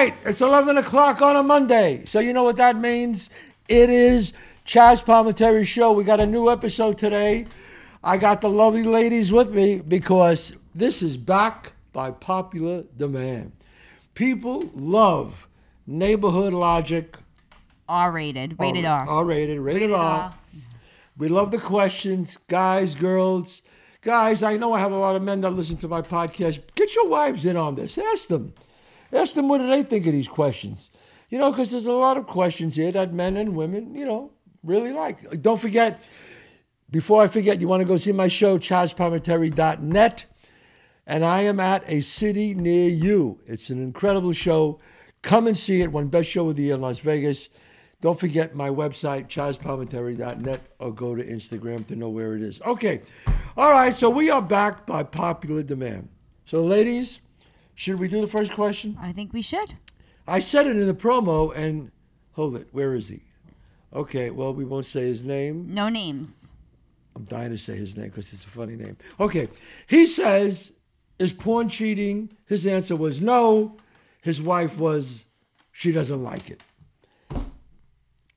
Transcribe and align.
right, 0.00 0.14
it's 0.24 0.40
11 0.40 0.78
o'clock 0.78 1.20
on 1.20 1.36
a 1.36 1.42
Monday. 1.42 2.04
So 2.06 2.20
you 2.20 2.32
know 2.32 2.42
what 2.42 2.56
that 2.56 2.76
means? 2.76 3.28
It 3.68 3.90
is 3.90 4.32
Chazz 4.64 5.04
Palminteri 5.04 5.66
Show. 5.66 5.92
We 5.92 6.04
got 6.04 6.20
a 6.20 6.26
new 6.26 6.50
episode 6.50 6.96
today. 6.96 7.46
I 8.02 8.16
got 8.16 8.40
the 8.40 8.48
lovely 8.48 8.82
ladies 8.82 9.30
with 9.30 9.50
me 9.52 9.76
because 9.76 10.54
this 10.74 11.02
is 11.02 11.18
back 11.18 11.74
by 11.92 12.12
popular 12.12 12.84
demand. 12.96 13.52
People 14.14 14.70
love 14.74 15.46
neighborhood 15.86 16.54
logic. 16.54 17.18
R 17.86 18.10
rated, 18.10 18.58
rated 18.58 18.86
R. 18.86 19.06
R 19.06 19.24
rated, 19.24 19.58
rated 19.58 19.92
R. 19.92 20.34
We 21.18 21.28
love 21.28 21.50
the 21.50 21.58
questions, 21.58 22.38
guys, 22.48 22.94
girls. 22.94 23.60
Guys, 24.00 24.42
I 24.42 24.56
know 24.56 24.72
I 24.72 24.80
have 24.80 24.92
a 24.92 24.96
lot 24.96 25.16
of 25.16 25.22
men 25.22 25.42
that 25.42 25.50
listen 25.50 25.76
to 25.78 25.88
my 25.88 26.00
podcast. 26.00 26.62
Get 26.74 26.94
your 26.94 27.08
wives 27.08 27.44
in 27.44 27.58
on 27.58 27.74
this. 27.74 27.98
Ask 27.98 28.28
them. 28.28 28.54
Ask 29.12 29.34
them 29.34 29.48
what 29.48 29.58
do 29.58 29.66
they 29.66 29.82
think 29.82 30.06
of 30.06 30.12
these 30.12 30.28
questions. 30.28 30.90
You 31.28 31.38
know, 31.38 31.50
because 31.50 31.70
there's 31.70 31.86
a 31.86 31.92
lot 31.92 32.16
of 32.16 32.26
questions 32.26 32.76
here 32.76 32.90
that 32.92 33.12
men 33.12 33.36
and 33.36 33.54
women, 33.54 33.94
you 33.94 34.04
know, 34.04 34.32
really 34.62 34.92
like. 34.92 35.42
Don't 35.42 35.60
forget, 35.60 36.02
before 36.90 37.22
I 37.22 37.28
forget, 37.28 37.60
you 37.60 37.68
want 37.68 37.80
to 37.80 37.86
go 37.86 37.96
see 37.96 38.12
my 38.12 38.28
show, 38.28 38.58
chazzpalminteri.net. 38.58 40.24
And 41.06 41.24
I 41.24 41.42
am 41.42 41.58
at 41.58 41.82
a 41.88 42.02
city 42.02 42.54
near 42.54 42.88
you. 42.88 43.40
It's 43.46 43.70
an 43.70 43.82
incredible 43.82 44.32
show. 44.32 44.80
Come 45.22 45.46
and 45.46 45.56
see 45.56 45.80
it. 45.80 45.92
One 45.92 46.08
best 46.08 46.28
show 46.28 46.48
of 46.48 46.56
the 46.56 46.64
year 46.64 46.74
in 46.74 46.80
Las 46.80 46.98
Vegas. 47.00 47.48
Don't 48.00 48.18
forget 48.18 48.54
my 48.54 48.70
website, 48.70 49.28
chazzpalminteri.net, 49.28 50.60
or 50.78 50.92
go 50.92 51.14
to 51.14 51.22
Instagram 51.22 51.86
to 51.88 51.96
know 51.96 52.08
where 52.08 52.34
it 52.34 52.42
is. 52.42 52.60
Okay. 52.62 53.02
All 53.56 53.70
right. 53.70 53.92
So 53.92 54.08
we 54.08 54.30
are 54.30 54.40
back 54.40 54.86
by 54.86 55.02
popular 55.02 55.62
demand. 55.62 56.08
So, 56.46 56.64
ladies, 56.64 57.20
should 57.80 57.98
we 57.98 58.08
do 58.08 58.20
the 58.20 58.26
first 58.26 58.52
question? 58.52 58.98
I 59.00 59.10
think 59.10 59.32
we 59.32 59.40
should. 59.40 59.72
I 60.28 60.38
said 60.38 60.66
it 60.66 60.76
in 60.76 60.86
the 60.86 60.92
promo, 60.92 61.56
and 61.56 61.90
hold 62.32 62.54
it. 62.56 62.68
Where 62.72 62.94
is 62.94 63.08
he? 63.08 63.22
Okay. 63.94 64.28
Well, 64.28 64.52
we 64.52 64.66
won't 64.66 64.84
say 64.84 65.06
his 65.06 65.24
name. 65.24 65.72
No 65.72 65.88
names. 65.88 66.52
I'm 67.16 67.24
dying 67.24 67.48
to 67.52 67.56
say 67.56 67.76
his 67.76 67.96
name 67.96 68.08
because 68.08 68.34
it's 68.34 68.44
a 68.44 68.50
funny 68.50 68.76
name. 68.76 68.98
Okay. 69.18 69.48
He 69.86 70.04
says, 70.04 70.72
Is 71.18 71.32
porn 71.32 71.70
cheating? 71.70 72.36
His 72.44 72.66
answer 72.66 72.96
was 72.96 73.22
no. 73.22 73.78
His 74.20 74.42
wife 74.42 74.76
was, 74.76 75.24
She 75.72 75.90
doesn't 75.90 76.22
like 76.22 76.50
it. 76.50 76.60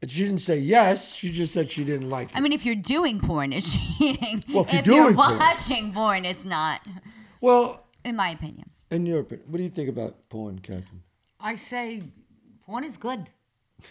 And 0.02 0.10
She 0.10 0.24
didn't 0.24 0.40
say 0.40 0.58
yes. 0.58 1.14
She 1.14 1.34
just 1.34 1.52
said 1.52 1.70
she 1.70 1.84
didn't 1.84 2.10
like 2.10 2.30
it. 2.30 2.38
I 2.38 2.40
mean, 2.40 2.54
if 2.54 2.66
you're 2.66 2.76
doing 2.76 3.20
porn, 3.20 3.52
it's 3.52 3.76
cheating. 3.98 4.42
Well, 4.54 4.64
if 4.64 4.72
you're 4.72 4.80
if 4.80 4.88
you're 4.88 5.14
porn. 5.14 5.38
watching 5.38 5.92
porn, 5.92 6.24
it's 6.24 6.46
not, 6.46 6.88
well, 7.42 7.88
in 8.06 8.16
my 8.16 8.30
opinion. 8.30 8.70
In 8.94 9.06
your 9.08 9.22
opinion, 9.22 9.48
what 9.50 9.58
do 9.58 9.64
you 9.64 9.70
think 9.70 9.90
about 9.90 10.30
porn, 10.30 10.60
Kathrine? 10.60 11.02
I 11.40 11.56
say 11.56 12.04
porn 12.66 12.84
is 12.84 12.96
good. 12.98 13.30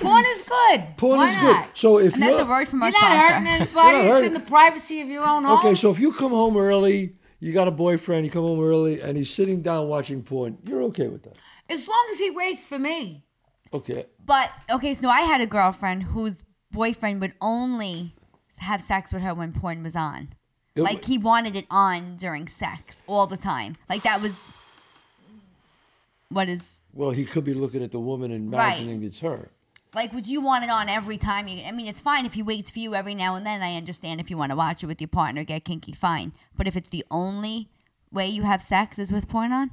porn 0.00 0.24
is 0.26 0.42
good. 0.48 0.96
Porn 0.96 1.18
Why 1.18 1.28
is 1.30 1.36
not? 1.36 1.66
good. 1.66 1.76
So 1.78 1.98
if 1.98 2.14
And 2.14 2.22
that's 2.22 2.40
a 2.40 2.44
word 2.44 2.68
from 2.68 2.82
our 2.82 2.90
You're 2.90 3.00
not 3.00 3.30
hurting 3.30 3.46
anybody. 3.46 3.96
You're 3.98 4.08
not 4.08 4.18
It's 4.18 4.26
in 4.26 4.34
the 4.34 4.40
privacy 4.40 5.00
of 5.00 5.08
your 5.08 5.24
own 5.26 5.44
home. 5.44 5.58
okay, 5.58 5.74
so 5.74 5.90
if 5.90 5.98
you 5.98 6.12
come 6.12 6.32
home 6.32 6.56
early, 6.56 7.14
you 7.38 7.52
got 7.52 7.68
a 7.68 7.70
boyfriend, 7.72 8.26
you 8.26 8.30
come 8.30 8.42
home 8.44 8.60
early, 8.62 9.00
and 9.00 9.16
he's 9.16 9.32
sitting 9.32 9.62
down 9.62 9.88
watching 9.88 10.22
porn, 10.22 10.58
you're 10.62 10.82
okay 10.84 11.08
with 11.08 11.22
that. 11.22 11.36
as 11.68 11.88
long 11.88 12.06
as 12.12 12.18
he 12.18 12.30
waits 12.30 12.64
for 12.64 12.78
me. 12.78 13.24
Okay. 13.72 14.04
But 14.24 14.50
okay, 14.70 14.92
so 14.94 15.08
I 15.08 15.22
had 15.22 15.40
a 15.40 15.46
girlfriend 15.46 16.02
whose 16.02 16.44
boyfriend 16.70 17.20
would 17.22 17.32
only 17.40 18.14
have 18.58 18.82
sex 18.82 19.12
with 19.12 19.22
her 19.22 19.32
when 19.34 19.52
porn 19.52 19.82
was 19.82 19.96
on. 19.96 20.28
It- 20.74 20.82
Like 20.82 21.04
he 21.04 21.18
wanted 21.18 21.56
it 21.56 21.66
on 21.70 22.16
during 22.16 22.46
sex 22.48 23.02
all 23.06 23.26
the 23.26 23.36
time. 23.36 23.76
Like 23.88 24.02
that 24.04 24.20
was 24.22 24.42
what 26.28 26.48
is 26.48 26.78
Well, 26.92 27.10
he 27.10 27.24
could 27.24 27.44
be 27.44 27.54
looking 27.54 27.82
at 27.82 27.92
the 27.92 28.00
woman 28.00 28.30
and 28.32 28.52
Right. 28.52 28.78
imagining 28.78 29.02
it's 29.02 29.20
her. 29.20 29.50
like 29.94 30.12
would 30.12 30.26
you 30.26 30.40
want 30.40 30.62
it 30.64 30.70
on 30.70 30.88
every 30.88 31.18
time 31.18 31.48
you 31.48 31.64
I 31.64 31.72
mean 31.72 31.86
it's 31.88 32.00
fine 32.00 32.24
if 32.24 32.34
he 32.34 32.42
waits 32.42 32.70
for 32.70 32.78
you 32.78 32.94
every 32.94 33.14
now 33.14 33.34
and 33.34 33.44
then. 33.44 33.60
I 33.62 33.76
understand 33.76 34.20
if 34.20 34.30
you 34.30 34.36
want 34.36 34.50
to 34.50 34.56
watch 34.56 34.82
it 34.82 34.86
with 34.86 35.00
your 35.00 35.08
partner, 35.08 35.42
get 35.44 35.64
kinky, 35.64 35.92
fine. 35.92 36.32
But 36.56 36.68
if 36.68 36.76
it's 36.76 36.88
the 36.90 37.04
only 37.10 37.68
way 38.12 38.28
you 38.28 38.42
have 38.44 38.62
sex 38.62 38.98
is 38.98 39.10
with 39.12 39.28
porn 39.28 39.52
on, 39.52 39.72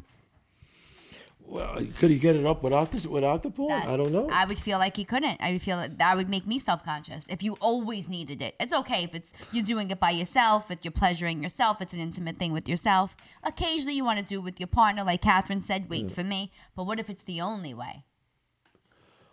Well, 1.49 1.81
could 1.97 2.11
he 2.11 2.19
get 2.19 2.35
it 2.35 2.45
up 2.45 2.61
without 2.61 2.91
this, 2.91 3.07
without 3.07 3.41
the 3.41 3.49
porn? 3.49 3.69
that- 3.69 3.87
I 3.87 3.95
don't 3.95 4.11
know. 4.11 4.27
I 4.29 4.45
would 4.45 4.59
feel 4.59 4.79
like 4.79 4.97
he 4.97 5.05
couldn't. 5.05 5.37
I 5.41 5.53
would 5.53 5.61
feel 5.61 5.77
like 5.77 5.97
that 5.97 6.17
would 6.17 6.29
make 6.29 6.45
me 6.45 6.59
self 6.59 6.83
conscious. 6.83 7.25
If 7.29 7.41
you 7.41 7.53
always 7.61 8.09
needed 8.09 8.41
it, 8.41 8.55
it's 8.59 8.73
okay 8.73 9.05
if 9.05 9.15
it's 9.15 9.31
you're 9.53 9.63
doing 9.63 9.89
it 9.89 9.99
by 9.99 10.09
yourself. 10.09 10.69
If 10.69 10.83
you're 10.83 10.91
pleasuring 10.91 11.41
yourself, 11.41 11.81
it's 11.81 11.93
an 11.93 12.01
intimate 12.01 12.37
thing 12.37 12.51
with 12.51 12.67
yourself. 12.67 13.15
Occasionally, 13.43 13.95
you 13.95 14.03
want 14.03 14.19
to 14.19 14.25
do 14.25 14.39
it 14.39 14.43
with 14.43 14.59
your 14.59 14.67
partner, 14.67 15.05
like 15.05 15.21
Kathrine 15.21 15.63
said. 15.63 15.89
Wait 15.89 16.07
mm. 16.07 16.11
for 16.11 16.23
me. 16.23 16.51
But 16.75 16.85
what 16.85 16.99
if 16.99 17.09
it's 17.09 17.23
the 17.23 17.39
only 17.39 17.73
way? 17.73 18.03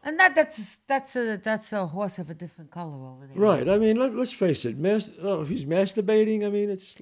And 0.04 0.20
that 0.20 0.36
that's 0.36 0.78
that's 0.86 1.16
a 1.16 1.36
that's 1.38 1.72
a 1.72 1.86
horse 1.88 2.18
of 2.20 2.30
a 2.30 2.34
different 2.34 2.70
color 2.70 3.08
over 3.08 3.26
there. 3.26 3.36
Right. 3.36 3.68
I 3.68 3.76
mean, 3.76 3.96
let, 3.96 4.14
let's 4.14 4.32
face 4.32 4.64
it. 4.64 4.78
Mas- 4.78 5.10
oh, 5.20 5.40
if 5.40 5.48
he's 5.48 5.64
masturbating, 5.64 6.46
I 6.46 6.50
mean, 6.50 6.70
it's 6.70 6.96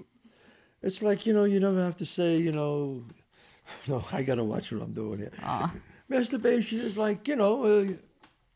it's 0.80 1.02
like 1.02 1.26
you 1.26 1.34
know, 1.34 1.44
you 1.44 1.60
never 1.60 1.82
have 1.84 1.96
to 1.96 2.06
say, 2.06 2.38
you 2.38 2.52
know, 2.52 3.04
no, 3.88 4.04
I 4.12 4.22
gotta 4.22 4.44
watch 4.44 4.72
what 4.72 4.82
I'm 4.82 4.92
doing 4.92 5.18
here. 5.18 5.32
Masturbation 6.08 6.78
is 6.80 6.98
like 6.98 7.26
you 7.28 7.36
know, 7.36 7.64
uh, 7.64 7.92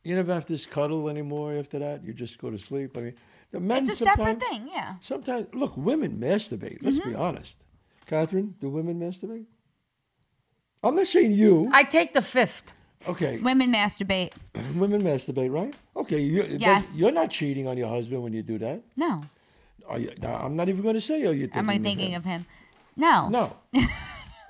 you 0.05 0.15
never 0.15 0.33
have 0.35 0.47
to 0.47 0.59
cuddle 0.69 1.09
anymore 1.09 1.55
after 1.57 1.79
that. 1.79 2.05
You 2.05 2.13
just 2.13 2.39
go 2.39 2.51
to 2.51 2.59
sleep. 2.59 2.97
I 2.97 3.01
mean, 3.01 3.15
the 3.51 3.61
men 3.61 3.85
It's 3.89 4.01
a 4.01 4.05
separate 4.05 4.39
thing. 4.41 4.69
Yeah. 4.73 4.95
Sometimes, 5.01 5.47
look, 5.55 5.77
women 5.77 6.19
masturbate. 6.19 6.79
Let's 6.83 6.99
Mm-hmm. 6.99 7.11
be 7.11 7.15
honest. 7.17 7.59
Kathrine, 8.07 8.53
do 8.61 8.69
women 8.69 9.01
masturbate? 9.01 9.47
I'm 10.83 10.95
not 10.95 11.07
saying 11.07 11.33
you. 11.33 11.69
I 11.73 11.83
take 11.85 12.13
the 12.15 12.23
fifth. 12.23 12.73
Okay, 13.09 13.39
Women 13.43 13.73
masturbate. 13.73 14.33
women 14.75 15.03
masturbate, 15.03 15.53
right? 15.53 15.75
Okay, 15.97 16.21
you, 16.21 16.43
it 16.43 16.61
Yes. 16.61 16.87
you're 16.95 17.13
not 17.13 17.31
cheating 17.31 17.67
on 17.69 17.77
your 17.77 17.89
husband 17.89 18.23
when 18.23 18.33
you 18.33 18.43
do 18.43 18.59
that. 18.59 18.81
No. 18.97 19.23
Are 19.89 19.99
you, 19.99 20.13
now, 20.21 20.37
I'm 20.37 20.57
not 20.57 20.69
even 20.69 20.83
going 20.83 20.95
to 20.95 21.01
say, 21.01 21.25
are 21.27 21.33
you 21.33 21.49
Am 21.53 21.69
I 21.69 21.79
thinking 21.79 22.15
of 22.15 22.25
him? 22.25 22.47
No. 22.97 23.29
No. 23.29 23.57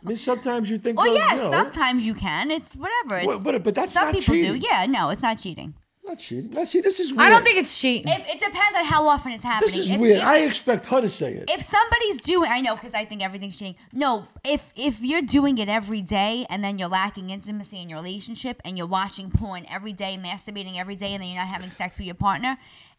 I 0.06 0.10
mean, 0.10 0.16
sometimes 0.18 0.70
you 0.70 0.78
think, 0.78 0.96
Well, 0.98 1.06
well, 1.06 1.14
yes. 1.16 1.32
you 1.38 1.44
know, 1.44 1.50
Sometimes 1.50 2.06
you 2.06 2.14
can. 2.14 2.50
It's 2.52 2.74
whatever. 2.76 3.18
It's, 3.18 3.26
Well, 3.26 3.40
but- 3.40 3.62
but 3.64 3.74
that's 3.74 3.92
some 3.92 4.06
not 4.06 4.14
people 4.14 4.34
cheating. 4.34 4.54
do. 4.60 4.66
Yeah. 4.70 4.86
No, 4.86 5.10
it's 5.10 5.22
not 5.22 5.38
cheating. 5.38 5.74
not 6.04 6.20
cheating. 6.20 6.50
Now, 6.52 6.62
see, 6.62 6.80
this 6.80 7.00
is 7.00 7.12
weird. 7.12 7.26
I 7.26 7.30
don't 7.30 7.42
think 7.42 7.58
it's 7.58 7.76
cheating. 7.80 8.06
If, 8.06 8.20
it 8.28 8.38
depends 8.38 8.78
on 8.78 8.84
how 8.84 9.08
often 9.08 9.32
it's 9.32 9.42
happening. 9.42 9.70
this 9.74 9.78
is 9.80 9.90
If- 9.90 10.00
weird. 10.00 10.18
if- 10.18 10.22
I 10.24 10.38
expect 10.42 10.86
her 10.86 11.00
to 11.00 11.08
say 11.08 11.32
it. 11.34 11.50
if 11.50 11.60
somebody's 11.60 12.18
doing 12.18 12.48
i 12.48 12.60
know 12.60 12.74
because 12.76 12.94
i 12.94 13.04
think 13.04 13.24
everything's 13.24 13.58
cheating 13.58 13.74
no 13.92 14.28
if 14.44 14.72
if 14.76 15.00
you're 15.00 15.22
doing 15.38 15.58
it 15.58 15.68
every 15.68 16.00
day 16.02 16.46
and 16.48 16.62
then 16.62 16.78
you're 16.78 16.88
lacking 16.88 17.30
intimacy 17.30 17.78
in 17.82 17.88
your 17.90 17.98
relationship 17.98 18.60
and 18.64 18.78
you're 18.78 18.86
watching 18.86 19.30
porn 19.30 19.66
every 19.68 19.92
day 19.92 20.16
masturbating 20.22 20.76
every 20.78 20.94
day 20.94 21.12
and 21.14 21.20
then 21.22 21.28
you're 21.30 21.44
not 21.44 21.48
having 21.48 21.72
sex 21.72 21.98
with 21.98 22.06
your 22.06 22.14
partner 22.14 22.56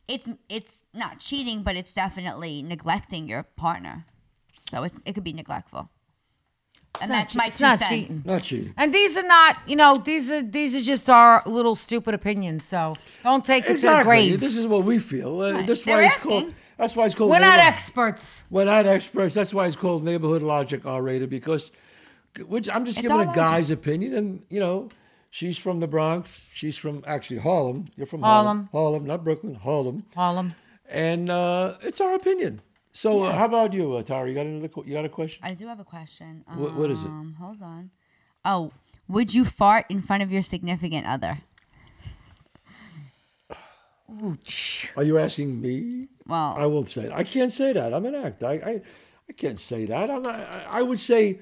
it's 0.10 0.28
it's 0.50 0.84
not 0.94 1.18
cheating 1.20 1.64
but 1.64 1.78
it's 1.78 1.94
definitely 1.94 2.62
neglecting 2.62 3.26
your 3.30 3.44
partner 3.44 4.06
so 4.70 4.84
it, 4.84 4.92
it 5.06 5.14
could 5.16 5.24
be 5.24 5.32
neglectful 5.34 5.90
and 7.02 7.12
not 7.12 7.18
that's 7.18 7.34
che- 7.34 7.38
my 7.38 7.46
it's 7.48 7.58
two 7.58 7.64
not 7.64 7.80
cents 7.80 7.90
cheating. 7.90 8.24
not 8.26 8.44
cheating. 8.44 8.74
And 8.78 8.94
these 8.94 9.18
are 9.18 9.24
not, 9.28 9.58
you 9.68 9.76
know, 9.76 9.98
these 9.98 10.30
are 10.32 10.42
these 10.42 10.76
are 10.76 10.82
just 10.82 11.10
our 11.10 11.42
little 11.46 11.76
stupid 11.76 12.14
opinions. 12.14 12.68
So 12.68 12.96
don't 13.24 13.44
take 13.46 13.64
it 13.64 13.68
to 13.68 13.74
the 13.74 13.76
Exactly. 13.78 14.04
grave. 14.30 14.40
This 14.40 14.58
is 14.58 14.68
what 14.68 14.84
we 14.84 15.00
feel. 15.00 15.42
Uh, 15.42 15.52
Right. 15.54 15.68
That's 15.68 15.84
They're 15.84 15.98
why 15.98 16.06
it's 16.06 16.18
called. 16.22 16.44
asking. 16.44 16.56
That's 16.78 16.96
why 16.96 17.06
it's 17.08 17.16
called. 17.16 17.32
We're 17.32 17.40
not 17.40 17.58
neighbor- 17.58 17.70
experts. 17.70 18.42
We're 18.50 18.66
not 18.66 18.86
experts. 18.86 19.34
That's 19.34 19.54
why 19.54 19.66
it's 19.66 19.76
called 19.76 20.04
neighborhood 20.04 20.44
logic 20.44 20.86
R 20.86 21.02
rated 21.02 21.30
because, 21.30 21.72
which 22.48 22.70
I'm 22.70 22.86
just 22.86 22.98
giving 23.02 23.18
our 23.18 23.24
a 23.24 23.26
logic. 23.26 23.36
guy's 23.36 23.72
opinion, 23.72 24.14
and 24.14 24.44
you 24.50 24.60
know, 24.60 24.90
she's 25.32 25.58
from 25.58 25.80
the 25.80 25.88
Bronx. 25.88 26.50
She's 26.54 26.78
from 26.78 27.04
actually 27.08 27.40
Harlem. 27.40 27.86
You're 27.96 28.06
from 28.06 28.22
Harlem. 28.22 28.70
Harlem. 28.72 29.02
Harlem, 29.02 29.06
not 29.06 29.24
Brooklyn. 29.24 29.56
Harlem. 29.56 30.04
Harlem. 30.16 30.54
And 30.90 31.30
uh, 31.30 31.78
it's 31.82 32.00
our 32.00 32.14
opinion. 32.14 32.62
So 32.92 33.24
uh, 33.24 33.32
how 33.34 33.46
about 33.46 33.74
you, 33.74 33.94
uh, 33.96 34.04
Tara? 34.04 34.28
You 34.28 34.34
got 34.36 34.46
another? 34.46 34.68
qu- 34.70 34.84
You 34.86 34.94
got 34.94 35.06
a 35.06 35.10
question? 35.10 35.42
i 35.44 35.54
do 35.54 35.68
have 35.68 35.80
a 35.80 35.84
question 35.84 36.44
What- 36.56 36.74
what 36.76 36.90
is 36.92 37.04
it? 37.04 37.08
Um, 37.08 37.36
hold 37.40 37.62
on 37.62 37.92
oh 38.46 38.72
would 39.08 39.34
you 39.34 39.46
fart 39.46 39.86
in 39.90 40.02
front 40.02 40.24
of 40.24 40.32
your 40.32 40.42
significant 40.42 41.06
other 41.06 41.38
Are 44.96 45.04
you 45.04 45.18
asking 45.18 45.60
me? 45.62 46.08
well 46.26 46.56
I 46.58 46.66
won't 46.66 46.90
say 46.90 47.04
it. 47.06 47.12
I 47.14 47.24
can't 47.24 47.52
say 47.52 47.74
that. 47.74 47.94
I'm 47.94 48.06
an 48.06 48.16
actor. 48.16 48.48
I, 48.48 48.54
I, 48.54 48.82
I 49.30 49.34
can't 49.34 49.60
say 49.60 49.86
that. 49.86 50.10
I'm 50.10 50.22
not, 50.24 50.36
I, 50.36 50.66
I 50.80 50.82
would 50.82 51.00
say, 51.00 51.40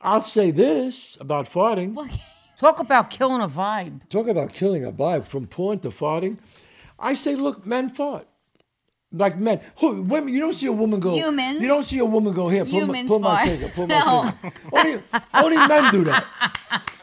I'll 0.00 0.20
say 0.20 0.50
this 0.50 1.16
about 1.20 1.46
farting. 1.50 1.94
well, 1.94 2.08
Talk 2.56 2.78
about 2.80 3.10
killing 3.10 3.42
a 3.42 3.48
vibe. 3.48 4.08
Talk 4.08 4.28
about 4.28 4.52
killing 4.54 4.82
a 4.84 4.90
vibe 4.92 5.26
from 5.26 5.46
porn 5.46 5.78
to 5.80 5.88
farting. 5.90 6.38
I 6.98 7.12
say, 7.12 7.34
look, 7.34 7.66
men 7.66 7.90
fart. 7.90 8.26
Like 9.12 9.38
men, 9.38 9.60
who, 9.78 10.02
women. 10.02 10.32
You 10.34 10.40
don't 10.40 10.52
see 10.52 10.66
a 10.66 10.72
woman 10.72 11.00
go. 11.00 11.14
Humans. 11.14 11.62
You 11.62 11.68
don't 11.68 11.84
see 11.84 11.98
a 11.98 12.04
woman 12.04 12.32
go 12.34 12.48
here. 12.48 12.64
Pull, 12.64 12.86
my, 12.86 13.04
pull 13.04 13.18
my 13.20 13.44
finger. 13.46 13.68
Pull 13.68 13.86
my 13.86 13.98
No. 14.06 14.30
finger. 14.30 14.56
Only, 14.72 15.02
only 15.34 15.66
men 15.68 15.92
do 15.92 16.04
that. 16.04 16.24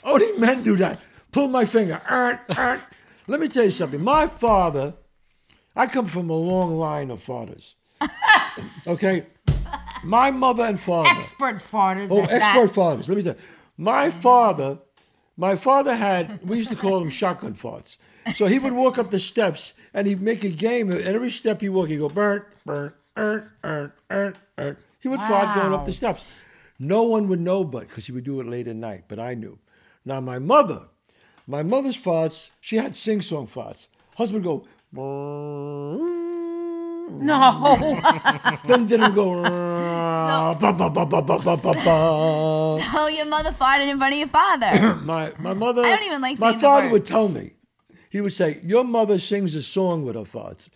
Only 0.03 0.37
men 0.37 0.63
do 0.63 0.75
that. 0.77 0.99
Pull 1.31 1.47
my 1.47 1.65
finger. 1.65 2.01
Er, 2.09 2.39
er. 2.57 2.81
Let 3.27 3.39
me 3.39 3.47
tell 3.47 3.63
you 3.63 3.71
something. 3.71 4.03
My 4.03 4.27
father, 4.27 4.93
I 5.75 5.87
come 5.87 6.05
from 6.07 6.29
a 6.29 6.33
long 6.35 6.77
line 6.77 7.09
of 7.11 7.21
fathers. 7.21 7.75
Okay, 8.85 9.25
my 10.03 10.29
mother 10.29 10.63
and 10.63 10.79
father. 10.79 11.09
Expert 11.09 11.59
farters. 11.59 12.11
Oh, 12.11 12.21
expert 12.21 12.67
that. 12.67 12.75
fathers. 12.75 13.07
Let 13.09 13.17
me 13.17 13.23
tell 13.23 13.33
you. 13.33 13.39
My 13.77 14.11
father, 14.11 14.77
my 15.37 15.55
father 15.55 15.95
had, 15.95 16.47
we 16.47 16.57
used 16.57 16.69
to 16.69 16.75
call 16.75 16.99
them 16.99 17.09
shotgun 17.09 17.55
farts. 17.55 17.97
So 18.35 18.45
he 18.45 18.59
would 18.59 18.73
walk 18.73 18.97
up 18.97 19.09
the 19.09 19.19
steps 19.19 19.73
and 19.93 20.07
he'd 20.07 20.21
make 20.21 20.43
a 20.43 20.49
game. 20.49 20.91
And 20.91 21.01
every 21.01 21.29
step 21.29 21.61
he 21.61 21.69
walked, 21.69 21.89
he'd 21.89 21.97
go, 21.97 22.09
burn, 22.09 22.43
burn, 22.65 22.93
earn, 23.17 23.49
earn, 23.63 23.91
earn, 24.09 24.35
earn. 24.57 24.77
He 24.99 25.09
would 25.09 25.19
fart 25.19 25.55
going 25.55 25.73
up 25.73 25.85
the 25.85 25.91
steps. 25.91 26.43
No 26.79 27.03
one 27.03 27.27
would 27.27 27.41
know 27.41 27.63
but, 27.63 27.87
because 27.87 28.05
he 28.05 28.11
would 28.11 28.23
do 28.23 28.39
it 28.39 28.47
late 28.47 28.67
at 28.67 28.75
night, 28.75 29.05
but 29.07 29.19
I 29.19 29.33
knew. 29.33 29.59
Now, 30.05 30.19
my 30.21 30.39
mother, 30.39 30.83
my 31.47 31.63
mother's 31.63 31.97
farts, 31.97 32.51
she 32.61 32.77
had 32.77 32.95
sing 32.95 33.21
song 33.21 33.47
farts. 33.47 33.87
Husband 34.15 34.45
would 34.45 34.63
go, 34.93 36.21
No. 37.09 37.99
then 38.65 38.85
didn't 38.85 39.13
go, 39.13 39.41
ba, 40.59 40.73
ba, 40.73 40.89
ba, 40.89 41.05
ba, 41.05 41.21
ba, 41.21 41.21
ba, 41.21 41.57
ba, 41.57 41.73
ba. 41.73 42.79
So 42.81 43.07
your 43.07 43.25
mother 43.25 43.51
farted 43.51 43.89
in 43.89 43.97
front 43.97 44.13
of 44.13 44.19
your 44.19 44.27
father. 44.27 44.95
my 45.03 45.31
my 45.39 45.53
mother. 45.53 45.81
I 45.85 45.95
don't 45.95 46.05
even 46.05 46.21
like 46.21 46.39
My 46.39 46.51
saying 46.51 46.59
the 46.59 46.63
father 46.63 46.89
would 46.89 47.05
tell 47.05 47.29
me. 47.29 47.53
He 48.09 48.21
would 48.21 48.33
say, 48.33 48.59
"Your 48.63 48.83
mother 48.83 49.17
sings 49.19 49.55
a 49.55 49.63
song 49.63 50.03
with 50.03 50.15
her 50.15 50.21
farts." 50.21 50.69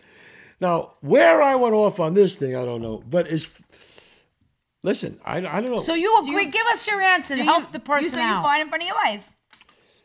Now, 0.60 0.94
where 1.00 1.40
I 1.40 1.54
went 1.54 1.74
off 1.74 2.00
on 2.00 2.14
this 2.14 2.36
thing, 2.36 2.56
I 2.56 2.64
don't 2.64 2.82
know. 2.82 3.02
But 3.08 3.28
is 3.28 3.48
listen, 4.82 5.20
I, 5.24 5.38
I 5.38 5.60
don't 5.60 5.70
know. 5.70 5.78
so 5.78 5.94
you 5.94 6.18
agree? 6.20 6.50
give 6.50 6.66
us 6.66 6.86
your 6.86 7.00
answer. 7.00 7.36
Do 7.36 7.42
Help 7.42 7.64
you, 7.64 7.72
the 7.72 7.80
person 7.80 8.04
you 8.04 8.10
say 8.10 8.20
out. 8.22 8.38
you 8.38 8.42
fart 8.42 8.60
in 8.60 8.68
front 8.68 8.82
of 8.82 8.88
your 8.88 8.96
wife. 8.96 9.28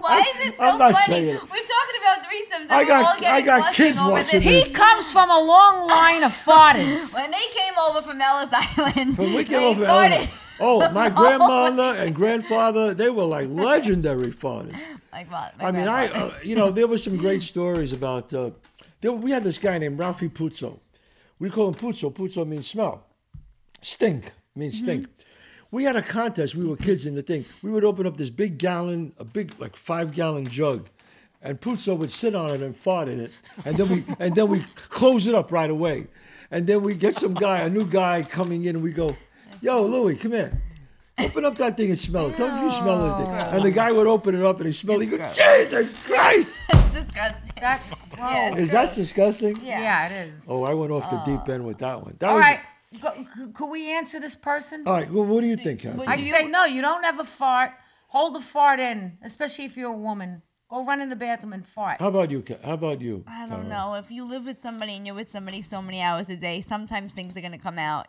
Why 0.00 0.20
is 0.34 0.48
it 0.48 0.56
so 0.56 0.62
I'm 0.64 0.78
not 0.78 0.92
funny? 0.94 1.06
saying 1.06 1.28
it. 1.28 1.42
We're 1.42 1.48
talking 1.48 1.98
about 2.00 2.22
threesomes. 2.24 2.62
And 2.62 2.72
I 2.72 2.78
we're 2.78 2.86
got- 2.86 3.04
all 3.06 3.20
getting 3.20 3.28
I 3.28 3.40
got 3.42 3.74
kids 3.74 3.98
over 3.98 4.10
watching 4.10 4.40
this. 4.40 4.66
he 4.66 4.72
comes 4.72 5.10
from 5.10 5.30
a 5.30 5.38
long 5.40 5.86
line 5.88 6.22
of 6.24 6.34
farters. 6.34 7.14
When 7.18 7.30
they 7.30 7.46
came 7.50 7.74
over 7.88 8.02
from 8.02 8.20
Ellis 8.20 8.50
Island, 8.52 9.18
when 9.18 9.32
we 9.34 9.44
came 9.44 9.60
they 9.60 9.66
over, 9.70 9.86
farted. 9.86 10.30
oh, 10.60 10.90
my 10.92 11.08
grandmother 11.20 11.96
and 11.98 12.14
grandfather, 12.14 12.94
they 12.94 13.10
were 13.10 13.24
like 13.24 13.48
legendary 13.48 14.30
farters. 14.30 14.74
Like 15.12 15.30
what? 15.30 15.56
My 15.58 15.66
I 15.66 15.70
mean, 15.72 15.88
I, 15.88 16.08
uh, 16.08 16.36
you 16.42 16.54
know, 16.56 16.70
there 16.70 16.86
were 16.86 16.98
some 16.98 17.16
great 17.16 17.42
stories 17.42 17.92
about. 17.92 18.32
Uh, 18.34 18.50
there, 19.00 19.12
we 19.12 19.30
had 19.30 19.44
this 19.44 19.58
guy 19.58 19.78
named 19.78 19.98
Ralphie 19.98 20.28
Puzzo. 20.28 20.78
We 21.38 21.50
call 21.50 21.68
him 21.68 21.74
Puzzo. 21.74 22.12
Puzzo 22.12 22.46
means 22.46 22.66
smell. 22.68 23.04
Stink 23.82 24.32
means 24.56 24.78
stink. 24.78 25.06
We 25.74 25.82
had 25.82 25.96
a 25.96 26.02
contest. 26.02 26.54
We 26.54 26.64
were 26.64 26.76
kids 26.76 27.04
in 27.04 27.16
the 27.16 27.22
thing. 27.22 27.44
We 27.60 27.72
would 27.72 27.84
open 27.84 28.06
up 28.06 28.16
this 28.16 28.30
big 28.30 28.58
gallon, 28.58 29.12
a 29.18 29.24
big 29.24 29.54
like 29.58 29.74
five 29.74 30.12
gallon 30.12 30.46
jug, 30.46 30.86
and 31.42 31.60
Puzzo 31.60 31.98
would 31.98 32.12
sit 32.12 32.32
on 32.36 32.50
it 32.50 32.62
and 32.62 32.76
fart 32.76 33.08
in 33.08 33.18
it, 33.18 33.32
and 33.64 33.76
then 33.76 33.88
we 33.88 34.04
and 34.20 34.36
then 34.36 34.46
we 34.46 34.64
close 34.88 35.26
it 35.26 35.34
up 35.34 35.50
right 35.50 35.68
away, 35.68 36.06
and 36.52 36.64
then 36.68 36.84
we 36.84 36.94
get 36.94 37.16
some 37.16 37.34
guy, 37.34 37.58
a 37.58 37.68
new 37.68 37.84
guy 37.84 38.22
coming 38.22 38.66
in, 38.66 38.76
and 38.76 38.84
we 38.84 38.92
go, 38.92 39.16
"Yo, 39.60 39.82
Louis, 39.84 40.14
come 40.14 40.30
here." 40.30 40.62
Open 41.18 41.44
up 41.44 41.56
that 41.56 41.76
thing 41.76 41.90
and 41.90 41.98
smell 41.98 42.28
it. 42.28 42.36
Tell 42.36 42.48
me 42.48 42.56
if 42.56 42.72
you 42.72 42.78
smell 42.78 43.16
anything. 43.16 43.34
And 43.34 43.64
the 43.64 43.72
guy 43.72 43.90
would 43.90 44.06
open 44.06 44.36
it 44.36 44.44
up 44.44 44.58
and 44.58 44.66
he 44.66 44.72
smelled 44.72 45.02
it. 45.02 45.10
He 45.10 45.16
goes, 45.16 45.36
Jesus 45.36 45.92
Christ! 46.00 46.56
it's 46.68 46.90
disgusting. 46.90 47.52
That's 47.60 47.88
gross. 47.88 48.00
Yeah, 48.18 48.50
it's 48.50 48.60
Is 48.62 48.70
that 48.72 48.94
disgusting? 48.94 49.56
Yeah. 49.62 49.80
yeah, 49.80 50.06
it 50.08 50.28
is. 50.28 50.34
Oh, 50.48 50.64
I 50.64 50.74
went 50.74 50.90
off 50.90 51.08
the 51.10 51.20
oh. 51.20 51.24
deep 51.24 51.48
end 51.48 51.64
with 51.64 51.78
that 51.78 52.02
one. 52.02 52.16
That 52.18 52.30
All 52.30 52.36
was, 52.36 52.42
right. 52.42 52.60
Go, 53.00 53.12
c- 53.14 53.52
could 53.52 53.66
we 53.70 53.90
answer 53.90 54.20
this 54.20 54.36
person? 54.36 54.84
All 54.86 54.92
right. 54.94 55.10
Well, 55.10 55.24
what 55.24 55.40
do 55.42 55.46
you 55.46 55.56
think, 55.56 55.80
Kat? 55.80 55.96
Would 55.96 56.08
I 56.08 56.14
you- 56.14 56.30
say 56.32 56.46
no. 56.48 56.64
You 56.64 56.82
don't 56.82 57.04
ever 57.04 57.24
fart. 57.24 57.72
Hold 58.08 58.34
the 58.36 58.40
fart 58.40 58.78
in, 58.80 59.18
especially 59.22 59.64
if 59.64 59.76
you're 59.76 59.92
a 59.92 59.96
woman. 59.96 60.42
Go 60.70 60.84
run 60.84 61.00
in 61.00 61.08
the 61.10 61.16
bathroom 61.16 61.52
and 61.52 61.66
fart. 61.66 62.00
How 62.00 62.08
about 62.08 62.30
you, 62.30 62.40
Kat? 62.42 62.60
How 62.64 62.72
about 62.74 63.00
you? 63.00 63.24
I 63.26 63.46
don't 63.46 63.68
know. 63.68 63.94
If 63.94 64.10
you 64.10 64.24
live 64.24 64.44
with 64.46 64.60
somebody 64.62 64.94
and 64.96 65.06
you're 65.06 65.14
with 65.16 65.30
somebody 65.30 65.62
so 65.62 65.82
many 65.82 66.00
hours 66.00 66.28
a 66.28 66.36
day, 66.36 66.60
sometimes 66.60 67.12
things 67.12 67.36
are 67.36 67.40
gonna 67.40 67.58
come 67.58 67.78
out. 67.78 68.06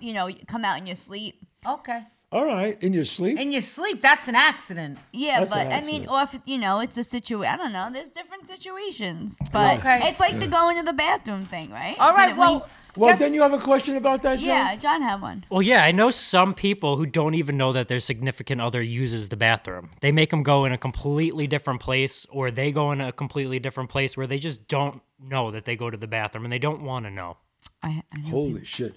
You 0.00 0.12
know, 0.14 0.28
come 0.46 0.64
out 0.64 0.78
in 0.78 0.86
your 0.86 0.96
sleep. 0.96 1.40
Okay. 1.66 2.00
All 2.32 2.46
right. 2.46 2.82
In 2.82 2.94
your 2.94 3.04
sleep? 3.04 3.38
In 3.38 3.52
your 3.52 3.60
sleep, 3.60 4.00
that's 4.00 4.26
an 4.26 4.34
accident. 4.34 4.98
Yeah, 5.12 5.40
That's 5.40 5.50
but 5.50 5.66
an 5.66 5.72
I 5.72 5.80
mean, 5.82 6.02
accident. 6.06 6.10
or 6.10 6.22
if 6.22 6.40
you 6.46 6.58
know, 6.58 6.80
it's 6.80 6.96
a 6.96 7.04
situation. 7.04 7.52
I 7.52 7.56
don't 7.58 7.72
know. 7.74 7.90
There's 7.92 8.08
different 8.08 8.48
situations, 8.48 9.34
but 9.52 9.78
Okay. 9.78 10.00
it's 10.04 10.18
like 10.18 10.38
the 10.40 10.46
going 10.48 10.78
to 10.78 10.82
the 10.82 10.94
bathroom 10.94 11.44
thing, 11.46 11.70
right? 11.70 11.94
All 12.00 12.14
right. 12.14 12.28
Didn't 12.28 12.38
Well, 12.38 12.68
well, 12.96 13.10
guess- 13.10 13.18
then 13.20 13.34
you 13.34 13.42
have 13.42 13.52
a 13.52 13.58
question 13.58 13.96
about 13.96 14.22
that, 14.22 14.38
John? 14.38 14.48
yeah, 14.48 14.76
John 14.76 15.02
had 15.02 15.20
one. 15.22 15.44
Well, 15.50 15.62
yeah, 15.62 15.84
I 15.84 15.92
know 15.92 16.10
some 16.10 16.52
people 16.52 16.96
who 16.96 17.06
don't 17.06 17.34
even 17.34 17.56
know 17.56 17.72
that 17.72 17.88
their 17.88 18.00
significant 18.00 18.60
other 18.60 18.82
uses 18.82 19.28
the 19.28 19.36
bathroom. 19.36 19.90
They 20.00 20.12
make 20.12 20.30
them 20.30 20.42
go 20.42 20.64
in 20.64 20.72
a 20.72 20.78
completely 20.78 21.46
different 21.46 21.80
place, 21.80 22.26
or 22.30 22.50
they 22.50 22.70
go 22.72 22.92
in 22.92 23.00
a 23.00 23.12
completely 23.12 23.58
different 23.58 23.90
place 23.90 24.16
where 24.16 24.26
they 24.26 24.38
just 24.38 24.68
don't 24.68 25.00
know 25.18 25.50
that 25.50 25.64
they 25.64 25.76
go 25.76 25.88
to 25.88 25.96
the 25.96 26.06
bathroom 26.06 26.44
and 26.44 26.52
they 26.52 26.58
don't 26.58 26.82
want 26.82 27.06
to 27.06 27.10
know. 27.10 27.36
I, 27.82 28.02
I 28.12 28.20
know. 28.20 28.30
Holy 28.30 28.64
shit. 28.64 28.94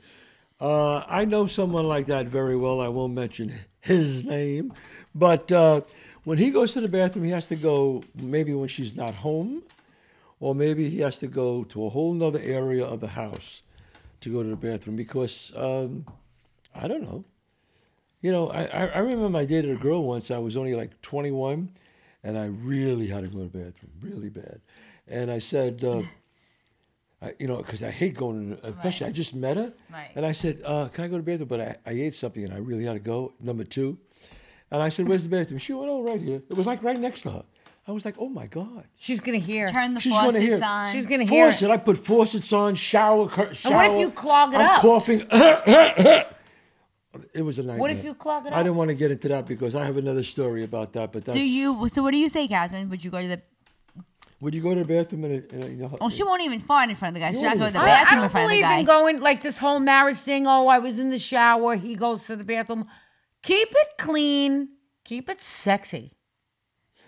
Uh, 0.59 0.97
I 1.07 1.25
know 1.25 1.45
someone 1.45 1.85
like 1.85 2.05
that 2.07 2.27
very 2.27 2.55
well. 2.55 2.81
I 2.81 2.87
won't 2.87 3.13
mention 3.13 3.53
his 3.81 4.23
name. 4.23 4.73
But 5.13 5.51
uh, 5.51 5.81
when 6.23 6.37
he 6.37 6.51
goes 6.51 6.73
to 6.73 6.81
the 6.81 6.87
bathroom, 6.87 7.25
he 7.25 7.31
has 7.31 7.47
to 7.47 7.55
go 7.55 8.03
maybe 8.15 8.53
when 8.53 8.67
she's 8.67 8.97
not 8.97 9.15
home, 9.15 9.63
or 10.39 10.53
maybe 10.53 10.89
he 10.89 10.99
has 10.99 11.19
to 11.19 11.27
go 11.27 11.63
to 11.65 11.85
a 11.85 11.89
whole 11.89 12.13
nother 12.13 12.39
area 12.39 12.85
of 12.85 12.99
the 12.99 13.07
house 13.07 13.61
to 14.21 14.29
go 14.29 14.43
to 14.43 14.49
the 14.49 14.55
bathroom 14.55 14.95
because 14.95 15.51
um, 15.55 16.05
I 16.73 16.87
don't 16.87 17.03
know. 17.03 17.23
You 18.21 18.31
know, 18.31 18.49
I, 18.49 18.63
I 18.87 18.99
remember 18.99 19.37
I 19.37 19.45
dated 19.45 19.71
a 19.71 19.75
girl 19.75 20.03
once. 20.03 20.31
I 20.31 20.37
was 20.39 20.57
only 20.57 20.73
like 20.73 20.99
21, 21.01 21.69
and 22.23 22.37
I 22.37 22.45
really 22.45 23.07
had 23.07 23.21
to 23.23 23.27
go 23.29 23.39
to 23.39 23.43
the 23.49 23.57
bathroom, 23.65 23.91
really 24.01 24.29
bad. 24.29 24.61
And 25.07 25.29
I 25.29 25.37
said, 25.37 25.83
uh, 25.83 26.01
I, 27.21 27.33
you 27.39 27.47
know, 27.47 27.57
because 27.57 27.83
I 27.83 27.91
hate 27.91 28.15
going 28.15 28.57
to, 28.57 28.67
especially 28.67 29.07
I 29.07 29.11
just 29.11 29.35
met 29.35 29.57
her, 29.57 29.73
Right. 29.91 30.09
and 30.15 30.25
I 30.25 30.31
said, 30.31 30.61
uh, 30.65 30.87
"Can 30.87 31.03
I 31.03 31.07
go 31.07 31.17
to 31.17 31.21
the 31.23 31.31
bathroom?" 31.31 31.47
But 31.47 31.61
I, 31.61 31.75
I 31.85 31.93
ate 31.93 32.15
something, 32.15 32.43
and 32.43 32.53
I 32.53 32.57
really 32.57 32.85
had 32.85 32.93
to 32.93 32.99
go. 32.99 33.33
Number 33.39 33.63
two, 33.63 33.97
and 34.71 34.81
I 34.81 34.89
said, 34.89 35.07
"Where's 35.07 35.23
the 35.23 35.29
bathroom?" 35.29 35.59
She 35.59 35.73
went, 35.73 35.89
"Oh, 35.91 36.01
right 36.01 36.19
here." 36.19 36.41
It 36.49 36.53
was 36.55 36.65
like 36.65 36.81
right 36.83 36.99
next 36.99 37.21
to 37.23 37.29
her. 37.31 37.43
I 37.87 37.91
was 37.91 38.03
like, 38.03 38.15
"Oh 38.17 38.29
my 38.29 38.47
god!" 38.47 38.85
she's 38.95 39.19
gonna 39.19 39.37
hear. 39.37 39.69
Turn 39.69 39.93
the 39.93 40.01
She's 40.01 40.11
gonna 40.11 40.25
faucets 40.31 40.45
hear- 40.45 40.59
on. 40.63 40.91
She's 40.91 41.05
gonna 41.05 41.23
hear. 41.23 41.51
Faucet. 41.51 41.69
I 41.69 41.77
put 41.77 41.97
faucets 41.99 42.51
on, 42.51 42.73
shower, 42.75 43.27
cur- 43.29 43.53
shower. 43.53 43.73
And 43.73 43.75
what 43.75 43.91
if 43.95 43.99
you 43.99 44.11
clog 44.11 44.53
it 44.53 44.59
I'm 44.59 44.67
up? 44.67 44.81
coughing. 44.81 45.27
it 45.31 46.27
was 47.43 47.59
a 47.59 47.63
nightmare. 47.63 47.77
What 47.79 47.91
if 47.91 48.03
you 48.03 48.13
clog 48.15 48.45
it 48.45 48.49
up? 48.49 48.57
I 48.57 48.61
up? 48.61 48.65
didn't 48.65 48.77
want 48.77 48.89
to 48.89 48.95
get 48.95 49.11
into 49.11 49.27
that 49.29 49.45
because 49.45 49.75
I 49.75 49.85
have 49.85 49.97
another 49.97 50.23
story 50.23 50.63
about 50.63 50.93
that. 50.93 51.11
But 51.11 51.25
that's, 51.25 51.37
Do 51.37 51.47
you? 51.47 51.87
So 51.87 52.01
what 52.01 52.11
do 52.11 52.17
you 52.17 52.29
say, 52.29 52.47
Kathrine? 52.47 52.89
Would 52.89 53.03
you 53.03 53.11
go 53.11 53.21
to 53.21 53.27
the? 53.27 53.41
Would 54.41 54.53
you 54.53 54.61
go 54.61 54.73
to 54.75 54.83
the 54.83 54.85
bathroom 54.85 55.25
in 55.25 55.31
a, 55.31 55.55
in 55.75 55.81
a, 55.83 55.89
Oh, 56.01 56.09
she 56.09 56.21
won't 56.23 56.41
even 56.41 56.59
fart 56.59 56.89
in 56.89 56.95
front 56.95 57.15
of 57.15 57.21
the 57.21 57.25
guy. 57.25 57.31
She's 57.31 57.41
not 57.41 57.57
won't 57.57 57.59
going 57.59 57.73
to 57.73 57.79
the 57.79 57.85
even 57.85 57.89
I, 57.89 57.93
I 57.93 58.03
bathroom 58.03 58.17
in 58.17 58.21
don't 58.23 58.31
front 58.31 58.43
of 58.45 58.49
the 58.49 58.53
believe 58.55 58.63
guy. 58.65 58.79
in 58.79 58.85
going 58.85 59.19
like 59.21 59.43
this 59.43 59.57
whole 59.57 59.79
marriage 59.79 60.19
thing. 60.19 60.45
Oh, 60.45 60.67
I 60.67 60.79
was 60.79 60.99
in 60.99 61.09
the 61.09 61.19
shower. 61.19 61.75
He 61.75 61.95
goes 61.95 62.25
to 62.25 62.35
the 62.35 62.43
bathroom. 62.43 62.85
Keep 63.43 63.69
it 63.71 63.87
clean. 63.97 64.69
Keep 65.03 65.29
it 65.29 65.41
sexy. 65.41 66.11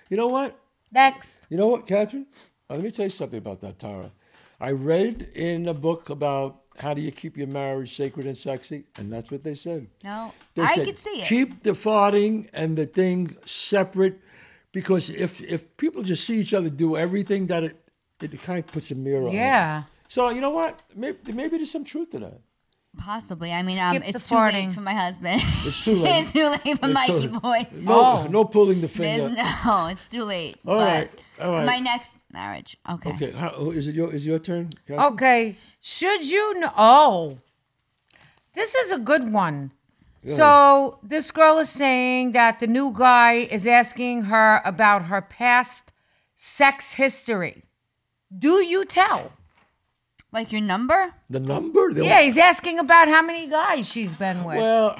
You 0.09 0.17
know 0.17 0.27
what? 0.27 0.57
Next. 0.91 1.39
You 1.49 1.57
know 1.57 1.67
what, 1.67 1.87
Kathrine? 1.87 2.25
Let 2.69 2.81
me 2.81 2.91
tell 2.91 3.05
you 3.05 3.09
something 3.09 3.37
about 3.37 3.61
that, 3.61 3.79
Tara. 3.79 4.11
I 4.59 4.71
read 4.71 5.29
in 5.35 5.67
a 5.67 5.73
book 5.73 6.09
about 6.09 6.61
how 6.77 6.93
do 6.93 7.01
you 7.01 7.11
keep 7.11 7.37
your 7.37 7.47
marriage 7.47 7.95
sacred 7.95 8.25
and 8.25 8.37
sexy, 8.37 8.85
and 8.97 9.11
that's 9.11 9.31
what 9.31 9.43
they 9.43 9.55
said. 9.55 9.87
no, 10.03 10.33
They 10.55 10.63
I 10.63 10.75
said, 10.75 10.85
could 10.85 10.97
see 10.97 11.21
it. 11.21 11.27
Keep 11.27 11.63
the 11.63 11.71
farting 11.71 12.49
and 12.53 12.77
the 12.77 12.85
thing 12.85 13.35
separate, 13.45 14.19
because 14.71 15.09
if 15.09 15.41
if 15.41 15.75
people 15.77 16.03
just 16.03 16.23
see 16.25 16.39
each 16.39 16.53
other 16.53 16.69
do 16.69 16.95
everything, 16.97 17.47
that 17.47 17.63
it 17.63 17.89
it 18.21 18.41
kind 18.41 18.59
of 18.59 18.67
puts 18.67 18.91
a 18.91 18.95
mirror 18.95 19.27
on. 19.27 19.31
Yeah. 19.33 19.83
So 20.07 20.29
you 20.29 20.41
know 20.41 20.51
what? 20.51 20.81
Maybe, 20.95 21.31
maybe 21.33 21.57
there's 21.57 21.71
some 21.71 21.83
truth 21.83 22.11
to 22.11 22.19
that. 22.19 22.41
Possibly. 22.97 23.51
I 23.53 23.63
mean, 23.63 23.79
um, 23.79 23.95
Skip 23.95 24.03
the 24.03 24.09
it's 24.17 24.29
too 24.29 24.35
late 24.35 24.53
farting. 24.53 24.73
for 24.73 24.81
my 24.81 24.93
husband. 24.93 25.41
It's 25.65 25.83
too 25.83 25.93
late. 26.03 26.19
it's 26.21 26.33
too 26.33 26.47
late 26.47 26.61
for 26.61 26.69
It's 26.85 26.93
Mikey 26.93 27.27
too- 27.27 27.39
boy. 27.39 27.67
No, 27.73 27.93
Oh. 27.93 28.27
no 28.29 28.43
pulling 28.45 28.81
the 28.81 28.87
There's 28.87 29.23
finger. 29.23 29.35
no. 29.65 29.87
It's 29.87 30.09
too 30.09 30.23
late. 30.23 30.57
All 30.65 30.77
but 30.77 30.81
right, 30.85 31.11
all 31.41 31.51
right. 31.51 31.65
My 31.65 31.79
next 31.79 32.13
marriage. 32.33 32.77
Okay. 32.89 33.09
Okay, 33.11 33.31
how, 33.31 33.53
oh, 33.55 33.71
is 33.71 33.87
it 33.87 33.95
your 33.95 34.13
is 34.13 34.25
your 34.25 34.39
turn? 34.39 34.69
Kathrine? 34.87 35.11
Okay. 35.13 35.55
Should 35.81 36.29
you 36.29 36.59
know? 36.59 36.71
Oh, 36.77 37.37
this 38.53 38.73
is 38.75 38.91
a 38.91 38.97
good 38.99 39.31
one. 39.31 39.71
So 40.25 40.99
this 41.03 41.31
girl 41.31 41.57
is 41.59 41.69
saying 41.69 42.33
that 42.33 42.59
the 42.59 42.67
new 42.67 42.91
guy 42.91 43.47
is 43.49 43.65
asking 43.65 44.23
her 44.23 44.61
about 44.65 45.03
her 45.05 45.21
past 45.21 45.93
sex 46.35 46.93
history. 46.95 47.63
Do 48.37 48.61
you 48.61 48.83
tell? 48.83 49.31
Like 50.31 50.51
your 50.51 50.61
number? 50.61 51.13
The 51.29 51.39
number? 51.39 51.93
The- 51.93 52.03
Yeah, 52.05 52.21
he's 52.21 52.37
asking 52.37 52.79
about 52.79 53.07
how 53.07 53.21
many 53.21 53.47
guys 53.47 53.87
she's 53.87 54.13
been 54.15 54.43
with. 54.43 54.57
Well, 54.57 54.97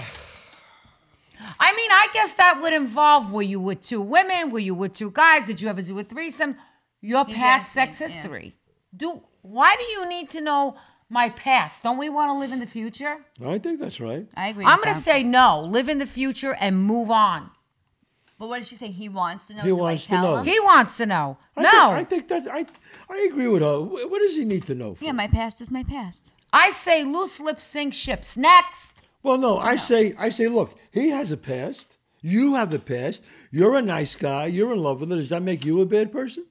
I 1.59 1.75
mean, 1.75 1.91
I 1.91 2.07
guess 2.13 2.33
that 2.35 2.59
would 2.61 2.73
involve 2.73 3.31
were 3.31 3.41
you 3.41 3.59
with 3.59 3.81
two 3.81 4.01
women? 4.01 4.51
Were 4.51 4.59
you 4.59 4.73
with 4.73 4.93
two 4.93 5.11
guys? 5.11 5.45
Did 5.45 5.61
you 5.61 5.67
ever 5.67 5.81
do 5.81 5.97
a 5.99 6.03
threesome? 6.03 6.55
Your 7.01 7.25
past 7.25 7.77
asking, 7.77 7.93
sex 7.93 7.99
yeah. 7.99 8.21
history. 8.21 8.55
Do 8.95 9.21
why 9.41 9.75
do 9.75 9.83
you 9.83 10.07
need 10.09 10.29
to 10.29 10.41
know 10.41 10.75
my 11.09 11.29
past? 11.29 11.83
Don't 11.83 11.97
we 11.97 12.09
want 12.09 12.31
to 12.31 12.37
live 12.37 12.51
in 12.51 12.59
the 12.59 12.67
future? 12.67 13.17
I 13.45 13.59
think 13.59 13.79
that's 13.79 13.99
right. 13.99 14.27
I 14.35 14.49
agree. 14.49 14.65
I'm 14.65 14.77
with 14.77 14.85
gonna 14.85 14.95
that. 14.95 15.01
say 15.01 15.23
no. 15.23 15.61
Live 15.61 15.89
in 15.89 15.99
the 15.99 16.07
future 16.07 16.55
and 16.59 16.81
move 16.81 17.11
on. 17.11 17.51
But 18.39 18.49
what 18.49 18.57
did 18.57 18.67
she 18.67 18.75
say? 18.75 18.87
He 18.87 19.09
wants 19.09 19.45
to 19.47 19.55
know. 19.55 19.61
He 19.61 19.69
Do 19.69 19.75
wants 19.75 20.03
I 20.03 20.15
to 20.15 20.21
tell 20.21 20.31
know. 20.35 20.41
Him? 20.41 20.45
He 20.45 20.59
wants 20.59 20.97
to 20.97 21.05
know. 21.05 21.37
I 21.55 21.61
no. 21.61 21.69
think, 21.69 21.81
I 21.81 22.03
think 22.03 22.27
that's 22.27 22.47
I. 22.47 22.65
I 23.09 23.27
agree 23.29 23.47
with 23.47 23.61
her. 23.61 23.79
What 23.79 24.19
does 24.19 24.35
he 24.35 24.45
need 24.45 24.65
to 24.67 24.75
know? 24.75 24.95
For? 24.95 25.03
Yeah, 25.03 25.11
my 25.13 25.27
past 25.27 25.61
is 25.61 25.71
my 25.71 25.83
past. 25.83 26.31
I 26.51 26.71
say 26.71 27.03
loose 27.03 27.39
lips 27.39 27.63
sink 27.63 27.93
ships. 27.93 28.37
Next. 28.37 29.01
Well, 29.23 29.37
no, 29.37 29.57
I 29.57 29.75
say, 29.75 30.13
I 30.17 30.29
say, 30.29 30.47
look, 30.47 30.77
he 30.91 31.09
has 31.09 31.31
a 31.31 31.37
past. 31.37 31.97
You 32.21 32.55
have 32.55 32.73
a 32.73 32.79
past. 32.79 33.23
You're 33.51 33.75
a 33.75 33.81
nice 33.81 34.15
guy. 34.15 34.45
You're 34.45 34.73
in 34.73 34.79
love 34.79 35.01
with 35.01 35.09
her. 35.09 35.15
Does 35.17 35.29
that 35.29 35.41
make 35.41 35.65
you 35.65 35.81
a 35.81 35.85
bad 35.85 36.11
person? 36.11 36.45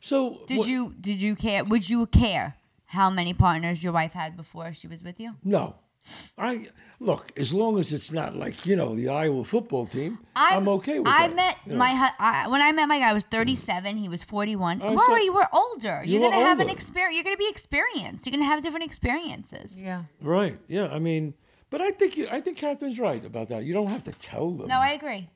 So 0.00 0.40
Did 0.46 0.58
what- 0.58 0.68
you 0.68 0.94
did 1.00 1.20
you 1.20 1.34
care? 1.34 1.64
Would 1.64 1.88
you 1.88 2.06
care 2.06 2.54
how 2.86 3.10
many 3.10 3.34
partners 3.34 3.82
your 3.82 3.92
wife 3.92 4.12
had 4.12 4.36
before 4.36 4.72
she 4.72 4.86
was 4.86 5.02
with 5.02 5.18
you? 5.20 5.34
No, 5.44 5.74
I 6.38 6.68
look 7.00 7.32
as 7.36 7.52
long 7.52 7.78
as 7.78 7.92
it's 7.92 8.12
not 8.12 8.34
like 8.36 8.64
you 8.66 8.76
know 8.76 8.94
the 8.94 9.08
Iowa 9.08 9.44
football 9.44 9.86
team. 9.86 10.18
I'm, 10.36 10.68
okay 10.68 10.98
with 10.98 11.08
I 11.08 11.28
that. 11.28 11.36
met 11.36 11.56
you 11.66 11.72
know. 11.72 11.78
my 11.78 11.90
hu- 11.94 12.16
I, 12.18 12.48
when 12.48 12.60
I 12.60 12.72
met 12.72 12.86
my 12.88 12.98
guy. 12.98 13.10
I 13.10 13.12
was 13.14 13.24
37. 13.24 13.96
He 13.96 14.08
was 14.08 14.22
41. 14.22 14.80
Oh, 14.82 14.92
we're 14.92 14.98
so- 14.98 15.10
already 15.10 15.30
we're 15.30 15.48
older. 15.52 16.02
You 16.04 16.20
You're 16.20 16.30
gonna 16.30 16.44
have 16.44 16.60
an 16.60 16.70
experience. 16.70 17.14
You're 17.16 17.24
gonna 17.24 17.36
be 17.36 17.48
experienced. 17.48 18.26
You're 18.26 18.32
gonna 18.32 18.44
have 18.44 18.62
different 18.62 18.86
experiences. 18.86 19.80
Yeah. 19.80 20.04
right. 20.20 20.58
Yeah, 20.68 20.88
I 20.88 20.98
mean, 20.98 21.34
but 21.70 21.80
I 21.80 21.90
think 21.90 22.16
you, 22.16 22.28
I 22.30 22.40
think 22.40 22.58
Kathrine's 22.58 22.98
right 22.98 23.24
about 23.24 23.48
that. 23.48 23.64
You 23.64 23.74
don't 23.74 23.88
have 23.88 24.04
to 24.04 24.12
tell 24.12 24.50
them. 24.52 24.68
No, 24.68 24.78
I 24.78 24.90
agree. 24.92 25.28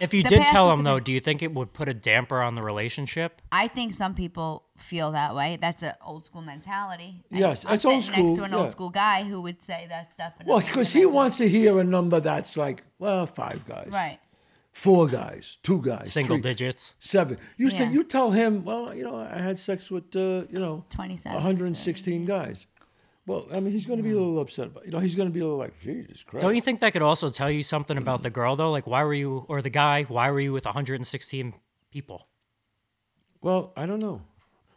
If 0.00 0.14
you 0.14 0.22
The 0.22 0.30
did 0.30 0.46
tell 0.46 0.72
him 0.72 0.82
though, 0.82 0.98
do 0.98 1.12
you 1.12 1.20
think 1.20 1.42
it 1.42 1.52
would 1.52 1.72
put 1.72 1.88
a 1.88 1.94
damper 1.94 2.40
on 2.40 2.54
the 2.54 2.62
relationship? 2.62 3.40
I 3.52 3.68
think 3.68 3.92
some 3.92 4.14
people 4.14 4.64
feel 4.76 5.12
that 5.12 5.34
way. 5.34 5.58
That's 5.60 5.82
an 5.82 5.92
old 6.04 6.24
school 6.24 6.42
mentality. 6.42 7.22
Yes, 7.30 7.64
I'm 7.66 7.74
it's 7.74 7.84
old 7.84 8.02
sitting 8.02 8.26
next 8.26 8.38
to 8.38 8.44
an 8.44 8.52
yeah. 8.52 8.58
old 8.58 8.70
school 8.70 8.90
guy 8.90 9.24
who 9.24 9.40
would 9.42 9.62
say 9.62 9.86
that 9.88 10.12
stuff. 10.12 10.32
well, 10.46 10.60
because 10.60 10.92
he 10.92 11.04
wants 11.06 11.36
to 11.38 11.48
hear 11.48 11.78
a 11.80 11.84
number 11.84 12.18
that's 12.20 12.56
like, 12.56 12.82
well, 12.98 13.26
five 13.26 13.64
guys, 13.66 13.88
right. 13.90 14.18
four 14.72 15.06
guys, 15.06 15.58
two 15.62 15.82
guys, 15.82 16.12
Single 16.12 16.36
three, 16.36 16.42
digits. 16.42 16.94
seven. 16.98 17.38
You 17.56 17.70
say 17.70 17.90
you 17.90 18.04
tell 18.04 18.30
him, 18.30 18.64
well, 18.64 18.94
you 18.94 19.04
know, 19.04 19.16
I 19.16 19.38
had 19.38 19.58
sex 19.58 19.90
with, 19.90 20.16
uh, 20.16 20.44
you 20.50 20.58
know, 20.58 20.84
27. 20.90 21.34
116 21.34 22.24
guys. 22.24 22.66
Well, 23.30 23.46
I 23.52 23.60
mean, 23.60 23.72
he's 23.72 23.86
going 23.86 23.98
to 23.98 24.02
be 24.02 24.10
a 24.10 24.18
little 24.18 24.40
upset 24.40 24.66
about. 24.66 24.84
You 24.86 24.90
know, 24.92 24.98
he's 24.98 25.14
going 25.14 25.28
to 25.28 25.32
be 25.32 25.38
a 25.40 25.44
little 25.44 25.58
like, 25.58 25.78
Jesus 25.80 26.24
Christ. 26.24 26.42
Don't 26.42 26.56
you 26.56 26.60
think 26.60 26.80
that 26.80 26.92
could 26.92 27.02
also 27.02 27.28
tell 27.30 27.50
you 27.50 27.62
something 27.62 27.96
about 27.96 28.22
the 28.22 28.30
girl 28.30 28.56
though? 28.56 28.70
Like 28.72 28.86
why 28.88 29.04
were 29.04 29.14
you 29.14 29.44
or 29.48 29.62
the 29.62 29.70
guy, 29.70 30.02
why 30.04 30.30
were 30.32 30.40
you 30.40 30.52
with 30.52 30.64
116 30.64 31.54
people? 31.92 32.26
Well, 33.40 33.72
I 33.76 33.86
don't 33.86 34.00
know. 34.00 34.22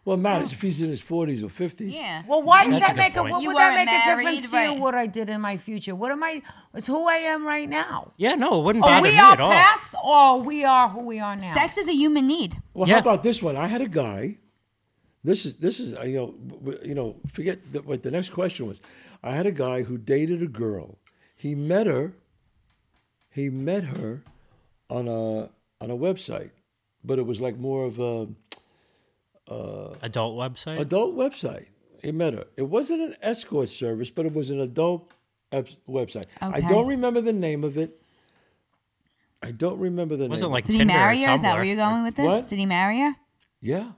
Well, 0.06 0.16
it 0.18 0.20
matters 0.20 0.52
if 0.52 0.62
he's 0.62 0.82
in 0.82 0.90
his 0.90 1.02
40s 1.02 1.42
or 1.44 1.48
50s. 1.48 1.94
Yeah. 1.94 2.24
Well, 2.28 2.44
why 2.44 2.66
does 2.68 2.76
a 2.76 2.80
that 2.82 2.90
good 2.90 2.98
make 2.98 3.16
a 3.16 3.20
point. 3.22 3.32
what 3.32 3.42
You 3.42 3.48
would 3.50 3.58
that 3.58 3.66
weren't 3.74 3.76
make 3.78 3.88
a 3.88 3.92
married, 3.92 4.18
difference 4.36 4.52
to 4.52 4.58
you? 4.58 4.64
right. 4.72 4.80
What 4.80 4.96
I 4.96 5.08
did 5.08 5.30
in 5.30 5.40
my 5.40 5.56
future? 5.58 5.96
What 5.96 6.12
am 6.12 6.22
I? 6.22 6.42
It's 6.74 6.88
who 6.88 7.06
I 7.08 7.16
am 7.34 7.46
right 7.48 7.70
now. 7.70 8.12
Yeah, 8.18 8.36
no, 8.36 8.60
it 8.60 8.64
wouldn't 8.66 8.84
Are 8.84 8.90
bother 8.90 9.02
we 9.04 9.10
me 9.14 9.18
are 9.20 9.34
at 9.34 9.40
all. 9.40 9.52
past, 9.52 9.96
or 10.04 10.42
we 10.42 10.66
are 10.66 10.90
who 10.90 11.00
we 11.06 11.20
are 11.20 11.36
now? 11.38 11.54
Sex 11.54 11.78
is 11.78 11.88
a 11.88 11.94
human 11.94 12.28
need. 12.28 12.58
Well, 12.74 12.88
Yeah. 12.88 12.96
how 12.96 13.00
about 13.02 13.24
this 13.24 13.42
one? 13.42 13.56
I 13.56 13.68
had 13.68 13.80
a 13.82 13.88
guy. 13.88 14.38
This 15.24 15.46
is 15.46 15.56
this 15.56 15.80
is 15.80 15.96
uh, 15.96 16.02
you 16.04 16.16
know 16.18 16.28
w- 16.32 16.60
w- 16.66 16.90
you 16.90 16.96
know 16.96 17.16
forget 17.32 17.60
the, 17.72 17.82
what 17.82 18.04
the 18.04 18.12
next 18.12 18.30
question 18.32 18.68
was. 18.68 18.82
I 19.24 19.32
had 19.36 19.46
a 19.46 19.52
guy 19.52 19.84
who 19.84 19.98
dated 19.98 20.42
a 20.42 20.48
girl. 20.48 20.98
He 21.36 21.56
met 21.56 21.88
her. 21.88 22.14
He 23.30 23.50
met 23.50 23.84
her 23.86 24.24
on 24.90 25.08
a 25.08 25.50
on 25.82 25.90
a 25.92 25.96
website, 25.98 26.52
but 27.04 27.20
it 27.20 27.26
was 27.26 27.40
like 27.42 27.58
more 27.58 27.86
of 27.86 28.00
a 28.00 28.28
Adult 30.02 30.36
website? 30.38 30.80
adult 30.80 31.16
website. 31.16 31.68
He 32.02 32.12
met 32.12 32.34
her. 32.34 32.46
It 32.58 32.64
wasn't 32.64 33.02
an 33.02 33.16
escort 33.22 33.70
service, 33.70 34.10
but 34.10 34.26
it 34.26 34.34
was 34.34 34.50
an 34.50 34.60
adult 34.60 35.12
ep- 35.52 35.68
website. 35.88 36.26
I 36.42 36.60
don't 36.62 36.88
remember 36.88 37.22
the 37.22 37.34
name 37.34 37.64
of 37.64 37.78
it. 37.78 38.02
I 39.42 39.52
don't 39.52 39.80
remember 39.80 40.16
the 40.16 40.28
wasn't 40.28 40.50
name. 40.50 40.54
like 40.54 40.66
Did 40.66 40.74
he 40.74 40.78
Tinder 40.80 40.94
or 40.94 40.98
marry 40.98 41.22
her? 41.22 41.34
Is 41.34 41.42
that 41.42 41.56
where 41.56 41.64
you're 41.66 41.76
going 41.76 42.04
with 42.04 42.16
this? 42.16 42.26
What? 42.26 42.48
Did 42.50 42.60
he 42.60 42.66
marry 42.66 43.00
her? 43.00 43.16
Yeah, 43.62 43.92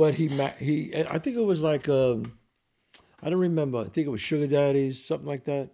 but 0.00 0.14
he 0.14 0.26
he. 0.58 0.72
I 1.16 1.18
think 1.18 1.36
it 1.36 1.44
was 1.52 1.60
like 1.60 1.86
um, 1.88 2.38
I 3.22 3.28
don't 3.30 3.38
remember. 3.50 3.78
I 3.78 3.88
think 3.92 4.06
it 4.06 4.10
was 4.10 4.20
Sugar 4.30 4.46
Daddies, 4.46 5.04
something 5.04 5.28
like 5.34 5.44
that. 5.44 5.68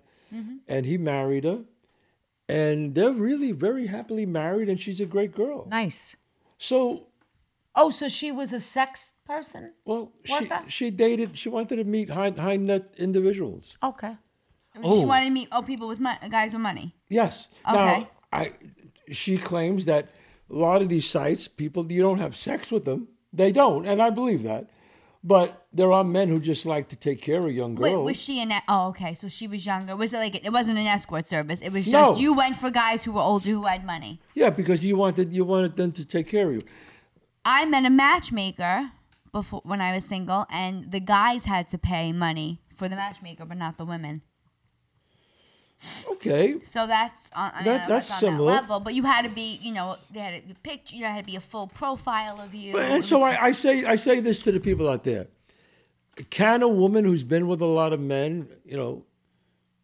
And 0.69 0.85
he 0.85 0.99
married 0.99 1.45
her, 1.45 1.61
and 2.49 2.95
they're 2.97 3.13
really 3.29 3.53
very 3.53 3.87
happily 3.87 4.27
married, 4.27 4.69
and 4.69 4.79
she's 4.79 5.01
a 5.01 5.07
great 5.07 5.33
girl. 5.35 5.67
Nice. 5.71 6.17
So, 6.59 7.07
Oh, 7.79 7.91
so 7.91 8.09
she 8.09 8.33
was 8.33 8.53
a 8.53 8.61
sex 8.61 9.13
person? 9.25 9.73
well, 9.85 10.13
she 10.25 10.33
Worker? 10.35 10.65
she 10.67 10.91
dated. 10.91 11.39
She 11.39 11.49
wanted 11.49 11.77
to 11.77 11.85
meet 11.85 12.11
high 12.11 12.31
high 12.31 12.57
net 12.57 12.85
individuals. 12.99 13.77
Okay. 13.83 14.15
She 14.75 14.81
Oh. 14.83 15.07
wanted 15.07 15.27
to 15.27 15.35
meet 15.41 15.49
oh 15.53 15.63
people 15.63 15.89
with 15.89 16.01
money, 16.01 16.19
guys 16.29 16.53
with 16.53 16.63
money. 16.63 16.95
Yes. 17.09 17.49
Okay. 17.69 18.01
Now, 18.01 18.11
I 18.33 18.53
she 19.21 19.39
claims 19.39 19.85
that 19.87 20.05
a 20.51 20.55
lot 20.67 20.83
of 20.83 20.89
these 20.89 21.09
sites, 21.09 21.49
people 21.49 21.81
you 21.91 22.03
don't 22.03 22.19
have 22.27 22.35
sex 22.35 22.71
with 22.73 22.85
them. 22.85 23.09
They 23.37 23.53
don't, 23.53 23.87
and 23.87 24.01
I 24.03 24.11
believe 24.11 24.43
that. 24.45 24.67
But 25.23 25.67
there 25.73 25.91
are 25.93 26.05
men 26.05 26.29
who 26.29 26.39
just 26.39 26.67
like 26.67 26.89
to 26.91 26.97
take 26.97 27.21
care 27.21 27.45
of 27.45 27.53
young 27.53 27.75
girls. 27.75 27.95
Wait, 27.95 27.97
was 27.97 28.17
she 28.21 28.41
an? 28.41 28.53
Oh, 28.69 28.89
okay. 28.89 29.13
So 29.13 29.27
she 29.29 29.49
was 29.49 29.67
younger. 29.67 29.97
Was 29.97 30.13
it 30.13 30.19
like 30.19 30.37
it 30.47 30.53
wasn't 30.53 30.79
an 30.79 30.87
escort 30.87 31.27
service? 31.27 31.61
It 31.61 31.73
was 31.73 31.85
just 31.87 32.13
No. 32.13 32.17
you 32.17 32.33
went 32.35 32.55
for 32.57 32.71
guys 32.71 33.05
who 33.05 33.13
were 33.13 33.21
older 33.21 33.51
who 33.51 33.63
had 33.63 33.85
money. 33.85 34.21
Yeah, 34.35 34.51
because 34.51 34.85
you 34.85 34.97
wanted 34.97 35.33
you 35.33 35.45
wanted 35.45 35.77
them 35.77 35.91
to 35.93 36.05
take 36.05 36.29
care 36.29 36.49
of 36.49 36.55
you. 36.55 36.61
I 37.45 37.65
met 37.67 37.85
a 37.85 37.91
matchmaker 37.91 38.93
before 39.33 39.63
when 39.65 39.81
I 39.81 39.95
was 39.95 40.05
single, 40.05 40.47
and 40.51 40.91
the 40.93 41.01
guys 41.01 41.45
had 41.45 41.69
to 41.71 41.79
pay 41.79 42.13
money 42.13 42.61
for 42.77 42.89
the 42.89 42.97
matchmaker, 42.97 43.45
but 43.45 43.59
not 43.59 43.79
the 43.79 43.85
women. 43.85 44.23
Okay. 46.13 46.59
So 46.61 46.87
that's 46.87 47.15
on, 47.35 47.53
I 47.55 47.63
That- 47.65 47.89
know 47.89 47.95
that's 47.95 48.11
on 48.11 48.19
similar. 48.19 48.53
that 48.53 48.63
level. 48.63 48.81
But 48.81 48.95
you 48.95 49.03
had 49.05 49.23
to 49.23 49.29
be, 49.31 49.59
you 49.63 49.73
know, 49.73 49.97
they 50.11 50.21
had 50.21 50.43
a 50.51 50.55
picture. 50.63 50.97
You 50.97 51.05
had 51.05 51.19
to 51.21 51.25
be 51.25 51.37
a 51.37 51.41
full 51.41 51.67
profile 51.69 52.41
of 52.41 52.55
you. 52.55 52.73
But- 52.73 52.91
and 52.91 53.05
so 53.05 53.23
I, 53.23 53.47
I 53.47 53.53
say 53.53 53.85
I 53.85 53.97
say 53.97 54.21
this 54.21 54.41
to 54.43 54.53
the 54.53 54.61
people 54.61 54.89
out 54.89 55.05
there. 55.05 55.27
Can 56.31 56.63
a 56.63 56.69
woman 56.69 57.05
who's 57.05 57.25
been 57.25 57.47
with 57.47 57.61
a 57.61 57.67
lot 57.67 57.93
of 57.93 58.01
men, 58.01 58.49
you 58.65 58.77
know, 58.77 59.05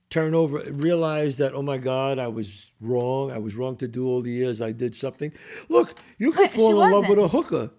turn 0.09 0.35
over 0.35 0.59
realize 0.71 1.37
that, 1.39 1.55
oh 1.55 1.63
my 1.63 1.77
God, 1.79 2.19
I 2.19 2.29
was 2.29 2.71
wrong. 2.81 3.31
I 3.31 3.39
was 3.39 3.55
wrong 3.55 3.77
to 3.77 3.89
do 3.89 4.07
all 4.07 4.23
the 4.23 4.31
years 4.31 4.61
I 4.63 4.73
did 4.73 4.95
something. 4.95 5.33
Look, 5.69 5.99
you 6.19 6.33
she 6.35 6.49
fall 6.49 6.83
in 6.83 6.91
love 6.91 7.09
with 7.09 7.19
a 7.19 7.29
hooker, 7.29 7.71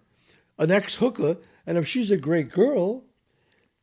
an 0.59 0.71
ex 0.71 0.95
hooker, 0.95 1.37
and 1.65 1.77
if 1.77 1.87
she's 1.87 2.11
a 2.11 2.17
great 2.17 2.51
girl, 2.51 3.03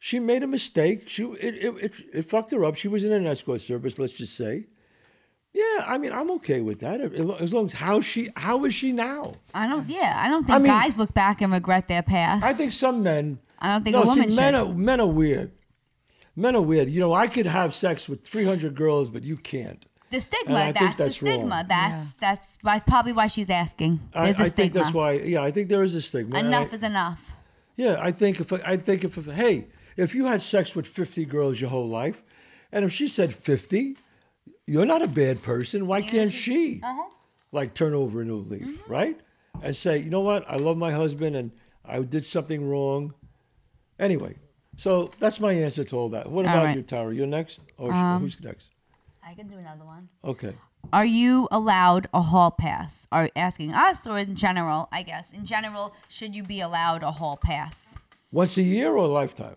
she 0.02 0.18
made 0.18 0.42
a 0.42 0.46
mistake. 0.48 1.08
She 1.08 1.22
it, 1.24 1.54
it, 1.54 1.74
it, 1.84 1.92
it 2.12 2.22
fucked 2.22 2.50
her 2.52 2.64
up. 2.64 2.74
She 2.74 2.88
was 2.88 3.04
in 3.04 3.12
an 3.12 3.26
escort 3.26 3.60
service, 3.60 3.98
let's 3.98 4.14
just 4.14 4.34
say. 4.36 4.66
Yeah, 5.52 5.84
I 5.86 5.98
mean, 5.98 6.12
I'm 6.12 6.30
okay 6.32 6.60
with 6.60 6.78
that. 6.80 7.00
As 7.00 7.52
long 7.52 7.64
as 7.66 7.74
how 7.74 8.00
she 8.00 8.30
how 8.36 8.64
is 8.64 8.72
she 8.74 8.92
now? 8.92 9.34
I 9.54 9.68
don't. 9.68 9.88
Yeah, 9.88 10.14
I 10.16 10.28
don't 10.28 10.44
think 10.44 10.56
I 10.56 10.58
mean- 10.58 10.66
guys 10.72 10.96
look 10.96 11.12
back 11.12 11.42
and 11.42 11.52
regret 11.52 11.86
their 11.86 12.02
past. 12.02 12.42
I 12.44 12.52
think 12.54 12.72
some 12.72 13.02
men. 13.02 13.38
I 13.58 13.74
don't 13.74 13.84
think 13.84 13.94
no, 13.94 14.02
a 14.02 14.06
woman 14.06 14.30
see, 14.30 14.36
men 14.36 14.54
should. 14.54 14.60
are 14.68 14.72
men 14.74 15.00
are 15.00 15.06
weird. 15.06 15.50
Men 16.34 16.56
are 16.56 16.62
weird. 16.62 16.88
You 16.88 17.00
know, 17.00 17.12
I 17.12 17.26
could 17.26 17.44
have 17.46 17.74
sex 17.74 18.08
with 18.08 18.24
300 18.24 18.74
girls, 18.74 19.10
but 19.10 19.22
you 19.24 19.36
can't. 19.36 19.84
the 20.10 20.20
stigma. 20.20 20.54
and 20.54 20.58
I 20.58 20.64
think 20.66 20.96
That's, 20.96 20.96
that's 20.96 21.18
the 21.18 21.26
stigma. 21.26 21.56
wrong. 21.56 21.64
That's 21.68 22.04
that's 22.20 22.58
why, 22.62 22.78
probably 22.78 23.12
why 23.12 23.26
she's 23.26 23.50
asking. 23.50 24.00
I, 24.14 24.26
There's 24.26 24.38
a 24.38 24.42
I 24.42 24.44
think 24.44 24.52
stigma. 24.70 24.80
that's 24.80 24.94
why. 24.94 25.12
Yeah, 25.12 25.42
I 25.42 25.50
think 25.50 25.68
there 25.68 25.82
is 25.82 25.94
a 25.94 26.00
stigma. 26.00 26.38
enough 26.38 26.72
I- 26.72 26.76
is 26.76 26.82
enough. 26.82 27.32
Yeah, 27.76 27.98
I 28.00 28.12
think 28.12 28.40
if 28.40 28.52
I 28.52 28.76
think 28.76 29.04
if, 29.04 29.18
if 29.18 29.26
hey, 29.26 29.66
if 30.00 30.14
you 30.14 30.26
had 30.26 30.40
sex 30.42 30.74
with 30.74 30.86
50 30.86 31.24
girls 31.26 31.60
your 31.60 31.70
whole 31.70 31.88
life, 31.88 32.22
and 32.72 32.84
if 32.84 32.92
she 32.92 33.06
said 33.08 33.34
50, 33.34 33.96
you're 34.66 34.86
not 34.86 35.02
a 35.02 35.06
bad 35.08 35.42
person. 35.42 35.86
Why 35.86 36.00
can't 36.02 36.32
she 36.32 36.80
Uh-huh. 36.82 37.08
like 37.52 37.74
turn 37.74 37.94
over 37.94 38.20
a 38.22 38.24
new 38.24 38.36
leaf, 38.36 38.62
Mm-hmm. 38.66 38.92
right? 38.92 39.20
And 39.62 39.74
say, 39.76 39.98
you 39.98 40.10
know 40.10 40.20
what? 40.20 40.48
I 40.48 40.56
love 40.56 40.76
my 40.76 40.92
husband, 40.92 41.36
and 41.36 41.50
I 41.84 42.00
did 42.00 42.24
something 42.24 42.68
wrong. 42.68 43.14
Anyway, 43.98 44.36
so 44.76 45.10
that's 45.18 45.38
my 45.40 45.52
answer 45.52 45.84
to 45.84 45.96
all 45.96 46.08
that. 46.10 46.30
What 46.30 46.46
All 46.46 46.52
about 46.52 46.64
right. 46.64 46.70
Um, 46.72 46.76
you, 46.78 46.82
Tara? 46.82 47.14
You're 47.14 47.26
next, 47.26 47.62
or 47.76 47.92
sh- 47.92 48.18
who's 48.20 48.40
next? 48.42 48.70
I 49.26 49.34
can 49.34 49.48
do 49.48 49.56
another 49.58 49.84
one. 49.84 50.08
Okay. 50.24 50.54
Are 50.94 51.04
you 51.04 51.46
allowed 51.50 52.08
a 52.14 52.22
hall 52.22 52.50
pass? 52.50 53.06
Are 53.12 53.24
you 53.24 53.30
asking 53.36 53.72
us 53.74 54.06
or 54.06 54.18
in 54.18 54.34
general? 54.34 54.88
I 54.90 55.02
guess 55.02 55.30
in 55.30 55.44
general, 55.44 55.94
should 56.08 56.34
you 56.34 56.42
be 56.42 56.60
allowed 56.62 57.02
a 57.02 57.10
hall 57.10 57.36
pass? 57.36 57.96
Once 58.32 58.56
a 58.56 58.62
year 58.62 58.92
or 58.92 59.04
a 59.04 59.08
lifetime? 59.08 59.56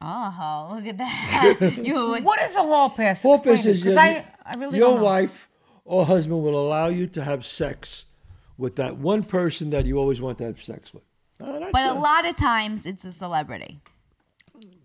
Oh, 0.00 0.72
look 0.74 0.86
at 0.86 0.98
that! 0.98 1.78
you 1.84 1.94
What 2.22 2.40
is 2.42 2.54
a 2.54 2.62
hall 2.62 2.90
pass? 2.90 3.22
Hall 3.22 3.38
pass 3.38 3.64
it, 3.64 3.70
is 3.76 3.82
'cause 3.82 3.92
your, 3.92 4.00
I, 4.00 4.24
I 4.44 4.54
really 4.56 4.78
your 4.78 4.98
wife 4.98 5.48
or 5.84 6.04
husband 6.06 6.42
will 6.42 6.58
allow 6.58 6.86
you 6.88 7.06
to 7.08 7.24
have 7.24 7.46
sex 7.46 8.04
with 8.58 8.76
that 8.76 8.96
one 8.98 9.22
person 9.22 9.70
that 9.70 9.86
you 9.86 9.98
always 9.98 10.20
want 10.20 10.38
to 10.38 10.44
have 10.44 10.62
sex 10.62 10.92
with. 10.92 11.02
Oh, 11.40 11.58
that's 11.60 11.72
But 11.72 11.86
a- 11.88 11.92
a 11.92 11.98
lot 11.98 12.26
of 12.26 12.36
times 12.36 12.84
it's 12.86 13.04
a 13.04 13.12
celebrity. 13.12 13.80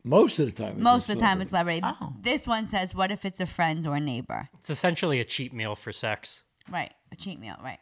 most 0.04 0.40
of 0.40 0.46
the 0.46 0.52
time. 0.52 0.74
it's 0.74 0.80
a 0.82 0.84
Most 0.84 1.10
of 1.10 1.16
the 1.16 1.22
time 1.22 1.42
it's 1.42 1.52
celebrity. 1.52 1.80
celebrity. 1.82 2.14
This 2.22 2.48
one 2.48 2.68
says, 2.68 2.96
"What 2.96 3.12
if 3.12 3.26
it's 3.26 3.40
a 3.42 3.46
friend 3.46 3.86
or 3.86 3.96
a 3.96 4.00
neighbor?" 4.00 4.50
It's 4.60 4.70
essentially 4.70 5.20
a 5.20 5.26
cheap 5.26 5.54
meal 5.54 5.76
for 5.76 5.92
sex. 5.92 6.44
Right, 6.70 6.94
a 7.12 7.16
cheat 7.16 7.40
meal. 7.40 7.56
Right, 7.64 7.80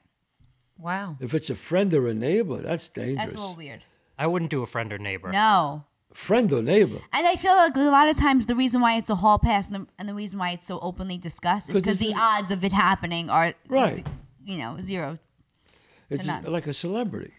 Wow. 0.77 1.17
If 1.19 1.33
it's 1.33 1.49
a 1.49 1.55
friend 1.55 1.93
or 1.93 2.07
a 2.07 2.13
neighbor, 2.13 2.57
that's 2.57 2.89
dangerous. 2.89 3.15
that's 3.17 3.25
a 3.25 3.35
dangerous. 3.35 3.39
little 3.41 3.55
weird. 3.55 3.83
I 4.17 4.27
wouldn't 4.27 4.49
do 4.51 4.63
a 4.63 4.67
friend 4.67 4.91
or 4.93 4.97
neighbor. 4.97 5.29
No, 5.31 5.83
Friend 6.13 6.51
or 6.51 6.61
neighbor. 6.63 6.99
and 7.13 7.27
I 7.27 7.35
feel 7.35 7.55
like 7.55 7.75
a 7.75 7.81
lot 7.81 8.09
of 8.09 8.17
times 8.17 8.47
the 8.47 8.55
reason 8.55 8.81
why 8.81 8.95
it's 8.97 9.09
a 9.09 9.15
hall 9.15 9.37
pass 9.37 9.67
and 9.67 9.75
the, 9.75 9.87
and 9.99 10.09
the 10.09 10.15
reason 10.15 10.39
why 10.39 10.51
it's 10.51 10.65
so 10.65 10.79
openly 10.81 11.17
discussed 11.17 11.69
is 11.69 11.75
because 11.75 11.99
the 11.99 12.07
is- 12.09 12.17
odds 12.19 12.51
of 12.51 12.63
it 12.63 12.71
happening 12.71 13.29
are 13.29 13.53
Right. 13.69 14.05
You 14.43 14.57
know, 14.57 14.77
zero. 14.81 15.15
It's 16.09 16.25
none. 16.25 16.43
like 16.45 16.65
a 16.65 16.73
celebrity. 16.73 17.33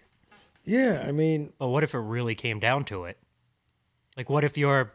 Yeah, 0.65 1.05
I 1.07 1.11
mean, 1.11 1.53
But 1.59 1.69
what 1.69 1.83
if 1.83 1.95
it 1.95 1.99
really 1.99 2.37
came 2.37 2.61
down 2.61 2.85
to 2.85 3.05
it? 3.05 3.19
Like, 4.17 4.31
what 4.31 4.45
if 4.45 4.57
your 4.57 4.93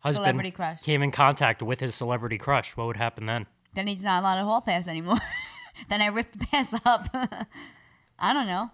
husband 0.00 0.54
crush. 0.54 0.80
came 0.82 1.02
in 1.02 1.10
contact 1.10 1.60
with 1.62 1.80
his 1.80 1.94
celebrity 1.94 2.38
crush, 2.38 2.76
what 2.76 2.86
would 2.86 2.96
happen 2.96 3.26
then? 3.26 3.46
Then 3.74 3.86
he's 3.86 4.02
not 4.02 4.20
allowed 4.22 4.40
to 4.40 4.46
hall 4.46 4.62
pass 4.62 4.86
anymore. 4.88 5.18
then 5.88 6.00
I 6.00 6.06
rip 6.06 6.32
the 6.32 6.38
pass 6.46 6.72
up. 6.86 7.08
I 8.18 8.32
don't 8.32 8.46
know. 8.46 8.70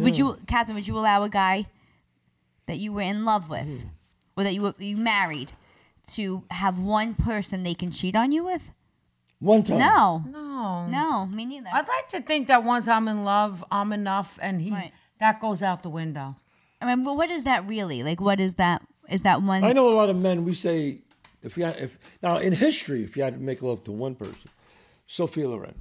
Would 0.00 0.16
you, 0.16 0.36
Kathrine? 0.46 0.74
Would 0.74 0.86
you 0.86 0.96
allow 0.96 1.24
a 1.24 1.28
guy 1.28 1.66
that 2.72 2.78
you 2.78 2.90
were 2.92 3.02
in 3.02 3.26
love 3.26 3.50
with, 3.50 3.66
Hmm. 3.82 3.88
or 4.38 4.44
that 4.44 4.54
you 4.54 4.62
were 4.62 4.74
you 4.78 4.96
married, 4.96 5.52
to 6.14 6.42
have 6.50 6.78
one 6.78 7.14
person 7.14 7.62
they 7.62 7.74
can 7.74 7.90
cheat 7.90 8.16
on 8.16 8.32
you 8.32 8.42
with? 8.44 8.72
One 9.40 9.62
time. 9.62 9.78
No, 9.78 10.24
No. 10.26 10.86
no, 10.86 11.26
me 11.26 11.44
neither. 11.44 11.68
I'd 11.72 11.86
like 11.86 12.08
to 12.08 12.22
think 12.22 12.48
that 12.48 12.64
once 12.64 12.88
I'm 12.88 13.08
in 13.08 13.24
love, 13.24 13.62
I'm 13.70 13.92
enough, 13.92 14.38
and 14.40 14.62
he 14.62 14.70
Right. 14.70 14.92
that 15.20 15.38
goes 15.40 15.62
out 15.62 15.82
the 15.82 15.90
window. 15.90 16.36
I 16.80 16.86
mean, 16.86 17.04
well, 17.04 17.16
what 17.16 17.30
is 17.30 17.44
that 17.44 17.68
really? 17.68 18.02
Like, 18.02 18.20
what 18.20 18.40
is 18.40 18.54
that? 18.54 18.82
Is 19.10 19.22
that 19.22 19.42
one? 19.42 19.62
I 19.64 19.72
know 19.72 19.88
a 19.92 19.94
lot 19.94 20.08
of 20.08 20.16
men. 20.16 20.44
We 20.44 20.54
say 20.54 21.02
if 21.42 21.56
you 21.58 21.64
had, 21.64 21.76
if 21.76 21.98
now 22.22 22.38
in 22.38 22.52
history, 22.54 23.04
if 23.04 23.16
you 23.16 23.22
had 23.22 23.34
to 23.34 23.40
make 23.40 23.60
love 23.62 23.84
to 23.84 23.92
one 23.92 24.14
person, 24.14 24.48
Sophia 25.06 25.48
Loren. 25.48 25.74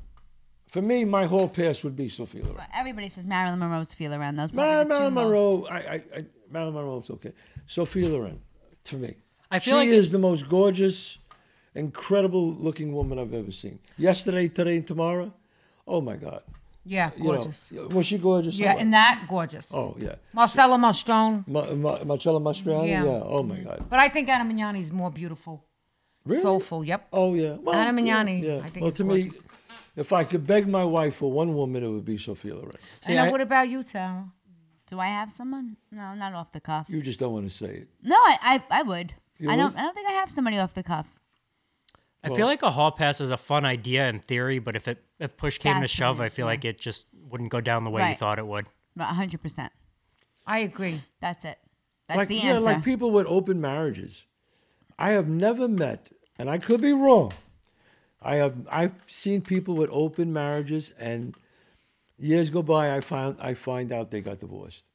For 0.67 0.81
me, 0.81 1.03
my 1.05 1.25
whole 1.25 1.47
past 1.49 1.83
would 1.83 1.95
be 1.95 2.07
Sophia 2.09 2.43
Loren. 2.43 2.65
Everybody 2.75 3.09
says 3.09 3.25
Marilyn 3.27 3.59
Monroe's 3.59 3.93
feel 3.93 4.13
around 4.13 4.35
those. 4.37 4.51
probably 4.51 4.67
Marilyn, 4.71 4.87
the 4.87 4.93
Marilyn 4.93 5.13
most. 5.13 5.23
Monroe. 5.25 5.65
I, 5.69 5.77
I, 5.77 5.93
I, 6.17 6.25
Marilyn 6.51 6.73
Monroe's 6.75 7.09
okay. 7.09 7.33
Sophia 7.65 8.07
Loren, 8.09 8.39
to 8.85 8.97
me. 8.97 9.15
I 9.49 9.59
feel 9.59 9.73
she 9.81 9.87
like 9.87 9.89
is 9.89 10.09
the 10.09 10.19
most 10.19 10.47
gorgeous, 10.49 11.17
incredible 11.75 12.53
looking 12.53 12.93
woman 12.93 13.19
I've 13.19 13.33
ever 13.33 13.51
seen. 13.51 13.79
Yesterday, 13.97 14.47
today, 14.47 14.77
and 14.77 14.87
tomorrow. 14.87 15.33
Oh 15.87 16.01
my 16.01 16.15
God. 16.15 16.43
Yeah, 16.83 17.11
You 17.15 17.23
know, 17.25 17.29
gorgeous. 17.35 17.71
was 17.71 18.05
she 18.07 18.17
gorgeous? 18.17 18.57
yeah, 18.57 18.75
and 18.77 18.91
that 18.93 19.25
gorgeous. 19.29 19.69
oh 19.73 19.95
yeah. 19.99 20.15
Marcello 20.33 20.77
Mastroianni. 20.77 21.47
Ma- 21.47 21.73
Ma- 21.75 22.03
Marcello 22.03 22.39
Mastroianni. 22.39 22.87
Yeah. 22.87 23.03
Yeah. 23.03 23.21
Oh 23.23 23.43
my 23.43 23.57
God. 23.57 23.85
But 23.87 23.99
I 23.99 24.09
think 24.09 24.27
Anna 24.29 24.51
Magnani's 24.51 24.91
more 24.91 25.11
beautiful. 25.11 25.63
Really? 26.25 26.41
Soulful, 26.41 26.83
yep. 26.83 27.07
Oh 27.13 27.33
yeah. 27.35 27.57
Well, 27.61 27.75
Anna 27.75 28.01
yeah, 28.01 28.23
Magnani, 28.23 28.41
Yeah. 28.43 28.61
I 28.65 28.69
think 28.69 28.83
well, 28.83 28.91
to 28.93 29.03
me, 29.03 29.31
if 29.95 30.11
I 30.13 30.23
could 30.23 30.47
beg 30.47 30.67
my 30.67 30.83
wife 30.83 31.15
for 31.15 31.31
one 31.31 31.53
woman, 31.55 31.83
it 31.83 31.87
would 31.87 32.05
be 32.05 32.17
Sophia 32.17 32.55
Loren. 32.55 32.71
See, 33.01 33.11
and 33.13 33.27
I- 33.27 33.29
what 33.31 33.41
about 33.41 33.69
you, 33.69 33.83
Tara? 33.83 34.25
Do 34.91 34.99
I 34.99 35.07
have 35.07 35.31
someone? 35.31 35.77
No, 35.89 36.13
not 36.13 36.33
off 36.33 36.51
the 36.51 36.59
cuff. 36.59 36.87
You 36.89 37.01
just 37.01 37.19
don't 37.19 37.31
want 37.33 37.49
to 37.49 37.55
say 37.55 37.67
it. 37.67 37.87
No, 38.03 38.15
I, 38.17 38.37
I, 38.69 38.79
I 38.79 38.83
would. 38.83 39.13
You 39.39 39.49
I 39.49 39.55
don't. 39.55 39.71
would? 39.73 39.79
I 39.79 39.83
don't 39.83 39.95
think 39.95 40.07
I 40.07 40.11
have 40.11 40.29
somebody 40.29 40.59
off 40.59 40.73
the 40.73 40.83
cuff. 40.83 41.07
I 42.23 42.29
feel 42.35 42.45
like 42.45 42.61
a 42.61 42.69
hall 42.69 42.91
pass 42.91 43.19
is 43.19 43.31
a 43.31 43.37
fun 43.37 43.65
idea 43.65 44.07
in 44.07 44.19
theory, 44.19 44.59
but 44.59 44.75
if 44.75 44.87
it 44.87 45.03
if 45.17 45.35
push 45.37 45.57
came 45.57 45.73
to 45.75 45.79
That's 45.79 45.91
shove, 45.91 46.17
what 46.19 46.23
it 46.23 46.25
I 46.25 46.27
is, 46.27 46.33
feel 46.33 46.43
yeah. 46.45 46.51
like 46.51 46.65
it 46.65 46.79
just 46.79 47.07
wouldn't 47.29 47.49
go 47.49 47.61
down 47.61 47.83
the 47.83 47.89
way 47.89 48.01
you 48.01 48.07
Right. 48.09 48.17
thought 48.17 48.37
it 48.37 48.45
would. 48.45 48.65
A 48.99 49.03
hundred 49.05 49.41
percent. 49.41 49.71
I 50.45 50.59
agree. 50.59 50.99
That's 51.21 51.45
it. 51.45 51.57
That's 52.07 52.17
like 52.17 52.27
the 52.27 52.35
yeah, 52.35 52.49
answer. 52.55 52.59
like 52.59 52.83
people 52.83 53.09
with 53.11 53.25
open 53.27 53.59
marriages. 53.61 54.25
I 54.99 55.11
have 55.11 55.27
never 55.29 55.67
met, 55.67 56.09
and 56.37 56.49
I 56.49 56.57
could 56.59 56.81
be 56.81 56.93
wrong. 56.93 57.31
I 58.21 58.35
have 58.35 58.67
I've 58.69 58.93
seen 59.07 59.41
people 59.41 59.73
with 59.75 59.89
open 59.91 60.31
marriages, 60.33 60.91
and 60.99 61.33
years 62.21 62.49
go 62.49 62.61
by. 62.63 62.95
I 62.95 63.01
found 63.01 63.37
I 63.39 63.53
find 63.53 63.91
out 63.91 64.11
they 64.11 64.21
got 64.21 64.39
divorced. 64.39 64.85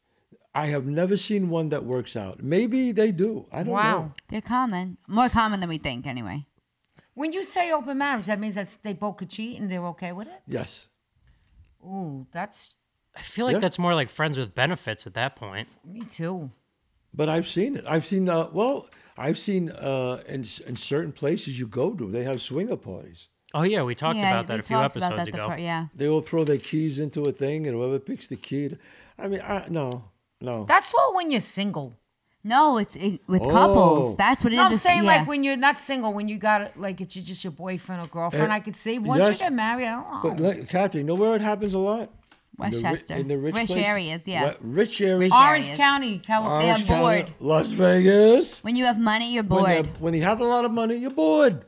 I 0.54 0.68
have 0.68 0.86
never 0.86 1.16
seen 1.18 1.50
one 1.50 1.68
that 1.68 1.84
works 1.84 2.16
out. 2.16 2.42
Maybe 2.42 2.90
they 2.92 3.12
do. 3.12 3.44
I 3.52 3.58
don't 3.58 3.66
know. 3.66 3.72
Wow. 3.72 3.98
know. 4.00 4.12
They're 4.28 4.40
common. 4.40 4.96
More 5.06 5.28
common 5.28 5.60
than 5.60 5.68
we 5.68 5.76
think, 5.78 6.06
anyway. 6.06 6.46
When 7.12 7.32
you 7.34 7.42
say 7.42 7.70
open 7.72 7.98
marriage, 7.98 8.26
that 8.26 8.40
means 8.40 8.54
that 8.54 8.76
they 8.82 8.94
both 8.94 9.18
could 9.18 9.28
cheat 9.30 9.60
and 9.60 9.70
they're 9.70 9.84
okay 9.88 10.12
with 10.12 10.28
it? 10.28 10.40
Yes. 10.46 10.88
Ooh, 11.84 12.26
that's 12.32 12.74
I 13.14 13.22
feel 13.22 13.46
like 13.46 13.54
Yeah. 13.54 13.58
that's 13.60 13.78
more 13.78 13.94
like 13.94 14.10
friends 14.10 14.38
with 14.38 14.54
benefits 14.54 15.06
at 15.06 15.14
that 15.14 15.36
point. 15.36 15.68
me 15.84 16.00
too. 16.00 16.50
But 17.14 17.28
I've 17.30 17.48
seen 17.48 17.76
it. 17.76 17.84
I've 17.86 18.04
seen, 18.04 18.28
uh, 18.28 18.48
well, 18.52 18.88
I've 19.16 19.38
seen 19.38 19.70
uh, 19.70 20.22
in, 20.26 20.44
in 20.66 20.76
certain 20.76 21.12
places 21.12 21.58
you 21.58 21.66
go 21.66 21.94
to, 21.94 22.10
they 22.10 22.24
have 22.24 22.42
swinger 22.42 22.76
parties. 22.76 23.28
Oh 23.56 23.62
yeah, 23.62 23.82
we 23.82 23.94
talked 23.94 24.16
yeah, 24.16 24.30
about 24.32 24.46
that 24.48 24.60
a 24.60 24.62
few 24.62 24.76
episodes 24.76 25.16
that 25.16 25.28
ago. 25.28 25.48
fir- 25.48 25.56
yeah. 25.58 25.86
They 25.94 26.06
all 26.08 26.20
throw 26.20 26.44
their 26.44 26.58
keys 26.58 26.98
into 26.98 27.22
a 27.22 27.32
thing, 27.32 27.66
and 27.66 27.74
whoever 27.76 27.98
picks 27.98 28.26
the 28.28 28.36
key. 28.36 28.68
to- 28.70 28.78
I 29.18 29.28
mean, 29.28 29.40
I, 29.40 29.66
no, 29.70 30.04
no. 30.40 30.64
That's 30.64 30.92
all 30.94 31.14
when 31.16 31.30
you're 31.30 31.40
single. 31.40 31.94
No, 32.44 32.78
it's 32.78 32.94
it, 32.96 33.20
with 33.26 33.42
Oh. 33.42 33.50
couples. 33.50 34.16
That's 34.16 34.44
what 34.44 34.52
it 34.52 34.56
is. 34.56 34.58
No, 34.58 34.66
I'm 34.66 34.78
saying 34.78 35.04
yeah. 35.04 35.16
like 35.16 35.26
when 35.26 35.42
you're 35.42 35.56
not 35.56 35.80
single, 35.80 36.12
when 36.12 36.28
you 36.28 36.36
got 36.38 36.78
like 36.78 37.00
it's 37.00 37.14
just 37.14 37.42
your 37.42 37.50
boyfriend 37.50 38.02
or 38.02 38.06
girlfriend. 38.06 38.52
Eh, 38.52 38.54
I 38.54 38.60
could 38.60 38.76
see 38.76 38.98
once 39.00 39.20
yes. 39.20 39.32
you 39.32 39.38
get 39.46 39.52
married, 39.52 39.86
I 39.86 39.92
don't 39.96 40.10
know. 40.12 40.20
But 40.30 40.40
like, 40.40 40.68
Kathy, 40.68 40.98
you 40.98 41.04
know 41.04 41.14
where 41.14 41.34
it 41.34 41.40
happens 41.40 41.74
a 41.74 41.78
lot? 41.80 42.02
In 42.62 42.70
the 42.70 42.80
Westchester. 42.82 43.14
in 43.16 43.28
the 43.28 43.36
rich, 43.36 43.54
Rich 43.54 43.70
areas, 43.72 44.22
yeah. 44.24 44.54
Rich 44.60 45.00
areas. 45.00 45.20
Rich 45.20 45.32
Orange 45.32 45.64
areas. 45.66 45.76
County, 45.76 46.18
California. 46.20 46.68
Orange 46.72 46.86
They're 46.86 47.02
County. 47.02 47.32
Las 47.40 47.70
Vegas. 47.72 48.64
when 48.64 48.76
you 48.76 48.84
have 48.84 48.98
money, 48.98 49.34
you're 49.34 49.42
bored. 49.42 49.66
they're- 49.66 49.84
when 49.98 50.14
you 50.14 50.22
have 50.22 50.40
a 50.40 50.44
lot 50.44 50.64
of 50.64 50.70
money, 50.70 50.96
you're 50.96 51.10
bored. 51.10 51.64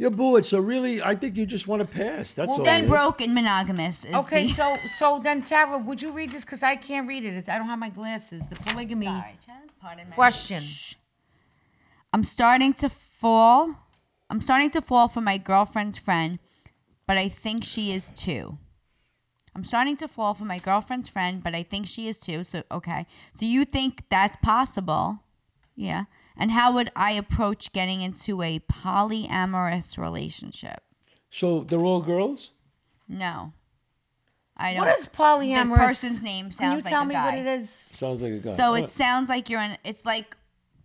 You're 0.00 0.10
bored. 0.10 0.46
So 0.46 0.58
really, 0.58 1.02
I 1.02 1.14
think 1.14 1.36
you 1.36 1.44
just 1.44 1.68
want 1.68 1.82
to 1.82 1.86
pass. 1.88 2.32
That's 2.32 2.50
all. 2.50 2.64
Stay 2.64 2.78
it 2.78 2.84
is. 2.84 2.90
broke 2.90 3.20
and 3.20 3.34
monogamous. 3.34 4.06
Is 4.06 4.14
Okay, 4.14 4.44
the- 4.46 4.52
so 4.54 4.76
so 4.98 5.20
then 5.22 5.42
Tara, 5.42 5.76
would 5.76 6.00
you 6.00 6.10
read 6.10 6.32
this? 6.32 6.42
Because 6.42 6.62
I 6.62 6.76
can't 6.76 7.06
read 7.06 7.22
it. 7.26 7.46
I 7.50 7.58
don't 7.58 7.66
have 7.66 7.78
my 7.78 7.90
glasses. 7.90 8.46
The 8.46 8.56
polygamy. 8.56 9.04
Sorry, 9.04 9.36
Chazz, 9.46 9.70
pardon 9.78 10.08
my 10.08 10.14
Question. 10.14 10.62
Shh. 10.62 10.94
I'm 12.14 12.24
starting 12.24 12.72
to 12.82 12.88
fall. 12.88 13.74
I'm 14.30 14.40
starting 14.40 14.70
to 14.70 14.80
fall 14.80 15.08
for 15.08 15.20
my 15.20 15.36
girlfriend's 15.36 15.98
friend, 15.98 16.38
but 17.06 17.18
I 17.18 17.28
think 17.28 17.62
she 17.62 17.92
is 17.92 18.10
too. 18.14 18.56
I'm 19.54 19.64
starting 19.64 19.96
to 19.98 20.08
fall 20.08 20.32
for 20.32 20.46
my 20.46 20.58
girlfriend's 20.60 21.08
friend, 21.08 21.42
but 21.42 21.54
I 21.54 21.62
think 21.62 21.86
she 21.86 22.08
is 22.08 22.18
too. 22.18 22.42
So, 22.44 22.62
okay. 22.72 23.04
Do 23.36 23.44
you 23.44 23.66
think 23.66 24.04
that's 24.08 24.38
possible? 24.38 25.18
Yeah. 25.76 26.04
And 26.40 26.50
how 26.50 26.72
would 26.74 26.90
I 26.96 27.12
approach 27.12 27.70
getting 27.72 28.00
into 28.00 28.40
a 28.42 28.60
polyamorous 28.60 29.98
relationship? 29.98 30.80
So 31.30 31.60
they're 31.60 31.78
all 31.84 32.00
girls. 32.00 32.50
No. 33.08 33.52
I 34.56 34.74
don't. 34.74 34.84
What 34.86 34.98
is 34.98 35.06
polyamorous? 35.06 35.70
The 35.70 35.76
person's 35.76 36.22
name 36.22 36.50
sounds 36.50 36.50
like 36.50 36.60
a 36.60 36.60
guy. 36.60 36.70
Can 36.70 36.72
you 36.72 36.80
sounds 36.80 36.84
like 36.84 36.90
tell 36.92 37.02
a 37.02 37.06
me 37.06 37.14
guy. 37.14 37.24
what 37.24 37.38
it 37.38 37.46
is? 37.60 37.84
Sounds 37.92 38.22
like 38.22 38.32
a 38.32 38.38
guy. 38.38 38.54
So 38.56 38.72
Uh, 38.72 38.74
it 38.76 38.90
sounds 38.90 39.28
like 39.28 39.48
you're 39.50 39.60
in. 39.60 39.76
It's 39.84 40.04
like 40.04 40.36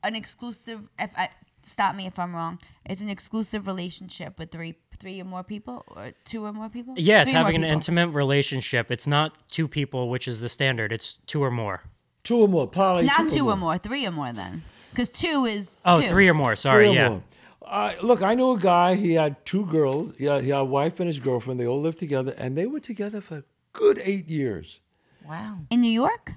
an 0.04 0.16
exclusive. 0.16 0.82
If 1.00 1.12
I 1.18 1.30
stop 1.64 1.96
me 1.96 2.06
if 2.06 2.20
I'm 2.20 2.34
wrong, 2.36 2.60
it's 2.86 3.02
an 3.02 3.10
exclusive 3.10 3.66
relationship 3.66 4.38
with 4.40 4.52
three, 4.52 4.76
three 5.00 5.20
or 5.20 5.26
more 5.26 5.44
people, 5.44 5.84
or 5.96 6.12
two 6.26 6.46
or 6.46 6.54
more 6.54 6.70
people. 6.70 6.94
Yeah, 6.98 7.22
it's 7.22 7.32
Three 7.32 7.40
or 7.40 7.44
having 7.44 7.56
an 7.56 7.62
people. 7.64 7.74
intimate 7.76 8.08
relationship. 8.10 8.92
It's 8.92 9.08
not 9.08 9.34
two 9.50 9.68
people, 9.68 10.10
which 10.10 10.28
is 10.28 10.40
the 10.42 10.50
standard. 10.50 10.92
It's 10.92 11.18
two 11.26 11.44
or 11.44 11.52
more. 11.52 11.82
two 12.24 12.38
or 12.38 12.48
more. 12.48 12.68
Poly. 12.68 13.06
Not 13.06 13.30
two 13.30 13.50
or 13.50 13.56
more, 13.58 13.78
three 13.78 14.06
or 14.06 14.12
more. 14.12 14.32
Then, 14.32 14.64
because 14.96 15.10
two 15.10 15.46
is 15.46 15.80
Oh, 15.86 16.02
two. 16.02 16.08
three 16.08 16.28
or 16.30 16.34
more. 16.34 16.52
Three 16.56 16.70
Sorry, 16.70 16.88
or 16.90 16.94
yeah. 16.94 17.10
more. 17.10 17.24
Uh, 17.62 17.94
look, 18.02 18.22
I 18.22 18.36
knew 18.36 18.52
a 18.52 18.58
guy. 18.60 18.96
He 18.96 19.14
had 19.14 19.44
two 19.46 19.66
girls. 19.66 20.14
He 20.18 20.26
had, 20.26 20.44
he 20.44 20.50
had 20.50 20.60
a 20.60 20.66
wife 20.66 21.00
and 21.00 21.08
his 21.08 21.20
girlfriend. 21.20 21.60
They 21.60 21.68
all 21.68 21.82
lived 21.82 22.00
together, 22.00 22.34
and 22.38 22.56
they 22.58 22.66
were 22.68 22.80
together 22.80 23.22
for 23.22 23.38
a 23.38 23.44
good 23.74 24.00
eight 24.04 24.30
years 24.30 24.82
Wow. 25.28 25.58
in 25.72 25.82
New 25.82 25.92
York. 25.92 26.32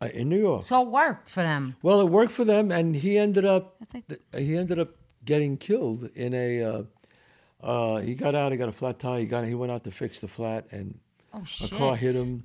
uh, 0.00 0.06
in 0.14 0.28
New 0.28 0.38
York. 0.38 0.62
So 0.64 0.82
it 0.82 0.88
worked 0.88 1.28
for 1.30 1.42
them. 1.42 1.74
Well, 1.82 2.00
it 2.00 2.06
worked 2.08 2.30
for 2.32 2.44
them, 2.44 2.70
and 2.70 2.94
he 2.94 3.18
ended 3.18 3.44
up 3.44 3.74
That's 3.80 3.94
like- 3.94 4.08
th- 4.08 4.20
he 4.46 4.56
ended 4.56 4.78
up 4.78 4.90
getting 5.24 5.56
killed 5.56 6.04
in 6.14 6.32
a. 6.34 6.62
Uh, 6.62 6.82
uh, 7.60 7.96
he 8.00 8.14
got 8.14 8.36
out. 8.36 8.52
He 8.52 8.58
got 8.58 8.68
a 8.68 8.72
flat 8.72 9.00
tire. 9.00 9.18
He 9.20 9.26
got. 9.26 9.44
He 9.44 9.54
went 9.54 9.72
out 9.72 9.82
to 9.84 9.90
fix 9.90 10.20
the 10.20 10.28
flat, 10.28 10.66
and 10.70 10.98
Oh 11.34 11.40
a 11.42 11.44
shit. 11.46 11.72
car 11.72 11.96
hit 11.96 12.14
him. 12.14 12.44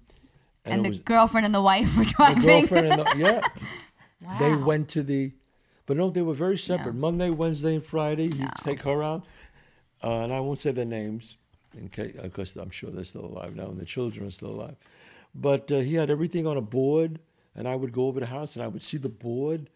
And, 0.65 0.80
it 0.80 0.84
the 0.84 0.89
was 0.89 0.97
girlfriend 0.99 1.45
and 1.45 1.54
the 1.54 1.62
wife 1.62 1.95
were 1.97 2.06
the 2.06 2.10
driving. 2.10 2.43
girlfriend. 2.43 2.88
And 2.88 3.02
the, 3.02 3.17
yeah, 3.17 3.47
Wow. 4.26 4.39
they 4.39 4.56
went 4.56 4.89
to 4.89 5.04
the. 5.04 5.34
But 5.85 5.97
no, 5.97 6.09
they 6.09 6.21
were 6.21 6.33
very 6.33 6.57
separate. 6.57 6.95
Monday, 6.95 7.29
Wednesday, 7.29 7.75
and 7.75 7.83
Friday. 7.83 8.31
He'd 8.31 8.55
take 8.61 8.81
her 8.83 9.03
out, 9.03 9.25
uh, 10.03 10.19
and 10.19 10.33
I 10.33 10.39
won't 10.39 10.59
say 10.59 10.71
their 10.71 10.85
names, 10.85 11.37
in 11.77 11.89
case 11.89 12.15
because 12.21 12.55
I'm 12.55 12.69
sure 12.69 12.89
they're 12.89 13.03
still 13.03 13.25
alive 13.25 13.55
now, 13.55 13.65
and 13.65 13.79
the 13.79 13.85
children 13.85 14.27
are 14.27 14.31
still 14.31 14.51
alive. 14.51 14.75
But 15.35 15.71
uh, 15.71 15.79
he 15.79 15.95
had 15.95 16.09
everything 16.09 16.47
on 16.47 16.57
a 16.57 16.61
board, 16.61 17.19
and 17.55 17.67
I 17.67 17.75
would 17.75 17.91
go 17.91 18.07
over 18.07 18.19
the 18.19 18.27
house, 18.27 18.55
and 18.55 18.63
I 18.63 18.67
would 18.67 18.81
see 18.81 18.97
the 18.97 19.09
board. 19.09 19.69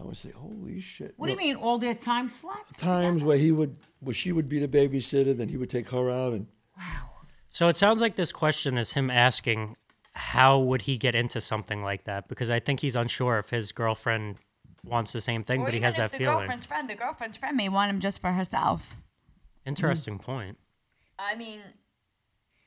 I 0.00 0.04
would 0.04 0.16
say, 0.16 0.30
"Holy 0.30 0.80
shit!" 0.80 1.14
What 1.16 1.26
do 1.26 1.32
you 1.32 1.38
mean? 1.38 1.56
All 1.56 1.78
their 1.78 1.94
time 1.94 2.28
slots? 2.28 2.78
times 2.78 3.22
where 3.22 3.36
he 3.36 3.52
would 3.52 3.76
where 3.98 4.14
she 4.14 4.32
would 4.32 4.48
be 4.48 4.64
the 4.64 4.68
babysitter, 4.68 5.36
then 5.36 5.48
he 5.48 5.56
would 5.56 5.68
take 5.68 5.90
her 5.90 6.10
out 6.10 6.32
and 6.32 6.46
wow. 6.78 7.10
So 7.48 7.68
it 7.68 7.76
sounds 7.76 8.00
like 8.00 8.14
this 8.14 8.32
question 8.32 8.78
is 8.78 8.92
him 8.92 9.10
asking, 9.10 9.76
how 10.12 10.58
would 10.60 10.82
he 10.82 10.96
get 10.96 11.16
into 11.16 11.40
something 11.40 11.82
like 11.82 12.04
that? 12.04 12.28
Because 12.28 12.48
I 12.48 12.60
think 12.60 12.80
he's 12.80 12.94
unsure 12.94 13.38
if 13.38 13.50
his 13.50 13.72
girlfriend 13.72 14.36
wants 14.84 15.12
the 15.12 15.20
same 15.20 15.44
thing, 15.44 15.60
Or 15.62 15.64
but 15.66 15.72
he 15.72 15.78
even 15.78 15.84
has 15.84 15.94
if 15.94 15.98
that 15.98 16.12
the 16.12 16.18
feeling. 16.18 16.38
girlfriend's 16.38 16.66
friend, 16.66 16.88
the 16.90 16.94
girlfriend's 16.94 17.36
friend 17.36 17.56
may 17.56 17.68
want 17.68 17.90
him 17.90 18.00
just 18.00 18.20
for 18.20 18.32
herself. 18.32 18.96
Interesting 19.66 20.18
point. 20.18 20.58
I 21.18 21.34
mean, 21.34 21.60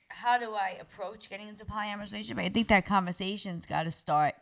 how 0.10 0.38
do 0.38 0.54
I 0.54 0.78
approach 0.80 1.30
getting 1.30 1.47
into 1.47 1.63
a 1.63 1.65
polyamorous 1.65 2.12
relationship? 2.12 2.39
I 2.39 2.49
think 2.49 2.67
that 2.67 2.86
conversation's 2.86 3.65
got 3.65 3.84
to 3.84 3.91
start. 3.91 4.36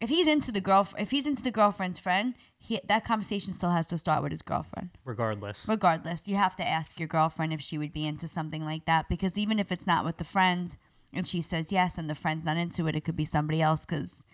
If 0.00 0.10
he's 0.10 0.26
into 0.26 0.52
the 0.52 0.60
girl, 0.60 0.86
if 0.98 1.10
he's 1.10 1.26
into 1.26 1.42
the 1.42 1.50
girlfriend's 1.50 1.98
friend, 1.98 2.34
he, 2.58 2.80
that 2.88 3.04
conversation 3.04 3.52
still 3.52 3.70
has 3.70 3.86
to 3.86 3.98
start 3.98 4.22
with 4.22 4.32
his 4.32 4.42
girlfriend. 4.42 4.90
Regardless, 5.04 5.64
Regardless, 5.66 6.28
you 6.28 6.36
have 6.36 6.56
to 6.56 6.66
ask 6.68 6.98
your 7.00 7.08
girlfriend 7.08 7.52
if 7.52 7.60
she 7.60 7.78
would 7.78 7.92
be 7.92 8.06
into 8.06 8.28
something 8.28 8.64
like 8.64 8.84
that 8.84 9.08
because 9.08 9.38
even 9.38 9.58
if 9.58 9.72
it's 9.72 9.86
not 9.86 10.04
with 10.04 10.18
the 10.18 10.24
friend, 10.24 10.76
and 11.12 11.26
she 11.26 11.40
says 11.40 11.70
yes, 11.72 11.96
and 11.96 12.10
the 12.10 12.14
friend's 12.14 12.44
not 12.44 12.56
into 12.56 12.86
it, 12.86 12.96
it 12.96 13.04
could 13.04 13.16
be 13.16 13.24
somebody 13.24 13.62
else. 13.62 13.84
Because 13.86 14.24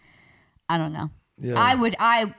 I 0.68 0.76
don't 0.78 0.92
know. 0.92 1.10
Yeah. 1.40 1.54
I 1.56 1.74
would. 1.74 1.96
I 1.98 2.34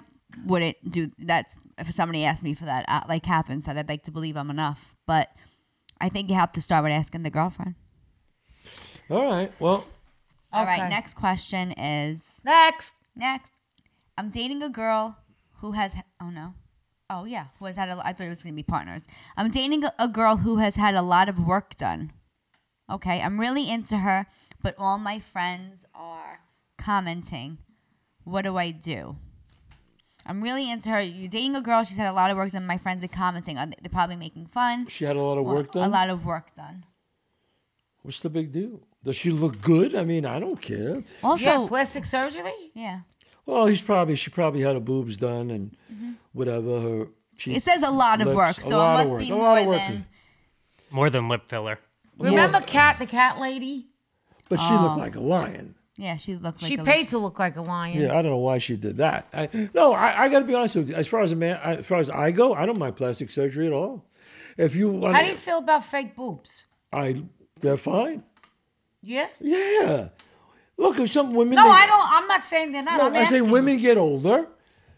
wouldn't 0.46 0.78
do 0.90 1.12
that. 1.20 1.48
if 1.78 1.92
somebody 1.92 2.24
asked 2.26 2.44
me 2.44 2.54
for 2.54 2.66
that, 2.66 2.86
uh, 2.88 3.02
like 3.08 3.24
Kathrine 3.24 3.64
said, 3.64 3.78
I'd 3.78 3.90
like 3.90 4.04
to 4.04 4.12
believe 4.12 4.38
I'm 4.38 4.50
enough. 4.50 4.96
But 5.08 5.30
I 6.00 6.10
think 6.10 6.30
you 6.30 6.36
have 6.36 6.52
to 6.54 6.62
start 6.62 6.84
with 6.84 6.94
asking 6.94 7.24
the 7.24 7.30
girlfriend. 7.30 7.76
All 9.10 9.26
right. 9.26 9.52
Well, 9.60 9.86
All 10.54 10.66
right. 10.66 10.80
Okay. 10.82 10.90
Next 10.90 11.16
question 11.16 11.74
is 11.74 12.24
Next. 12.44 12.94
next. 13.16 13.52
I'm 14.18 14.30
dating 14.30 14.64
a 14.64 14.70
girl 14.70 15.18
who 15.60 15.74
has. 15.74 15.96
Oh 16.22 16.30
no. 16.30 16.54
Oh 17.10 17.26
yeah, 17.26 17.48
who 17.60 17.66
has 17.66 17.76
had 17.76 17.90
a. 17.90 18.00
I 18.06 18.14
thought 18.14 18.28
it 18.28 18.30
was 18.30 18.44
gonna 18.44 18.56
be 18.56 18.64
partners. 18.64 19.06
I'm 19.36 19.52
dating 19.52 19.84
a, 19.84 19.92
a 20.00 20.08
girl 20.08 20.38
who 20.38 20.58
has 20.58 20.76
had 20.76 20.96
a 20.96 21.02
lot 21.02 21.28
of 21.28 21.46
work 21.46 21.76
done. 21.76 22.14
Okay, 22.90 23.22
I'm 23.22 23.40
really 23.40 23.70
into 23.70 23.98
her, 23.98 24.28
but 24.62 24.76
all 24.78 24.98
my 24.98 25.20
friends 25.20 25.84
are 25.94 26.40
commenting. 26.78 27.58
What 28.24 28.44
do 28.44 28.58
I 28.58 28.72
do? 28.72 29.16
I'm 30.26 30.42
really 30.42 30.70
into 30.70 30.90
her. 30.90 31.02
You're 31.02 31.30
dating 31.30 31.56
a 31.56 31.62
girl. 31.62 31.84
She's 31.84 31.98
had 31.98 32.08
a 32.08 32.14
lot 32.14 32.30
of 32.30 32.38
work 32.38 32.52
done. 32.52 32.66
My 32.68 32.78
friends 32.78 33.04
are 33.04 33.08
commenting. 33.08 33.58
Are 33.58 33.66
they- 33.66 33.76
They're 33.82 33.90
probably 33.92 34.16
making 34.16 34.46
fun. 34.48 34.88
she 34.88 35.06
had 35.06 35.16
a 35.16 35.22
lot 35.22 35.38
of 35.38 35.46
Well, 35.46 35.56
work 35.56 35.72
done. 35.72 35.84
A 35.84 35.92
lot 35.92 36.10
of 36.10 36.26
work 36.26 36.56
done. 36.56 36.86
What's 38.04 38.20
the 38.20 38.30
big 38.30 38.52
deal? 38.52 38.80
Does 39.04 39.16
she 39.16 39.32
look 39.32 39.62
good? 39.62 39.96
I 39.96 40.04
mean, 40.04 40.26
I 40.26 40.40
don't 40.40 40.62
care. 40.62 41.04
Also, 41.24 41.44
Yeah, 41.44 41.66
plastic 41.68 42.06
surgery. 42.06 42.54
yeah. 42.76 43.00
Well, 43.48 43.66
he's 43.66 43.82
probably 43.82 44.16
she 44.16 44.30
probably 44.30 44.62
had 44.62 44.76
her 44.76 44.80
boobs 44.80 45.18
done 45.18 45.50
and 45.50 45.76
whatever 46.34 46.80
her. 46.82 47.08
Cheek, 47.38 47.54
Mm-hmm. 47.54 47.58
It 47.58 47.64
says 47.64 47.82
a 47.84 47.90
lot 47.90 48.22
of 48.22 48.36
work, 48.36 48.62
so 48.62 48.70
it 48.70 48.94
must 48.94 49.12
work, 49.12 49.20
be 49.22 49.32
more 49.32 49.42
lot 49.42 49.68
of 49.68 49.72
than. 49.74 50.06
More 50.92 51.10
than 51.10 51.28
lip 51.28 51.48
filler. 51.48 51.80
Remember 52.20 52.62
Cat, 52.62 53.00
the 53.00 53.08
cat 53.08 53.40
lady? 53.40 53.88
But 54.50 54.60
she 54.60 54.68
Oh. 54.74 54.84
looked 54.84 54.98
like 55.00 55.16
a 55.16 55.20
lion. 55.22 55.74
Yeah, 56.02 56.16
she 56.16 56.34
looked 56.36 56.64
like 56.64 56.70
she 56.70 56.78
a 56.78 56.84
paid 56.84 57.10
to 57.10 57.20
look 57.20 57.38
like 57.38 57.58
a 57.58 57.62
lion. 57.62 58.02
Yeah, 58.02 58.18
I 58.18 58.24
don't 58.24 58.32
know 58.32 58.38
why 58.38 58.58
she 58.58 58.76
did 58.76 58.98
that. 58.98 59.28
I, 59.32 59.50
no, 59.76 59.94
I, 59.94 60.24
I 60.24 60.30
got 60.30 60.40
to 60.40 60.46
be 60.46 60.56
honest 60.56 60.76
with 60.76 60.90
you. 60.90 60.96
As 60.96 61.08
far 61.08 61.22
as 61.22 61.32
a 61.32 61.36
man, 61.36 61.60
as 61.64 61.86
far 61.86 62.00
as 62.00 62.10
I 62.10 62.32
go, 62.32 62.56
I 62.56 62.66
don't 62.66 62.80
mind 62.80 62.96
plastic 62.96 63.30
surgery 63.30 63.68
at 63.68 63.74
all. 63.74 64.04
If 64.58 64.76
you 64.76 64.90
want, 64.90 65.16
How 65.16 65.22
do 65.22 65.28
you 65.30 65.36
feel 65.36 65.60
about 65.60 65.86
fake 65.86 66.16
boobs? 66.16 66.64
I 66.92 67.22
they're 67.60 67.78
fine. 67.78 68.24
Yeah. 69.04 69.28
Yeah. 69.40 70.10
Look, 70.76 70.98
if 71.00 71.12
some 71.12 71.36
women. 71.36 71.56
No, 71.56 71.66
they- 71.66 71.70
I 71.70 71.86
don't. 71.86 72.12
I'm 72.12 72.28
not 72.28 72.44
saying 72.46 72.72
they're 72.72 72.82
not. 72.82 72.98
No, 72.98 73.06
I'm 73.06 73.14
I 73.14 73.26
say 73.26 73.36
asking. 73.36 73.52
women 73.52 73.78
get 73.78 74.00
older, 74.00 74.48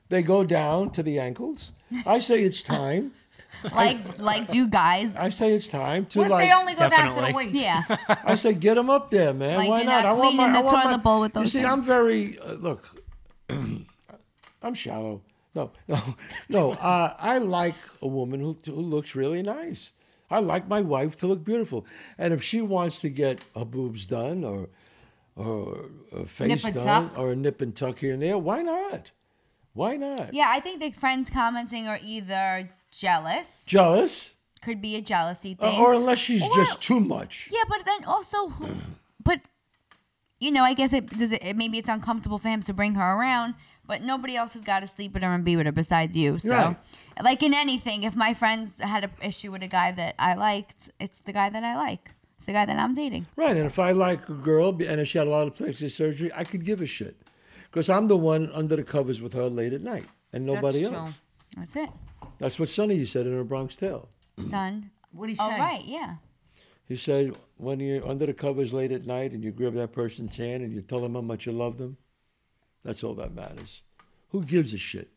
they 0.07 0.23
go 0.23 0.45
down 0.45 0.91
to 0.91 1.03
the 1.03 1.19
ankles. 1.19 1.73
I 2.05 2.19
say 2.19 2.43
it's 2.43 2.63
time. 2.63 3.11
like 3.75 4.19
like 4.19 4.47
do 4.49 4.67
guys 4.67 5.15
I 5.17 5.29
say 5.29 5.53
it's 5.53 5.67
time 5.67 6.05
to 6.07 6.19
What 6.19 6.25
if 6.25 6.31
like. 6.31 6.47
they 6.49 6.53
only 6.53 6.73
go 6.73 6.89
down 6.89 7.09
to 7.09 7.15
the 7.15 7.21
Definitely. 7.21 7.47
waist? 7.47 7.55
yeah 7.55 7.97
I 8.25 8.35
say 8.35 8.53
get 8.53 8.75
them 8.75 8.89
up 8.89 9.09
there, 9.09 9.33
man. 9.33 9.57
Like, 9.57 9.69
Why 9.69 9.77
you're 9.77 9.85
not? 9.85 10.03
not 10.03 10.05
I 10.05 10.11
want 10.13 10.21
cleaning 10.35 10.37
my. 10.37 10.59
I 10.59 10.61
the 10.61 10.65
want 10.65 10.83
toilet 10.83 10.97
my, 10.97 11.03
bowl 11.03 11.21
with 11.21 11.33
those 11.33 11.53
You 11.55 11.61
those 11.61 11.67
see, 11.67 11.71
I'm 11.71 11.77
things. 11.79 11.87
very 11.87 12.39
uh, 12.39 12.53
look. 12.53 12.89
I'm 14.61 14.73
shallow. 14.73 15.21
No, 15.55 15.71
no, 15.87 15.99
no. 16.49 16.71
Uh, 16.73 17.13
I 17.19 17.37
like 17.37 17.75
a 18.01 18.07
woman 18.07 18.39
who, 18.39 18.57
who 18.65 18.81
looks 18.81 19.15
really 19.15 19.41
nice. 19.43 19.91
I 20.31 20.39
like 20.39 20.67
my 20.67 20.81
wife 20.81 21.15
to 21.17 21.27
look 21.27 21.43
beautiful, 21.43 21.85
and 22.17 22.33
if 22.33 22.41
she 22.41 22.61
wants 22.61 22.99
to 23.01 23.09
get 23.09 23.41
her 23.55 23.65
boobs 23.65 24.05
done 24.07 24.43
or 24.43 24.69
or 25.35 25.89
a 26.11 26.25
face 26.25 26.63
and 26.63 26.73
done 26.73 27.09
tuck? 27.09 27.17
or 27.19 27.31
a 27.31 27.35
nip 27.35 27.61
and 27.61 27.75
tuck 27.75 27.99
here 27.99 28.13
and 28.13 28.21
there, 28.21 28.37
why 28.37 28.61
not? 28.61 29.11
Why 29.73 29.95
not? 29.97 30.33
yeah 30.35 30.47
i 30.49 30.59
think 30.59 30.79
the 30.79 30.91
friends 30.91 31.31
commenting 31.31 31.87
are 31.87 31.97
either 32.05 32.69
jealous 32.99 33.63
Jealous, 33.65 34.33
could 34.61 34.81
be 34.81 34.95
a 34.95 35.01
jealousy 35.01 35.55
Uh, 35.59 35.65
thing 35.71 35.79
or 35.81 35.93
unless 35.93 36.19
she's 36.19 36.43
Or- 36.43 36.55
just 36.55 36.81
too 36.81 36.99
much. 36.99 37.49
yeah 37.51 37.63
but 37.69 37.85
then 37.85 38.05
also 38.05 38.49
who 38.49 38.67
but 39.23 39.39
you 40.39 40.51
know 40.51 40.63
i 40.63 40.73
guess 40.73 40.93
it 40.93 41.05
does 41.17 41.31
it 41.31 41.55
maybe 41.55 41.77
it's 41.77 41.89
uncomfortable 41.89 42.37
for 42.37 42.49
him 42.49 42.61
to 42.63 42.73
bring 42.73 42.95
her 42.95 43.09
around 43.17 43.55
but 43.85 44.01
nobody 44.01 44.35
else 44.35 44.53
has 44.53 44.63
got 44.63 44.79
to 44.81 44.87
sleep 44.87 45.13
with 45.13 45.23
her 45.23 45.29
and 45.33 45.43
be 45.43 45.55
with 45.57 45.65
her 45.65 45.71
besides 45.71 46.15
you 46.15 46.37
so 46.39 46.49
Right. 46.49 46.77
like 47.23 47.41
in 47.43 47.53
anything 47.53 48.03
if 48.03 48.15
my 48.15 48.33
friends 48.33 48.79
had 48.79 49.03
an 49.05 49.11
issue 49.21 49.51
with 49.51 49.63
a 49.63 49.67
guy 49.67 49.91
that 49.91 50.15
i 50.19 50.33
liked 50.35 50.89
it's 50.99 51.19
the 51.21 51.33
guy 51.33 51.49
that 51.49 51.63
i 51.63 51.75
like 51.75 52.11
it's 52.37 52.45
the 52.45 52.53
guy 52.53 52.65
that 52.65 52.77
i'm 52.77 52.93
dating 52.93 53.25
Right, 53.35 53.55
and 53.57 53.65
if 53.65 53.79
I 53.79 53.91
like 53.91 54.27
a 54.29 54.33
girl 54.33 54.69
and 54.69 54.99
if 55.01 55.07
she 55.09 55.17
had 55.17 55.27
a 55.27 55.29
lot 55.29 55.47
of 55.47 55.55
plastic 55.55 55.91
surgery, 55.91 56.29
I 56.35 56.43
could 56.43 56.63
give 56.65 56.79
a 56.81 56.85
shit, 56.85 57.15
because 57.69 57.89
I'm 57.89 58.07
the 58.09 58.17
one 58.17 58.51
under 58.53 58.75
the 58.75 58.83
covers 58.83 59.21
with 59.21 59.33
her 59.33 59.47
late 59.49 59.71
at 59.73 59.81
night, 59.81 60.05
and 60.33 60.45
nobody 60.45 60.83
That's 60.83 60.93
else. 60.95 61.11
true. 61.13 61.19
that's 61.61 61.75
it 61.77 61.89
That's 62.43 62.59
what 62.59 62.67
Sonny 62.67 63.05
said 63.05 63.25
in 63.25 63.31
her 63.31 63.45
Bronx 63.45 63.77
Tale. 63.77 64.09
done 64.49 64.91
What 65.13 65.27
do 65.27 65.31
you 65.31 65.37
oh 65.39 65.47
say? 65.49 65.57
right 65.57 65.83
yeah 65.85 66.15
He 66.85 66.97
said 66.97 67.37
when 67.55 67.79
you're 67.79 68.05
under 68.05 68.25
the 68.25 68.33
covers 68.33 68.73
late 68.73 68.91
at 68.91 69.07
night 69.07 69.31
and 69.31 69.41
you 69.45 69.51
grab 69.51 69.75
that 69.75 69.93
person's 69.93 70.35
hand 70.35 70.61
and 70.61 70.73
you 70.73 70.81
tell 70.81 70.99
them 70.99 71.13
how 71.15 71.21
much 71.21 71.45
you 71.45 71.53
love 71.53 71.77
them, 71.77 71.95
that's 72.83 73.01
all 73.01 73.13
that 73.13 73.33
matters. 73.33 73.81
Who 74.31 74.43
gives 74.43 74.73
a 74.73 74.77
shit? 74.77 75.09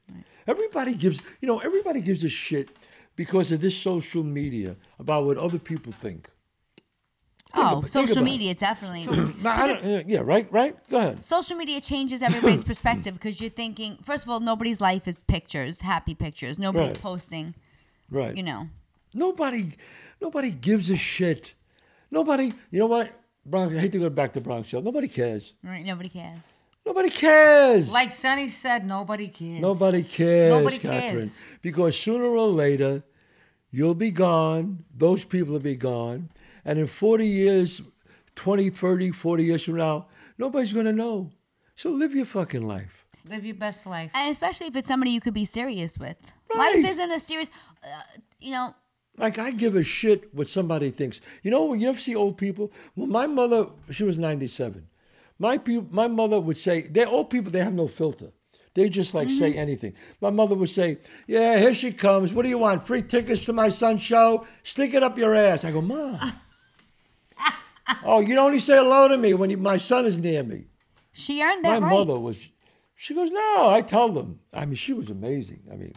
Everybody 0.46 0.94
gives, 0.94 1.20
you 1.40 1.48
know, 1.48 1.58
everybody 1.58 2.00
gives 2.00 2.22
a 2.22 2.28
shit 2.28 2.68
because 3.16 3.50
of 3.50 3.60
this 3.60 3.76
social 3.76 4.22
media 4.22 4.76
about 5.00 5.24
what 5.24 5.36
other 5.36 5.58
people 5.58 5.92
think. 5.92 6.30
Oh 7.58 7.76
think 7.80 7.88
social 7.88 8.18
about 8.18 8.28
it. 8.28 8.30
media 8.30 8.54
definitely 8.54 9.34
Now, 9.42 9.52
I 9.56 9.66
don't, 9.68 9.84
yeah, 9.84 10.02
yeah, 10.06 10.18
right, 10.20 10.46
right. 10.52 10.76
Go 10.90 10.98
ahead. 10.98 11.22
social 11.24 11.56
media 11.56 11.80
changes 11.80 12.22
everybody's 12.22 12.64
perspective 12.72 13.14
because 13.14 13.40
you're 13.40 13.50
thinking 13.50 13.98
first 14.02 14.24
of 14.24 14.30
all 14.30 14.40
nobody's 14.40 14.80
life 14.80 15.06
is 15.08 15.16
pictures 15.24 15.80
happy 15.80 16.14
pictures 16.14 16.58
nobody's 16.58 16.92
Right. 16.92 17.00
posting 17.02 17.54
Right. 18.10 18.36
you 18.36 18.42
know 18.42 18.68
Nobody, 19.14 19.70
nobody 20.20 20.50
gives 20.50 20.90
a 20.90 20.96
shit. 20.96 21.54
Nobody, 22.10 22.52
you 22.70 22.78
know 22.78 22.86
what? 22.86 23.10
Bronx, 23.46 23.74
I 23.74 23.78
hate 23.80 23.92
to 23.92 23.98
go 23.98 24.10
back 24.10 24.34
to 24.34 24.42
Bronx 24.42 24.68
Show. 24.68 24.80
Nobody 24.80 25.08
cares. 25.08 25.54
right 25.62 25.84
nobody 25.84 26.08
cares 26.10 26.40
Nobody 26.84 27.08
cares. 27.10 27.90
Like 27.90 28.12
Sonny 28.12 28.48
said, 28.48 28.86
nobody 28.86 29.26
cares. 29.28 29.60
Nobody 29.60 30.02
cares, 30.04 30.52
Nobody 30.52 30.78
Kathrine. 30.78 31.00
cares. 31.12 31.42
Because 31.62 31.98
sooner 31.98 32.26
or 32.26 32.46
later, 32.48 33.02
you'll 33.72 33.94
be 33.96 34.10
gone. 34.12 34.84
Those 34.94 35.24
people 35.24 35.54
will 35.54 35.60
be 35.60 35.74
gone. 35.74 36.28
And 36.66 36.78
in 36.78 36.86
40 36.86 37.26
years, 37.26 37.80
20, 38.34 38.68
30, 38.70 39.10
40 39.12 39.44
years 39.44 39.64
from 39.64 39.76
now, 39.76 40.08
nobody's 40.36 40.72
going 40.74 40.84
to 40.86 40.92
know. 40.92 41.30
So 41.76 41.90
live 41.90 42.14
your 42.14 42.24
fucking 42.26 42.66
life. 42.66 43.06
Live 43.30 43.44
your 43.46 43.54
best 43.54 43.86
life. 43.86 44.10
and 44.14 44.30
especially 44.30 44.66
if 44.66 44.76
it's 44.76 44.86
somebody 44.88 45.10
you 45.12 45.20
could 45.20 45.34
be 45.34 45.44
serious 45.46 45.98
with 45.98 46.16
Right. 46.54 46.76
life 46.76 46.90
isn't 46.92 47.10
a 47.10 47.18
serious 47.18 47.50
uh, 47.82 47.88
you 48.40 48.52
know 48.52 48.74
Like, 49.18 49.38
I 49.38 49.50
give 49.50 49.74
a 49.76 49.82
shit 49.82 50.32
what 50.34 50.46
somebody 50.48 50.90
thinks. 50.90 51.20
You 51.42 51.50
know, 51.50 51.72
you 51.74 51.88
ever 51.88 51.98
see 51.98 52.14
old 52.14 52.36
people? 52.36 52.70
Well, 52.94 53.06
my 53.06 53.26
mother, 53.26 53.66
she 53.90 54.04
was 54.04 54.18
97. 54.18 54.86
My, 55.38 55.56
peop 55.58 55.90
my 55.90 56.06
mother 56.08 56.38
would 56.38 56.58
say, 56.58 56.82
they're 56.88 57.08
old 57.08 57.30
people, 57.30 57.50
they 57.50 57.64
have 57.64 57.72
no 57.74 57.88
filter. 57.88 58.30
They 58.74 58.88
just 58.90 59.14
like 59.14 59.30
say 59.30 59.54
anything. 59.54 59.94
My 60.20 60.30
mother 60.30 60.54
would 60.54 60.68
say, 60.68 60.98
Yeah, 61.26 61.58
here 61.58 61.72
she 61.74 61.92
comes. 61.92 62.32
What 62.34 62.42
do 62.42 62.50
you 62.50 62.58
want? 62.58 62.86
Free 62.86 63.02
tickets 63.02 63.44
to 63.46 63.52
my 63.54 63.70
son's 63.70 64.02
show? 64.02 64.46
Stick 64.62 64.92
it 64.94 65.02
up 65.02 65.16
your 65.18 65.34
ass. 65.34 65.64
I 65.64 65.70
go, 65.72 65.80
Mom. 65.80 66.20
Oh, 68.04 68.20
you 68.20 68.38
only 68.38 68.58
say 68.58 68.76
hello 68.76 69.08
to 69.08 69.16
me 69.16 69.34
when 69.34 69.50
you, 69.50 69.56
my 69.56 69.76
son 69.76 70.04
is 70.06 70.18
near 70.18 70.42
me. 70.42 70.64
she 71.12 71.42
earned 71.42 71.62
My 71.62 71.70
that 71.74 71.82
right 71.82 71.90
mother 71.90 72.18
was, 72.18 72.48
she 72.94 73.14
goes, 73.14 73.30
No, 73.30 73.68
I 73.68 73.82
tell 73.82 74.08
them. 74.10 74.40
I 74.52 74.64
mean, 74.64 74.74
she 74.76 74.92
was 74.92 75.10
amazing. 75.10 75.62
I 75.72 75.76
mean, 75.76 75.94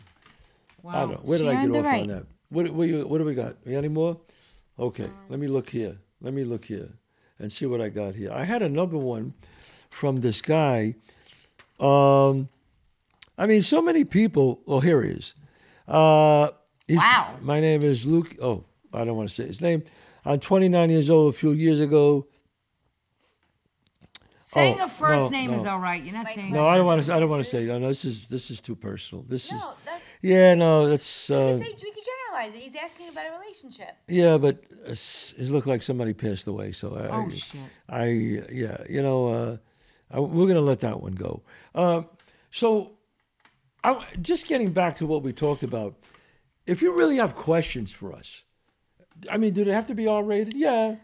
I 0.87 1.01
don't 1.01 1.11
know. 1.11 1.19
Where 1.23 1.37
did 1.39 1.45
She 1.45 1.49
I 1.49 1.65
get 1.65 1.75
off 1.77 1.85
right. 1.85 2.01
on 2.01 2.07
that? 2.07 2.25
What, 2.49 2.69
what, 2.71 2.87
you, 2.87 3.05
what 3.07 3.17
do 3.19 3.23
we 3.25 3.35
got? 3.35 3.55
Any 3.65 3.87
more? 3.87 4.17
Okay, 4.77 5.09
let 5.29 5.39
me 5.39 5.47
look 5.47 5.69
here. 5.69 5.97
Let 6.21 6.33
me 6.33 6.43
look 6.43 6.65
here 6.65 6.89
and 7.37 7.51
see 7.51 7.65
what 7.65 7.81
I 7.81 7.89
got 7.89 8.15
here. 8.15 8.31
I 8.33 8.43
had 8.43 8.61
another 8.61 8.97
one 8.97 9.33
from 9.89 10.21
this 10.21 10.41
guy. 10.41 10.95
Um, 11.79 12.49
I 13.37 13.45
mean, 13.45 13.61
so 13.61 13.81
many 13.81 14.03
people. 14.03 14.61
Oh, 14.67 14.79
here 14.79 15.01
he 15.03 15.11
is. 15.11 15.33
Uh, 15.87 16.49
Wow. 16.91 17.35
My 17.41 17.59
name 17.59 17.83
is 17.83 18.03
Luke. 18.07 18.35
Oh, 18.41 18.63
I 18.91 19.05
don't 19.05 19.15
want 19.15 19.29
to 19.29 19.35
say 19.35 19.45
his 19.45 19.61
name. 19.61 19.83
I'm 20.29 20.39
29 20.39 20.89
years 20.91 21.09
old. 21.09 21.33
A 21.33 21.37
few 21.37 21.51
years 21.51 21.79
ago. 21.79 22.27
Saying 24.41 24.77
Oh, 24.79 24.85
a 24.85 24.89
first 24.89 25.25
no, 25.31 25.37
name 25.37 25.53
is 25.53 25.65
all 25.65 25.79
right. 25.79 26.03
You're 26.03 26.13
not 26.13 26.27
saying. 26.29 26.53
No, 26.53 26.65
I 26.67 26.77
don't 26.77 26.85
want 26.85 27.03
to. 27.03 27.13
I 27.13 27.19
don't 27.19 27.29
want 27.29 27.43
to 27.43 27.49
say. 27.49 27.65
No, 27.65 27.79
no, 27.79 27.87
this 27.87 28.05
is 28.05 28.27
this 28.27 28.49
is 28.51 28.61
too 28.61 28.75
personal. 28.75 29.23
This 29.27 29.45
is. 29.45 29.51
no 29.53 29.73
that's 29.85 30.01
Yeah, 30.21 30.53
no, 30.55 30.87
that's. 30.87 31.29
we 31.29 31.35
Uh, 31.35 31.39
could 31.57 31.59
say- 31.59 31.75
we 31.83 31.91
could 31.91 32.03
generalize 32.03 32.55
it 32.55 32.61
he's 32.61 32.75
asking 32.75 33.09
about 33.09 33.25
a 33.27 33.39
relationship 33.39 33.95
Yeah, 34.07 34.37
but 34.37 34.63
it's- 34.83 35.33
it 35.37 35.49
looked 35.49 35.67
like 35.67 35.81
somebody 35.83 36.13
passed 36.13 36.47
away. 36.47 36.71
So 36.73 36.95
I, 36.95 37.07
Oh, 37.07 37.25
I, 37.27 37.29
shit. 37.35 37.61
I 37.89 38.05
yeah, 38.51 38.83
you 38.89 39.01
know, 39.03 39.27
uh, 39.27 39.57
I, 40.11 40.19
we're 40.19 40.47
gonna 40.47 40.61
let 40.61 40.79
that 40.81 41.01
one 41.01 41.13
go. 41.13 41.41
Uh, 41.75 42.03
so, 42.51 42.97
I, 43.83 44.05
just 44.21 44.47
getting 44.47 44.71
back 44.73 44.95
to 44.95 45.05
what 45.05 45.21
we 45.23 45.31
talked 45.31 45.61
about, 45.63 45.95
if 46.65 46.81
you 46.81 46.91
really 46.95 47.17
have 47.17 47.35
questions 47.35 47.91
for 47.91 48.13
us, 48.13 48.43
I 49.31 49.37
mean, 49.37 49.53
do 49.53 49.63
they 49.63 49.71
have 49.73 49.87
to 49.87 49.95
be 49.95 50.07
R 50.07 50.23
rated? 50.23 50.53
Yeah. 50.53 50.95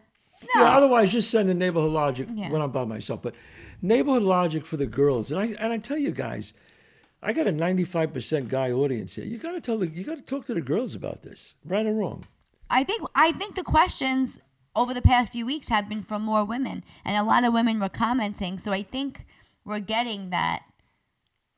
No. 0.56 0.62
Yeah. 0.62 0.78
Otherwise, 0.78 1.12
just 1.12 1.32
send 1.32 1.50
a 1.50 1.54
neighborhood 1.54 1.92
logic 1.92 2.28
Yeah. 2.34 2.50
when 2.52 2.62
I'm 2.62 2.72
by 2.72 2.86
myself. 2.86 3.22
But 3.22 3.34
neighborhood 3.82 4.24
logic 4.24 4.66
for 4.66 4.78
the 4.78 4.86
girls, 4.86 5.32
and 5.32 5.40
I 5.42 5.46
and 5.60 5.74
I 5.74 5.78
tell 5.78 5.98
you 5.98 6.12
guys. 6.12 6.54
I 7.24 7.34
got 7.34 7.48
a 7.48 7.52
95% 7.52 8.50
guy 8.50 8.72
audience 8.72 9.16
here. 9.16 9.26
You 9.26 9.40
got 9.40 9.54
to 9.54 9.62
tell 9.62 9.80
the, 9.80 9.88
you 9.88 10.04
got 10.04 10.18
to 10.18 10.22
talk 10.22 10.46
to 10.46 10.54
the 10.54 10.62
girls 10.62 10.94
about 10.94 11.24
this, 11.24 11.56
right 11.66 11.84
or 11.84 11.94
wrong. 11.94 12.24
I 12.70 12.84
think 12.84 13.02
I 13.16 13.32
think 13.32 13.56
the 13.56 13.64
questions 13.64 14.38
over 14.76 14.94
the 14.94 15.02
past 15.02 15.32
few 15.32 15.46
weeks 15.46 15.70
have 15.70 15.90
been 15.90 16.04
from 16.04 16.22
more 16.22 16.46
women, 16.46 16.84
and 17.04 17.18
a 17.18 17.24
lot 17.28 17.44
of 17.44 17.52
women 17.54 17.80
were 17.80 17.90
commenting. 17.90 18.60
So 18.60 18.72
I 18.72 18.84
think 18.84 19.26
we're 19.64 19.80
getting 19.80 20.30
that. 20.30 20.62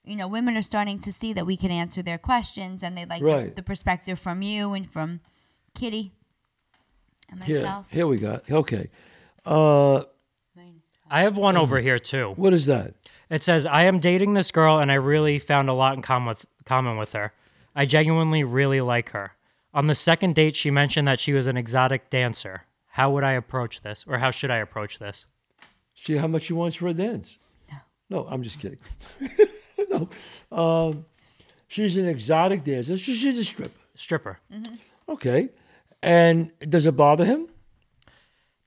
you 0.06 0.16
know, 0.16 0.28
women 0.30 0.56
are 0.56 0.62
starting 0.62 1.00
to 1.00 1.12
see 1.12 1.34
that 1.34 1.46
we 1.46 1.58
can 1.58 1.70
answer 1.70 2.02
their 2.02 2.18
questions, 2.18 2.82
and 2.82 2.98
they 2.98 3.04
like 3.06 3.22
the- 3.22 3.52
the, 3.58 3.62
perspective 3.64 4.18
from 4.18 4.42
you 4.42 4.72
and 4.72 4.90
from 4.90 5.20
Kitty 5.76 6.14
and 7.30 7.44
Here, 7.44 7.62
myself. 7.62 7.88
here 7.92 8.08
we 8.08 8.18
got. 8.18 8.50
Okay. 8.50 8.90
Uh, 9.46 10.04
I 11.10 11.22
have 11.22 11.38
one 11.38 11.56
over 11.58 11.80
here 11.80 12.00
too. 12.00 12.34
what 12.36 12.54
is 12.54 12.66
that? 12.66 12.94
It 13.30 13.44
says, 13.44 13.66
I 13.66 13.84
am 13.84 14.00
dating 14.00 14.34
this 14.34 14.52
girl 14.52 14.80
and 14.80 14.92
I 14.92 14.96
really 14.96 15.40
found 15.40 15.70
a 15.70 15.74
lot 15.74 15.96
in 15.96 16.02
common 16.02 16.30
with, 16.30 16.46
common 16.66 16.98
with 16.98 17.14
her. 17.14 17.34
I 17.76 17.86
genuinely 17.86 18.44
really 18.44 18.82
like 18.82 19.10
her. 19.10 19.32
On 19.74 19.88
the 19.88 19.96
second 19.96 20.36
date, 20.36 20.56
she 20.56 20.72
mentioned 20.72 21.08
that 21.08 21.20
she 21.20 21.34
was 21.34 21.48
an 21.48 21.58
exotic 21.58 22.10
dancer. 22.10 22.64
How 22.88 23.12
would 23.12 23.24
I 23.24 23.34
approach 23.34 23.82
this? 23.82 24.04
Or 24.08 24.18
how 24.18 24.32
should 24.32 24.50
I 24.50 24.58
approach 24.58 24.98
this? 25.00 25.28
See 25.94 26.16
how 26.18 26.28
much 26.28 26.44
she 26.44 26.54
wants 26.54 26.76
for 26.78 26.88
a 26.88 26.94
dance? 26.94 27.38
No, 27.72 27.78
no, 28.10 28.28
I'm 28.30 28.44
just 28.44 28.60
kidding. 28.60 28.80
no, 29.90 30.10
um, 30.52 31.06
she's 31.68 31.98
an 31.98 32.08
exotic 32.08 32.64
dancer. 32.64 32.98
She's 32.98 33.38
a 33.38 33.44
stripper. 33.44 33.72
Stripper. 33.96 34.40
Okay, 35.10 35.50
and 36.02 36.52
does 36.68 36.86
it 36.86 36.96
bother 36.96 37.26
him? 37.26 37.48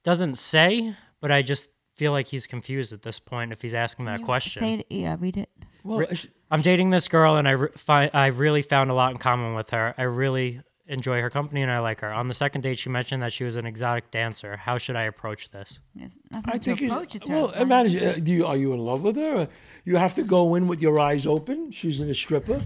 Doesn't 0.02 0.36
say, 0.36 0.94
but 1.20 1.30
I 1.30 1.42
just 1.42 1.68
feel 1.94 2.12
like 2.12 2.26
he's 2.26 2.46
confused 2.46 2.92
at 2.92 3.02
this 3.02 3.18
point 3.20 3.52
if 3.52 3.60
he's 3.60 3.74
asking 3.74 4.06
that 4.06 4.20
You 4.20 4.24
question. 4.24 4.60
Say 4.62 4.74
it, 4.74 4.86
yeah, 4.88 5.16
read 5.18 5.36
it. 5.36 5.50
Well, 5.84 6.06
sh- 6.12 6.26
I'm 6.50 6.62
dating 6.62 6.90
this 6.90 7.08
girl 7.08 7.36
and 7.36 7.46
I 7.46 7.52
re- 7.52 7.68
fi- 7.76 8.10
I 8.12 8.26
really 8.26 8.62
found 8.62 8.90
a 8.90 8.94
lot 8.94 9.12
in 9.12 9.18
common 9.18 9.54
with 9.54 9.70
her. 9.70 9.94
I 9.98 10.02
really 10.02 10.60
enjoy 10.86 11.20
her 11.20 11.28
company 11.30 11.62
and 11.62 11.70
I 11.70 11.78
like 11.80 12.00
her. 12.00 12.10
On 12.12 12.26
the 12.28 12.34
second 12.34 12.62
date, 12.62 12.78
she 12.78 12.88
mentioned 12.88 13.22
that 13.22 13.32
she 13.32 13.44
was 13.44 13.56
an 13.56 13.66
exotic 13.66 14.10
dancer. 14.10 14.56
How 14.56 14.78
should 14.78 14.96
I 14.96 15.02
approach 15.04 15.50
this? 15.50 15.80
There's 15.94 16.18
nothing 16.30 16.52
I 16.54 16.58
to 16.58 16.64
think 16.76 16.90
approach. 16.90 17.14
it's 17.14 17.14
It's 17.16 17.28
well. 17.28 17.48
her. 17.48 17.62
Imagine, 17.62 18.04
uh, 18.08 18.12
do 18.22 18.32
you 18.32 18.46
are 18.46 18.56
you 18.56 18.72
in 18.72 18.80
love 18.80 19.02
with 19.02 19.16
her? 19.16 19.48
You 19.84 19.96
have 19.96 20.14
to 20.14 20.22
go 20.22 20.54
in 20.54 20.66
with 20.66 20.80
your 20.80 20.98
eyes 20.98 21.26
open. 21.26 21.70
She's 21.70 22.00
in 22.00 22.08
a 22.10 22.14
stripper. 22.14 22.62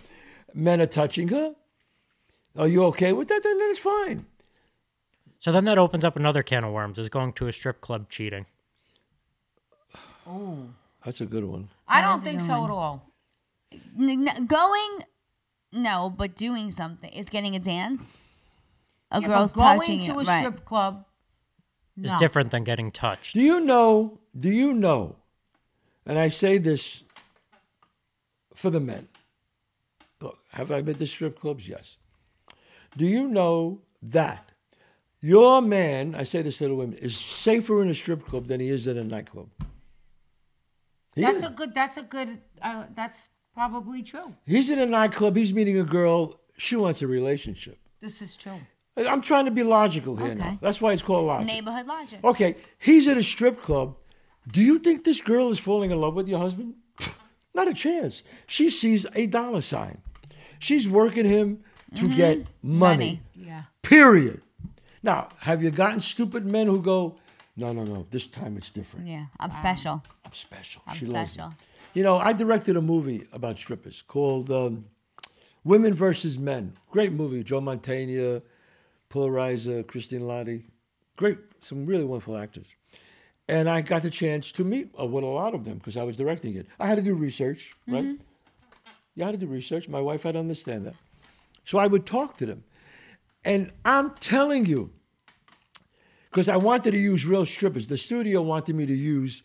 Men 0.55 0.81
are 0.81 0.87
touching 0.87 1.29
her. 1.29 1.55
Are 2.57 2.69
you 2.69 2.85
okay 2.85 3.13
with 3.13 3.29
that? 3.29 3.43
Then 3.43 3.57
it's 3.63 3.79
fine. 3.81 4.27
So 5.45 5.53
then 5.53 5.67
that 5.67 5.77
opens 5.77 6.07
up 6.07 6.17
another 6.17 6.43
can 6.43 6.65
of 6.65 6.73
worms 6.73 6.99
is 6.99 7.11
going 7.11 7.35
to 7.35 7.49
a 7.49 7.53
strip 7.53 7.83
club 7.83 8.09
cheating. 8.09 8.47
Oh. 10.27 10.57
That's 11.05 11.21
a 11.21 11.27
good 11.27 11.45
one. 11.45 11.69
I 11.87 12.01
don't 12.01 12.25
think 12.25 12.41
so 12.41 12.61
one. 12.61 12.71
at 12.71 12.73
all. 12.73 13.13
N- 13.71 14.27
n- 14.27 14.47
going, 14.47 15.05
no, 15.71 16.09
but 16.09 16.35
doing 16.35 16.71
something 16.71 17.13
is 17.13 17.29
getting 17.29 17.55
a 17.55 17.59
dance. 17.59 18.01
A 19.11 19.21
Yeah, 19.21 19.29
but 19.29 19.35
girl's 19.35 19.53
going 19.53 19.81
touching 19.81 19.99
to 19.99 20.05
you, 20.07 20.21
a 20.21 20.25
right. 20.25 20.39
strip 20.39 20.65
club. 20.65 21.05
It's 22.01 22.15
no. 22.15 22.19
different 22.19 22.51
than 22.51 22.65
getting 22.65 22.91
touched. 22.91 23.35
Do 23.35 23.43
you 23.43 23.61
know? 23.61 24.19
Do 24.41 24.49
you 24.49 24.73
know? 24.73 25.17
And 26.07 26.19
I 26.19 26.29
say 26.29 26.57
this 26.57 27.05
for 28.55 28.71
the 28.71 28.81
men. 28.81 29.09
Look, 30.23 30.39
have 30.53 30.71
I 30.71 30.81
been 30.81 30.95
to 30.95 31.07
strip 31.07 31.39
clubs? 31.39 31.69
Yes. 31.69 31.99
Do 32.97 33.05
you 33.05 33.29
know 33.29 33.83
that 34.01 34.44
your 35.25 35.63
man, 35.63 36.15
I 36.15 36.25
say 36.25 36.43
this 36.43 36.59
to 36.59 36.69
the 36.69 36.75
women, 36.75 36.99
is 36.99 37.17
safer 37.17 37.81
in 37.83 37.89
a 37.89 37.95
strip 37.95 38.27
club 38.27 38.47
than 38.47 38.61
he 38.61 38.69
is 38.69 38.87
in 38.87 38.99
a 38.99 39.05
nightclub? 39.05 39.49
He 41.15 41.23
That's 41.23 41.43
is. 41.43 41.49
a 41.49 41.51
good. 41.51 41.75
That's 41.75 41.97
a 41.97 42.03
good. 42.03 42.43
Uh, 42.61 42.85
that's 42.95 43.31
probably 43.55 44.03
true. 44.03 44.35
He's 44.45 44.69
in 44.69 44.79
a 44.79 44.85
nightclub. 44.85 45.35
He's 45.35 45.55
meeting 45.55 45.79
a 45.79 45.85
girl. 45.85 46.39
She 46.59 46.77
wants 46.77 47.01
a 47.01 47.07
relationship. 47.07 47.79
This 48.01 48.21
is 48.21 48.37
true. 48.37 48.61
I'm 48.99 49.23
trying 49.23 49.47
to 49.47 49.51
be 49.51 49.63
logical 49.63 50.17
here 50.17 50.35
now. 50.35 50.47
Okay. 50.47 50.59
That's 50.61 50.83
why 50.83 50.93
it's 50.93 51.03
called 51.03 51.27
logic. 51.27 51.47
Neighborhood 51.49 51.87
logic. 51.87 52.23
Okay, 52.23 52.57
he's 52.79 53.09
at 53.09 53.17
a 53.17 53.23
strip 53.23 53.61
club. 53.63 53.97
Do 54.53 54.61
you 54.61 54.79
think 54.79 55.05
this 55.05 55.23
girl 55.23 55.51
is 55.51 55.59
falling 55.59 55.91
in 55.91 55.99
love 56.01 56.15
with 56.15 56.29
your 56.29 56.39
husband? 56.39 56.75
Not 57.55 57.67
a 57.67 57.73
chance. 57.73 58.23
She 58.47 58.69
sees 58.69 59.07
a 59.15 59.27
dollar 59.27 59.63
sign. 59.63 60.03
She's 60.59 60.87
working 60.87 61.25
him 61.25 61.65
to 61.95 62.09
get 62.09 62.39
money. 62.39 62.47
Money. 62.63 63.23
Yeah. 63.35 63.63
Period. 63.83 64.43
Now, 65.05 65.29
have 65.41 65.63
you 65.63 65.71
gotten 65.71 66.01
stupid 66.01 66.47
men 66.47 66.67
who 66.67 66.81
go, 66.81 67.17
no, 67.59 67.75
no, 67.75 67.85
no, 67.85 68.07
this 68.11 68.27
time 68.27 68.57
it's 68.57 68.71
different. 68.71 69.07
Yeah, 69.07 69.27
I'm 69.39 69.53
special. 69.53 70.03
I'm 70.25 70.33
special. 70.33 70.81
I'm 70.87 70.97
she 70.97 71.05
loves 71.05 71.33
me. 71.33 71.43
special. 71.43 71.55
You 71.93 72.03
know, 72.03 72.17
I 72.17 72.33
directed 72.33 72.75
a 72.79 72.81
movie 72.81 73.27
about 73.31 73.59
strippers 73.59 74.03
called 74.09 74.51
um, 74.51 74.87
Women 75.63 75.93
versus 75.93 76.39
Men. 76.39 76.73
Great 76.91 77.13
movie. 77.13 77.45
Joe 77.45 77.61
Mantegna, 77.61 78.41
Paul 79.11 79.29
Reiser, 79.29 79.87
Christine 79.87 80.23
Lahti. 80.23 80.63
Great, 81.17 81.37
some 81.61 81.85
really 81.85 82.05
wonderful 82.05 82.39
actors. 82.39 82.67
And 83.47 83.69
I 83.69 83.83
got 83.83 84.03
the 84.03 84.11
chance 84.11 84.51
to 84.53 84.65
meet 84.65 84.89
uh, 84.99 85.05
with 85.05 85.23
a 85.23 85.27
lot 85.27 85.55
of 85.55 85.67
them 85.67 85.77
because 85.77 85.99
I 85.99 86.03
was 86.03 86.17
directing 86.17 86.57
it. 86.57 86.67
I 86.81 86.87
had 86.87 86.97
to 86.97 87.03
do 87.03 87.15
research, 87.15 87.77
right? 87.87 88.17
You 89.15 89.25
had 89.25 89.33
to 89.33 89.37
do 89.39 89.47
research. 89.47 89.87
My 89.87 90.01
wife 90.01 90.23
had 90.23 90.33
to 90.33 90.39
understand 90.39 90.87
that. 90.87 90.95
So 91.67 91.77
I 91.77 91.89
would 91.89 92.07
talk 92.07 92.39
to 92.39 92.47
them. 92.47 92.65
And 93.45 93.73
I'm 93.85 94.11
telling 94.15 94.67
you, 94.67 94.91
because 96.31 96.49
I 96.49 96.57
wanted 96.57 96.93
to 96.93 96.99
use 96.99 97.27
real 97.27 97.47
strippers. 97.47 97.87
The 97.87 97.97
studio 97.97 98.43
wanted 98.43 98.75
me 98.75 98.87
to 98.87 98.95
use 98.95 99.43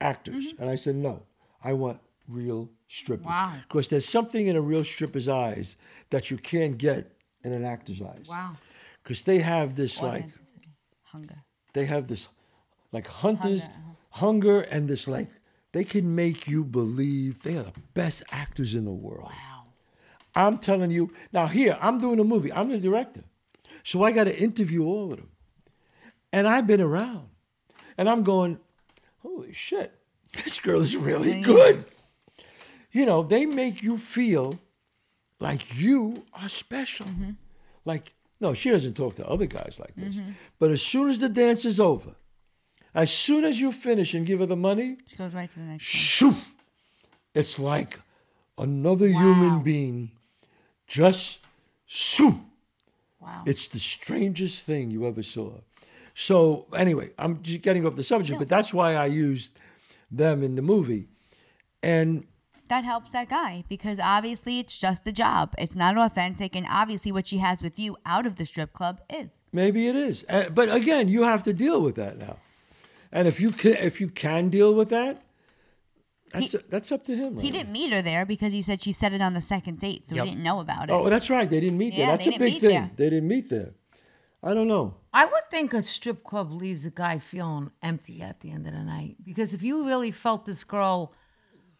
actors. 0.00 0.54
And 0.58 0.70
I 0.70 0.76
said, 0.76 0.94
no, 0.94 1.24
I 1.62 1.74
want 1.74 1.98
real 2.26 2.70
strippers. 2.88 3.26
Wow. 3.26 3.54
Because 3.68 3.88
there's 3.88 4.08
something 4.08 4.46
in 4.46 4.56
a 4.56 4.60
real 4.60 4.84
stripper's 4.84 5.28
eyes 5.28 5.76
that 6.10 6.30
you 6.30 6.38
can't 6.38 6.78
get 6.78 7.12
in 7.44 7.52
an 7.52 7.64
actor's 7.64 8.00
eyes. 8.00 8.26
Wow. 8.28 8.52
Because 9.02 9.24
they 9.24 9.40
have 9.40 9.76
this 9.76 10.00
like, 10.00 10.24
Hunger. 11.02 11.42
they 11.74 11.84
have 11.84 12.06
this 12.06 12.28
like 12.92 13.06
hunters, 13.06 13.62
Hunger, 13.62 13.74
uh-huh. 13.74 14.20
hunger, 14.20 14.60
and 14.62 14.88
this 14.88 15.06
like, 15.06 15.28
they 15.72 15.84
can 15.84 16.14
make 16.14 16.46
you 16.48 16.64
believe 16.64 17.42
they 17.42 17.56
are 17.56 17.64
the 17.64 17.72
best 17.94 18.22
actors 18.30 18.74
in 18.74 18.84
the 18.84 18.92
world. 18.92 19.24
Wow. 19.24 19.64
I'm 20.34 20.58
telling 20.58 20.90
you. 20.90 21.12
Now, 21.32 21.46
here, 21.46 21.76
I'm 21.80 21.98
doing 21.98 22.18
a 22.18 22.24
movie. 22.24 22.52
I'm 22.52 22.70
the 22.70 22.78
director. 22.78 23.24
So 23.84 24.02
I 24.04 24.12
got 24.12 24.24
to 24.24 24.38
interview 24.38 24.84
all 24.84 25.12
of 25.12 25.18
them. 25.18 25.28
And 26.32 26.46
I've 26.48 26.66
been 26.66 26.80
around. 26.80 27.28
And 27.98 28.08
I'm 28.08 28.22
going, 28.22 28.58
holy 29.22 29.52
shit, 29.52 29.92
this 30.44 30.60
girl 30.60 30.80
is 30.80 30.96
really 30.96 31.40
good. 31.42 31.84
You 32.90 33.04
know, 33.06 33.22
they 33.22 33.46
make 33.46 33.82
you 33.82 33.98
feel 33.98 34.58
like 35.40 35.78
you 35.78 36.24
are 36.34 36.48
special. 36.48 37.06
Mm-hmm. 37.06 37.30
Like, 37.84 38.14
no, 38.40 38.54
she 38.54 38.70
doesn't 38.70 38.94
talk 38.94 39.16
to 39.16 39.26
other 39.28 39.46
guys 39.46 39.78
like 39.80 39.94
this. 39.96 40.16
Mm-hmm. 40.16 40.30
But 40.58 40.70
as 40.70 40.82
soon 40.82 41.10
as 41.10 41.18
the 41.18 41.28
dance 41.28 41.64
is 41.64 41.78
over, 41.80 42.14
as 42.94 43.10
soon 43.10 43.44
as 43.44 43.60
you 43.60 43.72
finish 43.72 44.14
and 44.14 44.26
give 44.26 44.40
her 44.40 44.46
the 44.46 44.56
money, 44.56 44.98
She 45.06 45.16
goes 45.16 45.34
right 45.34 45.50
to 45.50 45.58
the 45.58 45.64
next. 45.64 45.84
shoo, 45.84 46.34
it's 47.34 47.58
like 47.58 48.00
another 48.58 49.06
human 49.08 49.62
being 49.62 50.10
just 50.86 51.38
shoo. 51.86 52.40
Wow. 53.22 53.42
It's 53.46 53.68
the 53.68 53.78
strangest 53.78 54.62
thing 54.62 54.90
you 54.90 55.06
ever 55.06 55.22
saw. 55.22 55.60
So 56.14 56.66
anyway, 56.74 57.10
I'm 57.18 57.42
just 57.42 57.62
getting 57.62 57.86
off 57.86 57.94
the 57.94 58.02
subject, 58.02 58.38
but 58.38 58.48
that's 58.48 58.74
why 58.74 58.94
I 58.96 59.06
used 59.06 59.58
them 60.10 60.42
in 60.42 60.56
the 60.56 60.62
movie. 60.62 61.08
And 61.82 62.26
That 62.68 62.84
helps 62.84 63.10
that 63.10 63.28
guy 63.28 63.64
because 63.68 63.98
obviously 64.00 64.58
it's 64.58 64.78
just 64.78 65.06
a 65.06 65.12
job. 65.12 65.54
It's 65.58 65.74
not 65.74 65.96
authentic, 65.98 66.54
and 66.56 66.66
obviously 66.70 67.12
what 67.12 67.26
she 67.26 67.38
has 67.38 67.62
with 67.62 67.78
you 67.78 67.96
out 68.04 68.26
of 68.26 68.36
the 68.36 68.44
strip 68.44 68.72
club 68.72 69.00
is. 69.10 69.28
maybe 69.52 69.86
it 69.88 69.96
is. 69.96 70.24
Uh, 70.28 70.48
But 70.50 70.74
again, 70.74 71.08
you 71.08 71.22
have 71.22 71.44
to 71.44 71.52
deal 71.52 71.80
with 71.80 71.94
that 71.96 72.18
now. 72.18 72.36
And 73.10 73.28
if 73.28 73.40
you 73.40 73.50
can, 73.50 73.74
if 73.74 74.00
you 74.00 74.08
can 74.08 74.48
deal 74.48 74.74
with 74.74 74.88
that, 74.88 75.21
that's 76.32 76.52
that's 76.68 76.92
up 76.92 77.04
to 77.06 77.16
him. 77.16 77.38
He 77.38 77.50
didn't 77.50 77.72
meet 77.72 77.92
her 77.92 78.02
there 78.02 78.24
because 78.26 78.52
he 78.52 78.62
said 78.62 78.82
she 78.82 78.92
said 78.92 79.12
it 79.12 79.20
on 79.20 79.32
the 79.32 79.40
second 79.42 79.78
date, 79.80 80.08
so 80.08 80.14
Yep. 80.16 80.24
he 80.24 80.30
didn't 80.32 80.44
know 80.44 80.60
about 80.60 80.88
it. 80.88 80.92
Oh, 80.92 81.08
that's 81.08 81.28
right. 81.30 81.48
They 81.48 81.60
didn't 81.60 81.78
meet 81.78 81.96
there. 81.96 82.06
That's 82.08 82.26
a 82.26 82.38
big 82.38 82.60
thing. 82.60 82.70
there. 82.70 82.90
They 82.96 83.10
didn't 83.10 83.28
meet 83.28 83.48
there. 83.50 83.74
I 84.42 84.54
don't 84.54 84.66
know. 84.68 84.96
I 85.12 85.24
would 85.26 85.44
think 85.50 85.72
a 85.72 85.82
strip 85.82 86.24
club 86.24 86.50
leaves 86.50 86.84
a 86.84 86.90
guy 86.90 87.18
feeling 87.20 87.70
empty 87.82 88.22
at 88.22 88.40
the 88.40 88.50
end 88.50 88.66
of 88.66 88.72
the 88.72 88.82
night 88.82 89.16
because 89.24 89.54
if 89.54 89.62
you 89.62 89.86
really 89.86 90.10
felt 90.10 90.46
this 90.46 90.64
girl 90.64 91.12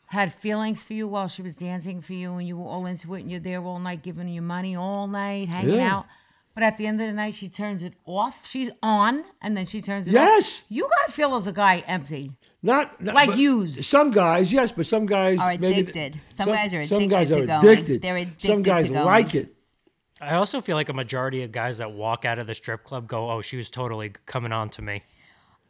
had 0.06 0.32
feelings 0.32 0.82
for 0.82 0.92
you 0.92 1.08
while 1.08 1.26
she 1.26 1.42
was 1.42 1.54
dancing 1.54 2.00
for 2.02 2.12
you 2.12 2.34
and 2.34 2.46
you 2.46 2.56
were 2.56 2.66
all 2.68 2.84
into 2.86 3.12
it 3.14 3.20
and 3.22 3.30
you're 3.30 3.40
there 3.40 3.62
all 3.62 3.78
night 3.78 4.02
giving 4.02 4.28
you 4.28 4.42
money 4.42 4.76
all 4.76 5.06
night 5.08 5.48
hanging 5.54 5.76
Yeah. 5.76 5.96
out 5.96 6.06
but 6.54 6.62
at 6.62 6.76
the 6.76 6.86
end 6.86 7.00
of 7.00 7.06
the 7.06 7.14
night 7.14 7.34
she 7.34 7.48
turns 7.48 7.82
it 7.82 7.94
off 8.04 8.46
she's 8.46 8.70
on 8.82 9.24
and 9.40 9.56
then 9.56 9.64
she 9.64 9.80
turns 9.80 10.06
it 10.06 10.10
off. 10.10 10.14
Yes. 10.16 10.58
off 10.58 10.64
you 10.68 10.86
gotta 10.88 11.10
feel 11.12 11.34
as 11.34 11.46
a 11.46 11.52
guy 11.52 11.78
empty 11.86 12.32
Not, 12.62 13.00
not 13.00 13.14
Like 13.14 13.30
but 13.30 13.38
used. 13.38 13.84
Some 13.84 14.10
guys, 14.12 14.52
yes, 14.52 14.70
but 14.70 14.86
some 14.86 15.04
guys 15.06 15.38
Are 15.40 15.56
maybe- 15.58 15.80
addicted. 15.80 16.20
Some 16.28 16.46
guys 16.48 16.72
are 16.72 16.84
Some 16.86 17.08
guys 17.08 17.30
addicted 17.30 17.50
are 17.50 17.60
to 17.60 17.66
going. 17.66 17.78
addicted. 17.78 18.02
They're 18.02 18.26
some 18.38 18.62
guys 18.62 18.86
to 18.88 18.94
going. 18.94 19.06
like 19.06 19.34
it. 19.34 19.54
I 20.20 20.34
also 20.36 20.60
feel 20.60 20.76
like 20.76 20.88
a 20.88 20.92
majority 20.92 21.42
of 21.42 21.50
guys 21.50 21.78
that 21.78 21.90
walk 21.92 22.24
out 22.24 22.38
of 22.38 22.46
the 22.46 22.54
strip 22.54 22.84
club 22.84 23.08
go, 23.08 23.28
"Oh, 23.30 23.40
she 23.42 23.56
was 23.56 23.70
totally 23.70 24.12
coming 24.26 24.52
on 24.52 24.70
to 24.70 24.82
me." 24.82 25.02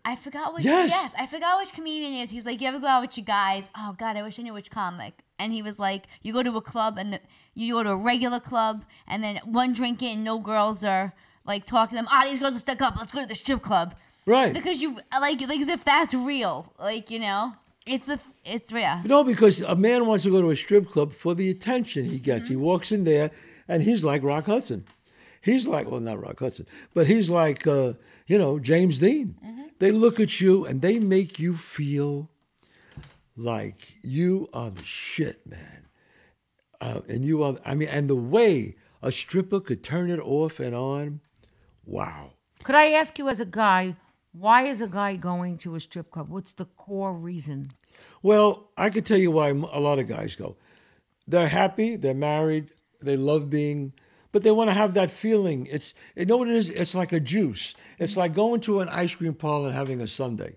I 0.05 0.16
forgot 0.16 0.52
which. 0.52 0.64
Yes. 0.64 0.90
Yes. 0.90 1.14
I 1.18 1.26
forgot 1.26 1.59
which 1.61 1.72
comedian 1.72 2.12
is. 2.14 2.31
He's 2.31 2.44
like, 2.44 2.61
you 2.61 2.68
ever 2.68 2.81
go 2.81 2.87
out 2.88 3.00
with 3.02 3.16
your 3.16 3.24
guys? 3.24 3.70
Oh 3.78 3.94
God, 3.96 4.16
I 4.18 4.22
wish 4.22 4.38
I 4.38 4.42
knew 4.42 4.52
which 4.52 4.70
comic. 4.70 5.22
And 5.38 5.52
he 5.52 5.62
was 5.62 5.78
like, 5.78 6.07
you 6.22 6.33
go 6.33 6.42
to 6.42 6.55
a 6.57 6.61
club 6.61 6.98
and 6.98 7.12
the, 7.14 7.20
you 7.55 7.72
go 7.74 7.83
to 7.85 7.90
a 7.90 7.96
regular 7.96 8.40
club 8.40 8.85
and 9.09 9.22
then 9.24 9.37
one 9.44 9.72
drink 9.72 10.02
in, 10.02 10.22
no 10.24 10.38
girls 10.40 10.83
are 10.85 11.12
like 11.46 11.64
talking 11.64 11.96
to 11.96 12.02
them. 12.02 12.09
Ah, 12.12 12.22
these 12.28 12.38
girls 12.40 12.57
are 12.57 12.59
stuck 12.59 12.83
up. 12.83 12.96
Let's 12.98 13.12
go 13.12 13.20
to 13.22 13.26
the 13.28 13.35
strip 13.37 13.62
club 13.62 13.94
Right. 14.24 14.54
because 14.54 14.80
you 14.80 14.96
like 15.20 15.40
like 15.40 15.61
as 15.61 15.68
if 15.68 15.85
that's 15.85 16.14
real. 16.14 16.72
Like 16.78 17.11
you 17.11 17.18
know. 17.18 17.54
It's 17.85 18.08
a, 18.08 18.16
it's 18.44 18.72
rare. 18.72 19.02
No, 19.04 19.24
because 19.24 19.61
a 19.61 19.74
man 19.74 20.06
wants 20.06 20.22
to 20.22 20.30
go 20.30 20.40
to 20.40 20.50
a 20.50 20.56
strip 20.56 20.88
club 20.88 21.12
for 21.12 21.35
the 21.35 21.50
attention 21.50 22.04
he 22.04 22.18
gets. 22.18 22.44
Mm-hmm. 22.44 22.52
He 22.52 22.56
walks 22.56 22.92
in 22.92 23.02
there 23.02 23.32
and 23.66 23.82
he's 23.82 24.04
like 24.04 24.22
Rock 24.22 24.46
Hudson. 24.46 24.85
He's 25.40 25.66
like, 25.66 25.90
well, 25.90 25.98
not 25.98 26.22
Rock 26.22 26.38
Hudson, 26.38 26.66
but 26.94 27.08
he's 27.08 27.28
like, 27.28 27.66
uh, 27.66 27.94
you 28.28 28.38
know, 28.38 28.61
James 28.61 29.00
Dean. 29.00 29.37
Mm-hmm. 29.44 29.62
They 29.80 29.90
look 29.90 30.20
at 30.20 30.40
you 30.40 30.64
and 30.64 30.80
they 30.80 31.00
make 31.00 31.40
you 31.40 31.56
feel 31.56 32.30
like 33.37 33.94
you 34.02 34.48
are 34.52 34.70
the 34.70 34.85
shit, 34.85 35.44
man. 35.44 35.88
Uh, 36.80 37.00
and 37.08 37.24
you 37.24 37.42
are, 37.42 37.56
I 37.64 37.74
mean, 37.74 37.88
and 37.88 38.08
the 38.08 38.14
way 38.14 38.76
a 39.02 39.11
stripper 39.11 39.58
could 39.58 39.82
turn 39.82 40.08
it 40.11 40.20
off 40.20 40.61
and 40.61 40.74
on, 40.76 41.20
wow. 41.85 42.30
Could 42.62 42.76
I 42.76 42.92
ask 42.92 43.18
you, 43.18 43.28
as 43.28 43.40
a 43.40 43.44
guy, 43.44 43.96
why 44.33 44.62
is 44.62 44.81
a 44.81 44.88
guy 44.88 45.16
going 45.16 45.59
to 45.59 45.75
a 45.75 45.81
strip 45.81 46.11
club? 46.11 46.29
What's 46.29 46.55
the 46.55 46.64
core 46.64 47.14
reason? 47.14 47.68
Well, 48.23 48.71
I 48.77 48.90
could 48.90 49.07
tell 49.07 49.18
you 49.18 49.31
why 49.31 49.49
a 49.49 49.53
lot 49.81 49.99
of 49.99 50.09
guys 50.09 50.35
go. 50.37 50.57
They're 51.27 51.49
happy, 51.49 51.97
they're 51.97 52.14
married, 52.14 52.71
they 53.01 53.16
love 53.16 53.51
being, 53.51 53.92
but 54.33 54.42
they 54.42 54.51
want 54.51 54.71
to 54.71 54.75
have 54.75 54.95
that 54.95 55.11
feeling. 55.11 55.66
It's 55.71 55.95
you 56.16 56.25
know 56.25 56.38
what 56.38 56.49
it 56.49 56.57
is? 56.57 56.71
It's 56.71 56.95
like 56.95 57.12
a 57.12 57.21
juice. 57.21 57.75
It's 57.99 58.16
like 58.16 58.35
going 58.35 58.61
to 58.62 58.81
an 58.81 58.88
ice 58.88 59.14
cream 59.14 59.35
parlor 59.35 59.68
and 59.68 59.77
having 59.77 60.01
a 60.01 60.07
sundae. 60.07 60.57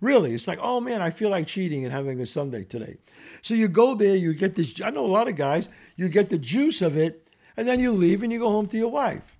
Really, 0.00 0.34
it's 0.34 0.46
like, 0.46 0.58
oh 0.60 0.80
man, 0.80 1.00
I 1.00 1.10
feel 1.10 1.30
like 1.30 1.46
cheating 1.46 1.84
and 1.84 1.92
having 1.92 2.20
a 2.20 2.26
sundae 2.26 2.64
today. 2.64 2.98
So 3.42 3.54
you 3.54 3.68
go 3.68 3.94
there, 3.94 4.14
you 4.14 4.34
get 4.34 4.54
this. 4.54 4.80
I 4.82 4.90
know 4.90 5.04
a 5.04 5.08
lot 5.08 5.28
of 5.28 5.36
guys. 5.36 5.68
You 5.96 6.08
get 6.08 6.28
the 6.28 6.38
juice 6.38 6.82
of 6.82 6.96
it, 6.96 7.26
and 7.56 7.66
then 7.66 7.80
you 7.80 7.92
leave 7.92 8.22
and 8.22 8.32
you 8.32 8.38
go 8.38 8.50
home 8.50 8.66
to 8.66 8.76
your 8.76 8.90
wife. 8.90 9.36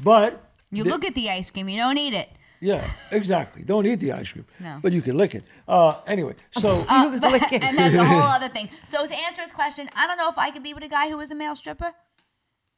But 0.00 0.50
You 0.70 0.84
look 0.84 1.04
at 1.04 1.14
the 1.14 1.28
ice 1.28 1.50
cream, 1.50 1.68
you 1.68 1.78
don't 1.78 1.98
eat 1.98 2.14
it. 2.14 2.30
Yeah, 2.62 2.82
exactly. 3.10 3.62
Don't 3.64 3.84
eat 3.86 3.96
the 3.96 4.12
ice 4.12 4.32
cream, 4.32 4.46
No. 4.60 4.78
but 4.82 4.92
you 4.92 5.02
can 5.02 5.16
lick 5.16 5.34
it. 5.34 5.44
Uh, 5.68 5.96
anyway, 6.06 6.34
so. 6.52 6.84
Uh, 6.88 7.10
You 7.12 7.20
but- 7.20 7.32
lick 7.32 7.52
it. 7.56 7.62
and 7.64 7.76
that's 7.76 7.94
a 7.94 8.04
whole 8.04 8.22
other 8.38 8.48
thing. 8.48 8.68
So 8.86 9.04
to 9.06 9.14
answer 9.26 9.42
his 9.42 9.52
question, 9.52 9.90
I 9.94 10.06
don't 10.06 10.16
know 10.16 10.30
if 10.30 10.38
I 10.38 10.50
could 10.50 10.62
be 10.62 10.72
with 10.72 10.84
a 10.84 10.88
guy 10.88 11.10
who 11.10 11.16
was 11.18 11.30
a 11.30 11.34
male 11.34 11.56
stripper, 11.56 11.92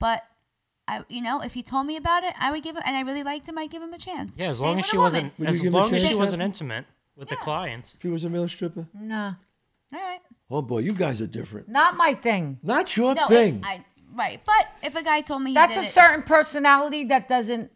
but 0.00 0.22
I, 0.88 1.02
you 1.08 1.22
know, 1.22 1.40
if 1.40 1.54
he 1.54 1.62
told 1.62 1.86
me 1.86 1.96
about 1.96 2.24
it, 2.24 2.34
I 2.38 2.50
would 2.50 2.62
give 2.62 2.76
him, 2.76 2.82
and 2.84 2.96
I 2.96 3.02
really 3.02 3.22
liked 3.22 3.48
him, 3.48 3.56
I'd 3.58 3.70
give 3.70 3.82
him 3.82 3.92
a 3.94 3.98
chance. 3.98 4.34
Yeah, 4.36 4.48
as 4.48 4.58
Same 4.58 4.66
long 4.66 4.76
with 4.76 4.84
as 4.84 4.88
a 4.88 4.90
she 4.90 4.96
woman. 4.96 5.04
wasn't 5.12 5.38
Would 5.38 5.44
you 5.44 5.48
as 5.54 5.60
give 5.62 5.72
a 5.72 5.76
long 5.76 5.84
as 5.94 6.02
chance, 6.02 6.12
she 6.12 6.14
wasn't 6.18 6.42
intimate 6.42 6.84
with 7.16 7.28
the 7.28 7.36
clients. 7.36 7.94
If 7.94 8.02
he 8.02 8.08
was 8.08 8.24
a 8.24 8.30
male 8.30 8.48
stripper? 8.48 8.86
Nah, 8.92 9.34
All 9.94 10.00
right. 10.00 10.20
Oh 10.50 10.60
boy, 10.62 10.80
you 10.80 10.92
guys 10.92 11.22
are 11.22 11.26
different. 11.26 11.68
not 11.68 11.96
my 11.96 12.14
thing. 12.14 12.58
Not 12.62 12.96
your 12.96 13.14
No, 13.14 13.26
thing. 13.28 13.56
it- 13.58 13.64
I, 13.66 13.84
right. 14.14 14.40
But 14.44 14.66
if 14.82 14.94
a 14.94 15.02
guy 15.02 15.20
told 15.22 15.42
me 15.42 15.50
he 15.50 15.54
That's 15.54 15.74
did 15.74 15.84
a 15.84 15.86
it- 15.86 15.90
certain 15.90 16.22
personality 16.22 17.04
that 17.04 17.28
doesn't. 17.28 17.70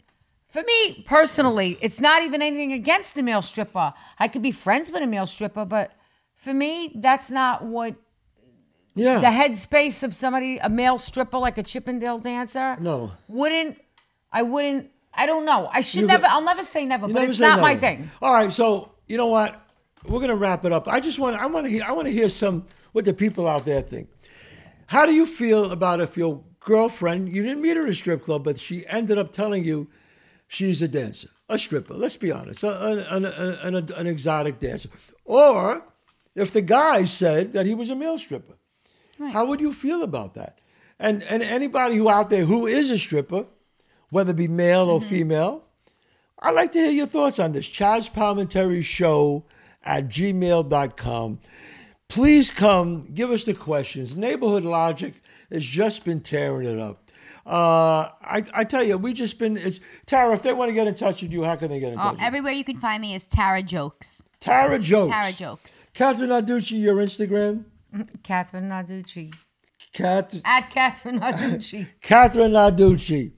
For 0.49 0.63
me 0.63 1.03
personally, 1.07 1.79
it's 1.83 2.01
not 2.01 2.23
even 2.23 2.41
anything 2.41 2.73
against 2.73 3.15
the 3.15 3.23
male 3.23 3.43
stripper. 3.43 3.93
I 4.19 4.29
could 4.29 4.43
be 4.43 4.51
friends 4.51 4.91
with 4.91 5.03
a 5.03 5.07
male 5.07 5.27
stripper, 5.27 5.67
but 5.67 5.93
for 6.37 6.55
me, 6.55 6.93
that's 6.97 7.31
not 7.31 7.65
what 7.65 7.97
yeah. 8.95 9.21
the 9.21 9.27
headspace 9.27 10.03
of 10.03 10.15
somebody, 10.15 10.59
a 10.59 10.71
male 10.71 10.99
stripper 10.99 11.39
like 11.39 11.59
a 11.59 11.63
Chippendale 11.63 12.19
dancer. 12.19 12.77
no. 12.81 13.13
Wouldn't 13.29 13.77
I? 14.33 14.43
Wouldn't 14.43 14.91
I? 15.13 15.27
Don't 15.27 15.45
know. 15.45 15.69
I 15.71 15.83
should 15.83 16.03
You 16.03 16.07
never. 16.07 16.23
go- 16.23 16.29
I'll 16.31 16.45
never 16.45 16.65
say 16.65 16.85
never, 16.87 17.07
but 17.07 17.15
never 17.15 17.31
it's 17.31 17.41
not 17.41 17.61
my 17.61 17.77
thing. 17.77 18.11
All 18.23 18.33
right, 18.33 18.53
so 18.53 18.93
you 19.07 19.19
know 19.19 19.27
what? 19.27 19.61
We're 20.07 20.21
gonna 20.21 20.37
wrap 20.37 20.65
it 20.65 20.73
up. 20.73 20.89
I 20.89 21.01
just 21.01 21.19
want 21.19 21.37
I 21.37 21.47
want 21.47 21.67
to 21.67 21.71
hear 21.71 21.83
I 21.85 21.93
want 21.93 22.07
to 22.07 22.13
hear 22.13 22.29
some 22.31 22.65
what 22.93 23.05
the 23.05 23.13
people 23.13 23.47
out 23.47 23.67
there 23.67 23.83
think. 23.83 24.09
How 24.87 25.05
do 25.05 25.13
you 25.13 25.27
feel 25.27 25.71
about 25.71 26.01
if 26.01 26.17
your 26.17 26.43
girlfriend 26.61 27.31
you 27.31 27.43
didn't 27.43 27.61
meet 27.61 27.77
her 27.77 27.83
at 27.83 27.89
a 27.91 27.95
strip 27.95 28.23
club, 28.23 28.45
but 28.45 28.59
she 28.59 28.87
ended 28.87 29.19
up 29.19 29.33
telling 29.33 29.65
you 29.65 29.89
she's 30.49 30.83
a 30.83 30.89
dancer, 30.89 31.29
a 31.49 31.59
stripper? 31.59 31.95
Let's 31.95 32.17
be 32.17 32.33
honest, 32.33 32.65
a- 32.65 33.15
an, 33.15 33.25
an, 33.25 33.75
an, 33.77 33.93
an 33.93 34.07
exotic 34.07 34.59
dancer, 34.59 34.89
or 35.25 35.85
if 36.35 36.53
the 36.53 36.63
guy 36.63 37.05
said 37.05 37.53
that 37.53 37.67
he 37.67 37.75
was 37.75 37.91
a 37.91 37.95
male 37.95 38.19
stripper. 38.19 38.55
How 39.33 39.45
would 39.45 39.61
you 39.61 39.73
feel 39.73 40.03
about 40.03 40.35
that? 40.35 40.59
And 40.99 41.23
and 41.25 41.43
anybody 41.43 41.97
who 41.97 42.09
out 42.09 42.31
there 42.31 42.45
who 42.45 42.67
is 42.67 42.91
a 42.91 42.99
stripper, 42.99 43.47
whether 44.11 44.31
it 44.31 44.37
be 44.37 44.49
male 44.49 44.89
or 44.89 45.01
mm-hmm. 45.01 45.09
female, 45.09 45.65
I'd 46.41 46.55
like 46.55 46.73
to 46.73 46.79
hear 46.79 46.91
your 46.91 47.07
thoughts 47.07 47.39
on 47.39 47.53
this. 47.53 47.69
Chazz 47.69 48.11
Palminteri 48.11 48.83
Show 48.83 49.45
at 49.83 50.09
gmail.com. 50.09 51.41
Please 52.09 52.51
come, 52.51 53.03
give 53.03 53.31
us 53.31 53.45
the 53.45 53.55
questions. 53.55 54.17
Neighborhood 54.17 54.65
Logic 54.65 55.15
has 55.53 55.65
just 55.65 56.05
been 56.05 56.21
tearing 56.21 56.67
it 56.67 56.79
up. 56.79 57.08
Uh, 57.49 58.11
I, 58.21 58.45
I 58.53 58.65
tell 58.65 58.83
you, 58.85 58.99
we 58.99 59.15
just 59.15 59.39
been, 59.39 59.57
it's, 59.57 59.81
Tara, 60.05 60.35
if 60.35 60.43
they 60.43 60.53
want 60.53 60.69
to 60.69 60.75
get 60.75 60.87
in 60.87 60.95
touch 60.95 61.23
with 61.23 61.33
you, 61.33 61.45
how 61.45 61.57
can 61.57 61.71
they 61.71 61.81
get 61.81 61.95
in 61.95 61.99
Uh, 61.99 62.03
touch 62.03 62.13
with 62.13 62.21
you? 62.21 62.27
everywhere 62.27 62.53
you 62.53 62.65
can 62.65 62.79
find 62.79 63.01
me 63.01 63.15
is 63.15 63.25
Tara 63.25 63.63
Jokes. 63.63 64.23
Tara 64.39 64.79
Jokes. 64.79 65.11
Tara 65.11 65.33
Jokes. 65.33 65.87
Kathrine 65.95 66.29
Narducci, 66.29 66.79
your 66.79 66.97
Instagram? 66.97 67.65
Kathrine 68.23 68.69
Narducci 68.69 69.33
Cat, 69.95 70.35
at 70.45 70.71
Kathrine 70.71 71.19
Narducci. 71.21 71.87
Kathrine 72.03 72.51
Narducci. 72.53 73.33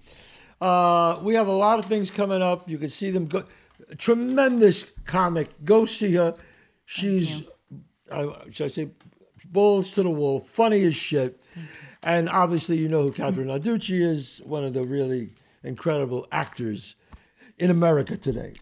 Uh, 0.61 1.21
we 1.23 1.35
have 1.35 1.47
a 1.47 1.53
lot 1.53 1.79
of 1.79 1.87
things 1.87 2.11
coming 2.11 2.43
up. 2.43 2.69
You 2.69 2.79
can 2.79 2.91
see 2.91 3.11
them. 3.13 3.27
Go, 3.27 3.45
tremendous 3.97 4.91
comic. 5.05 5.65
Go 5.65 5.87
see 5.87 6.15
her. 6.15 6.35
She's, 6.85 7.45
uh, 8.11 8.27
should 8.51 8.65
I 8.65 8.69
say, 8.69 8.89
balls 9.47 9.95
to 9.95 10.03
the 10.03 10.11
wall, 10.11 10.41
funny 10.41 10.83
as 10.85 10.97
shit. 10.97 11.41
And 12.03 12.29
obviously, 12.29 12.79
you 12.79 12.89
know 12.89 13.03
who 13.03 13.13
Kathrine 13.13 13.47
Narducci 13.47 14.01
is, 14.01 14.41
one 14.45 14.65
of 14.65 14.73
the 14.73 14.85
really 14.85 15.31
incredible 15.63 16.27
actors 16.33 16.97
in 17.59 17.71
America 17.71 18.17
today. 18.17 18.55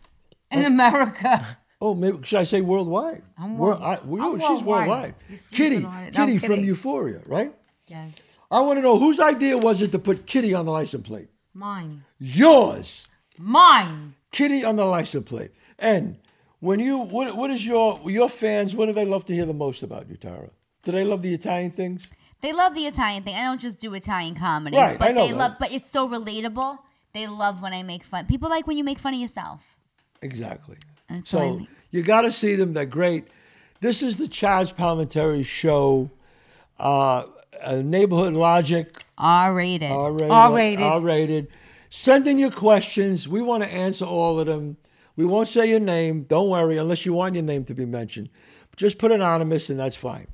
in 0.50 0.64
uh, 0.64 0.68
America. 0.68 1.46
Oh, 1.80 1.94
maybe 1.94 2.18
should 2.24 2.40
I 2.40 2.42
say 2.42 2.60
worldwide? 2.60 3.22
I'm 3.38 3.56
World- 3.56 3.80
I- 3.80 4.00
we- 4.04 4.20
I'm 4.20 4.40
she's 4.40 4.64
worldwide. 4.64 4.88
worldwide. 4.88 5.14
Kitty. 5.52 5.78
No, 5.78 6.08
Kitty 6.12 6.38
from. 6.38 6.64
Euphoria, 6.64 7.20
right? 7.24 7.54
Yes, 7.86 8.10
I 8.50 8.60
want 8.62 8.78
to 8.78 8.82
know 8.82 8.98
whose 8.98 9.20
idea 9.20 9.56
was 9.56 9.80
it 9.80 9.92
to 9.92 10.00
put 10.00 10.26
Kitty 10.26 10.52
on 10.54 10.64
the 10.66 10.72
license 10.72 11.06
plate? 11.06 11.28
mine, 11.54 12.02
Yours. 12.18 13.06
mine. 13.38 14.14
Kitty 14.32 14.64
on 14.64 14.74
the 14.74 14.84
license 14.86 15.28
plate. 15.28 15.52
And 15.78 16.16
when 16.58 16.80
you, 16.80 16.98
what, 16.98 17.36
what 17.36 17.52
is 17.52 17.64
your 17.64 18.00
your 18.10 18.28
fans? 18.28 18.74
What 18.74 18.86
do 18.86 18.92
they 18.92 19.04
love 19.04 19.24
to 19.26 19.32
hear 19.32 19.46
the 19.46 19.52
most 19.54 19.84
about 19.84 20.08
you, 20.10 20.16
Tara? 20.16 20.50
Do 20.82 20.90
they 20.90 21.04
love 21.04 21.22
the 21.22 21.32
Italian 21.32 21.70
things? 21.70 22.08
They 22.40 22.52
love 22.52 22.74
the 22.74 22.86
Italian 22.86 23.22
thing. 23.24 23.34
I 23.34 23.44
don't 23.44 23.60
just 23.60 23.80
do 23.80 23.92
Italian 23.94 24.34
comedy, 24.34 24.76
Right, 24.76 24.98
but 24.98 25.08
I 25.08 25.12
know 25.12 25.24
they 25.26 25.32
that. 25.32 25.36
love. 25.38 25.52
But 25.58 25.72
it's 25.72 25.90
so 25.90 26.08
relatable. 26.08 26.78
They 27.12 27.26
love 27.26 27.62
when 27.62 27.72
I 27.72 27.82
make 27.82 28.04
fun. 28.04 28.26
People 28.26 28.48
like 28.48 28.66
when 28.66 28.76
you 28.76 28.84
make 28.84 28.98
fun 28.98 29.14
of 29.14 29.20
yourself. 29.20 29.76
Exactly. 30.22 30.76
That's 31.08 31.32
what 31.32 31.42
I 31.42 31.46
So 31.48 31.56
mean. 31.56 31.68
you 31.90 32.02
got 32.02 32.22
to 32.22 32.30
see 32.30 32.54
them. 32.54 32.74
They're 32.74 32.84
great. 32.86 33.26
This 33.80 34.02
is 34.02 34.16
the 34.16 34.26
Chazz 34.26 34.74
Palminteri 34.74 35.44
Show. 35.44 36.10
Uh, 36.78 37.24
uh, 37.62 37.76
Neighborhood 37.84 38.34
Logic. 38.34 39.02
R 39.16 39.52
rated. 39.54 39.90
R 39.90 40.12
rated. 40.12 40.30
R-rated. 40.30 40.84
R 40.84 41.00
rated. 41.00 41.48
Send 41.90 42.26
in 42.28 42.38
your 42.38 42.50
questions. 42.52 43.26
We 43.26 43.40
want 43.42 43.62
to 43.64 43.68
answer 43.68 44.04
all 44.04 44.38
of 44.38 44.46
them. 44.46 44.76
We 45.16 45.24
won't 45.24 45.48
say 45.48 45.68
your 45.70 45.80
name. 45.80 46.22
Don't 46.24 46.48
worry, 46.50 46.76
unless 46.76 47.04
you 47.04 47.12
want 47.14 47.34
your 47.34 47.42
name 47.42 47.64
to 47.64 47.74
be 47.74 47.84
mentioned. 47.84 48.28
Just 48.76 48.98
put 48.98 49.10
anonymous, 49.10 49.70
and 49.70 49.80
that's 49.80 49.96
fine. 49.96 50.28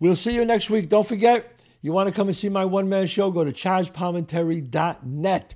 We'll 0.00 0.16
see 0.16 0.34
you 0.34 0.44
next 0.44 0.70
week. 0.70 0.88
Don't 0.88 1.06
forget, 1.06 1.60
you 1.82 1.92
want 1.92 2.08
to 2.08 2.14
come 2.14 2.28
and 2.28 2.36
see 2.36 2.48
my 2.48 2.64
one 2.64 2.88
man 2.88 3.06
show? 3.06 3.30
Go 3.30 3.44
to 3.44 3.52
chazzpalminteri.net. 3.52 5.54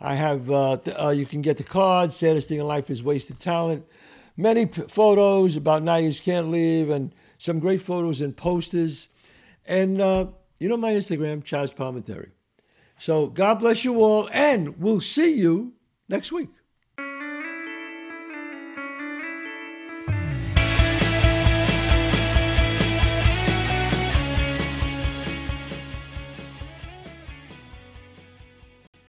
I 0.00 0.14
have, 0.14 0.50
uh, 0.50 0.76
th- 0.76 0.96
uh, 1.00 1.08
you 1.08 1.26
can 1.26 1.42
get 1.42 1.56
the 1.56 1.64
cards. 1.64 2.14
Saddest 2.14 2.48
thing 2.48 2.60
in 2.60 2.66
life 2.66 2.90
is 2.90 3.02
wasted 3.02 3.40
talent. 3.40 3.84
Many 4.36 4.66
p- 4.66 4.82
photos 4.82 5.56
about 5.56 5.82
now 5.82 5.96
you 5.96 6.12
can't 6.12 6.50
leave, 6.50 6.90
and 6.90 7.14
some 7.38 7.58
great 7.58 7.82
photos 7.82 8.20
and 8.20 8.36
posters. 8.36 9.08
And 9.66 10.00
uh, 10.00 10.26
you 10.58 10.68
know 10.68 10.76
my 10.76 10.92
Instagram, 10.92 11.42
Chazz 11.42 11.74
Palminteri. 11.74 12.30
So 12.98 13.26
God 13.26 13.60
bless 13.60 13.84
you 13.84 14.00
all, 14.00 14.28
and 14.32 14.78
we'll 14.78 15.00
see 15.00 15.34
you 15.34 15.74
next 16.08 16.32
week. 16.32 16.50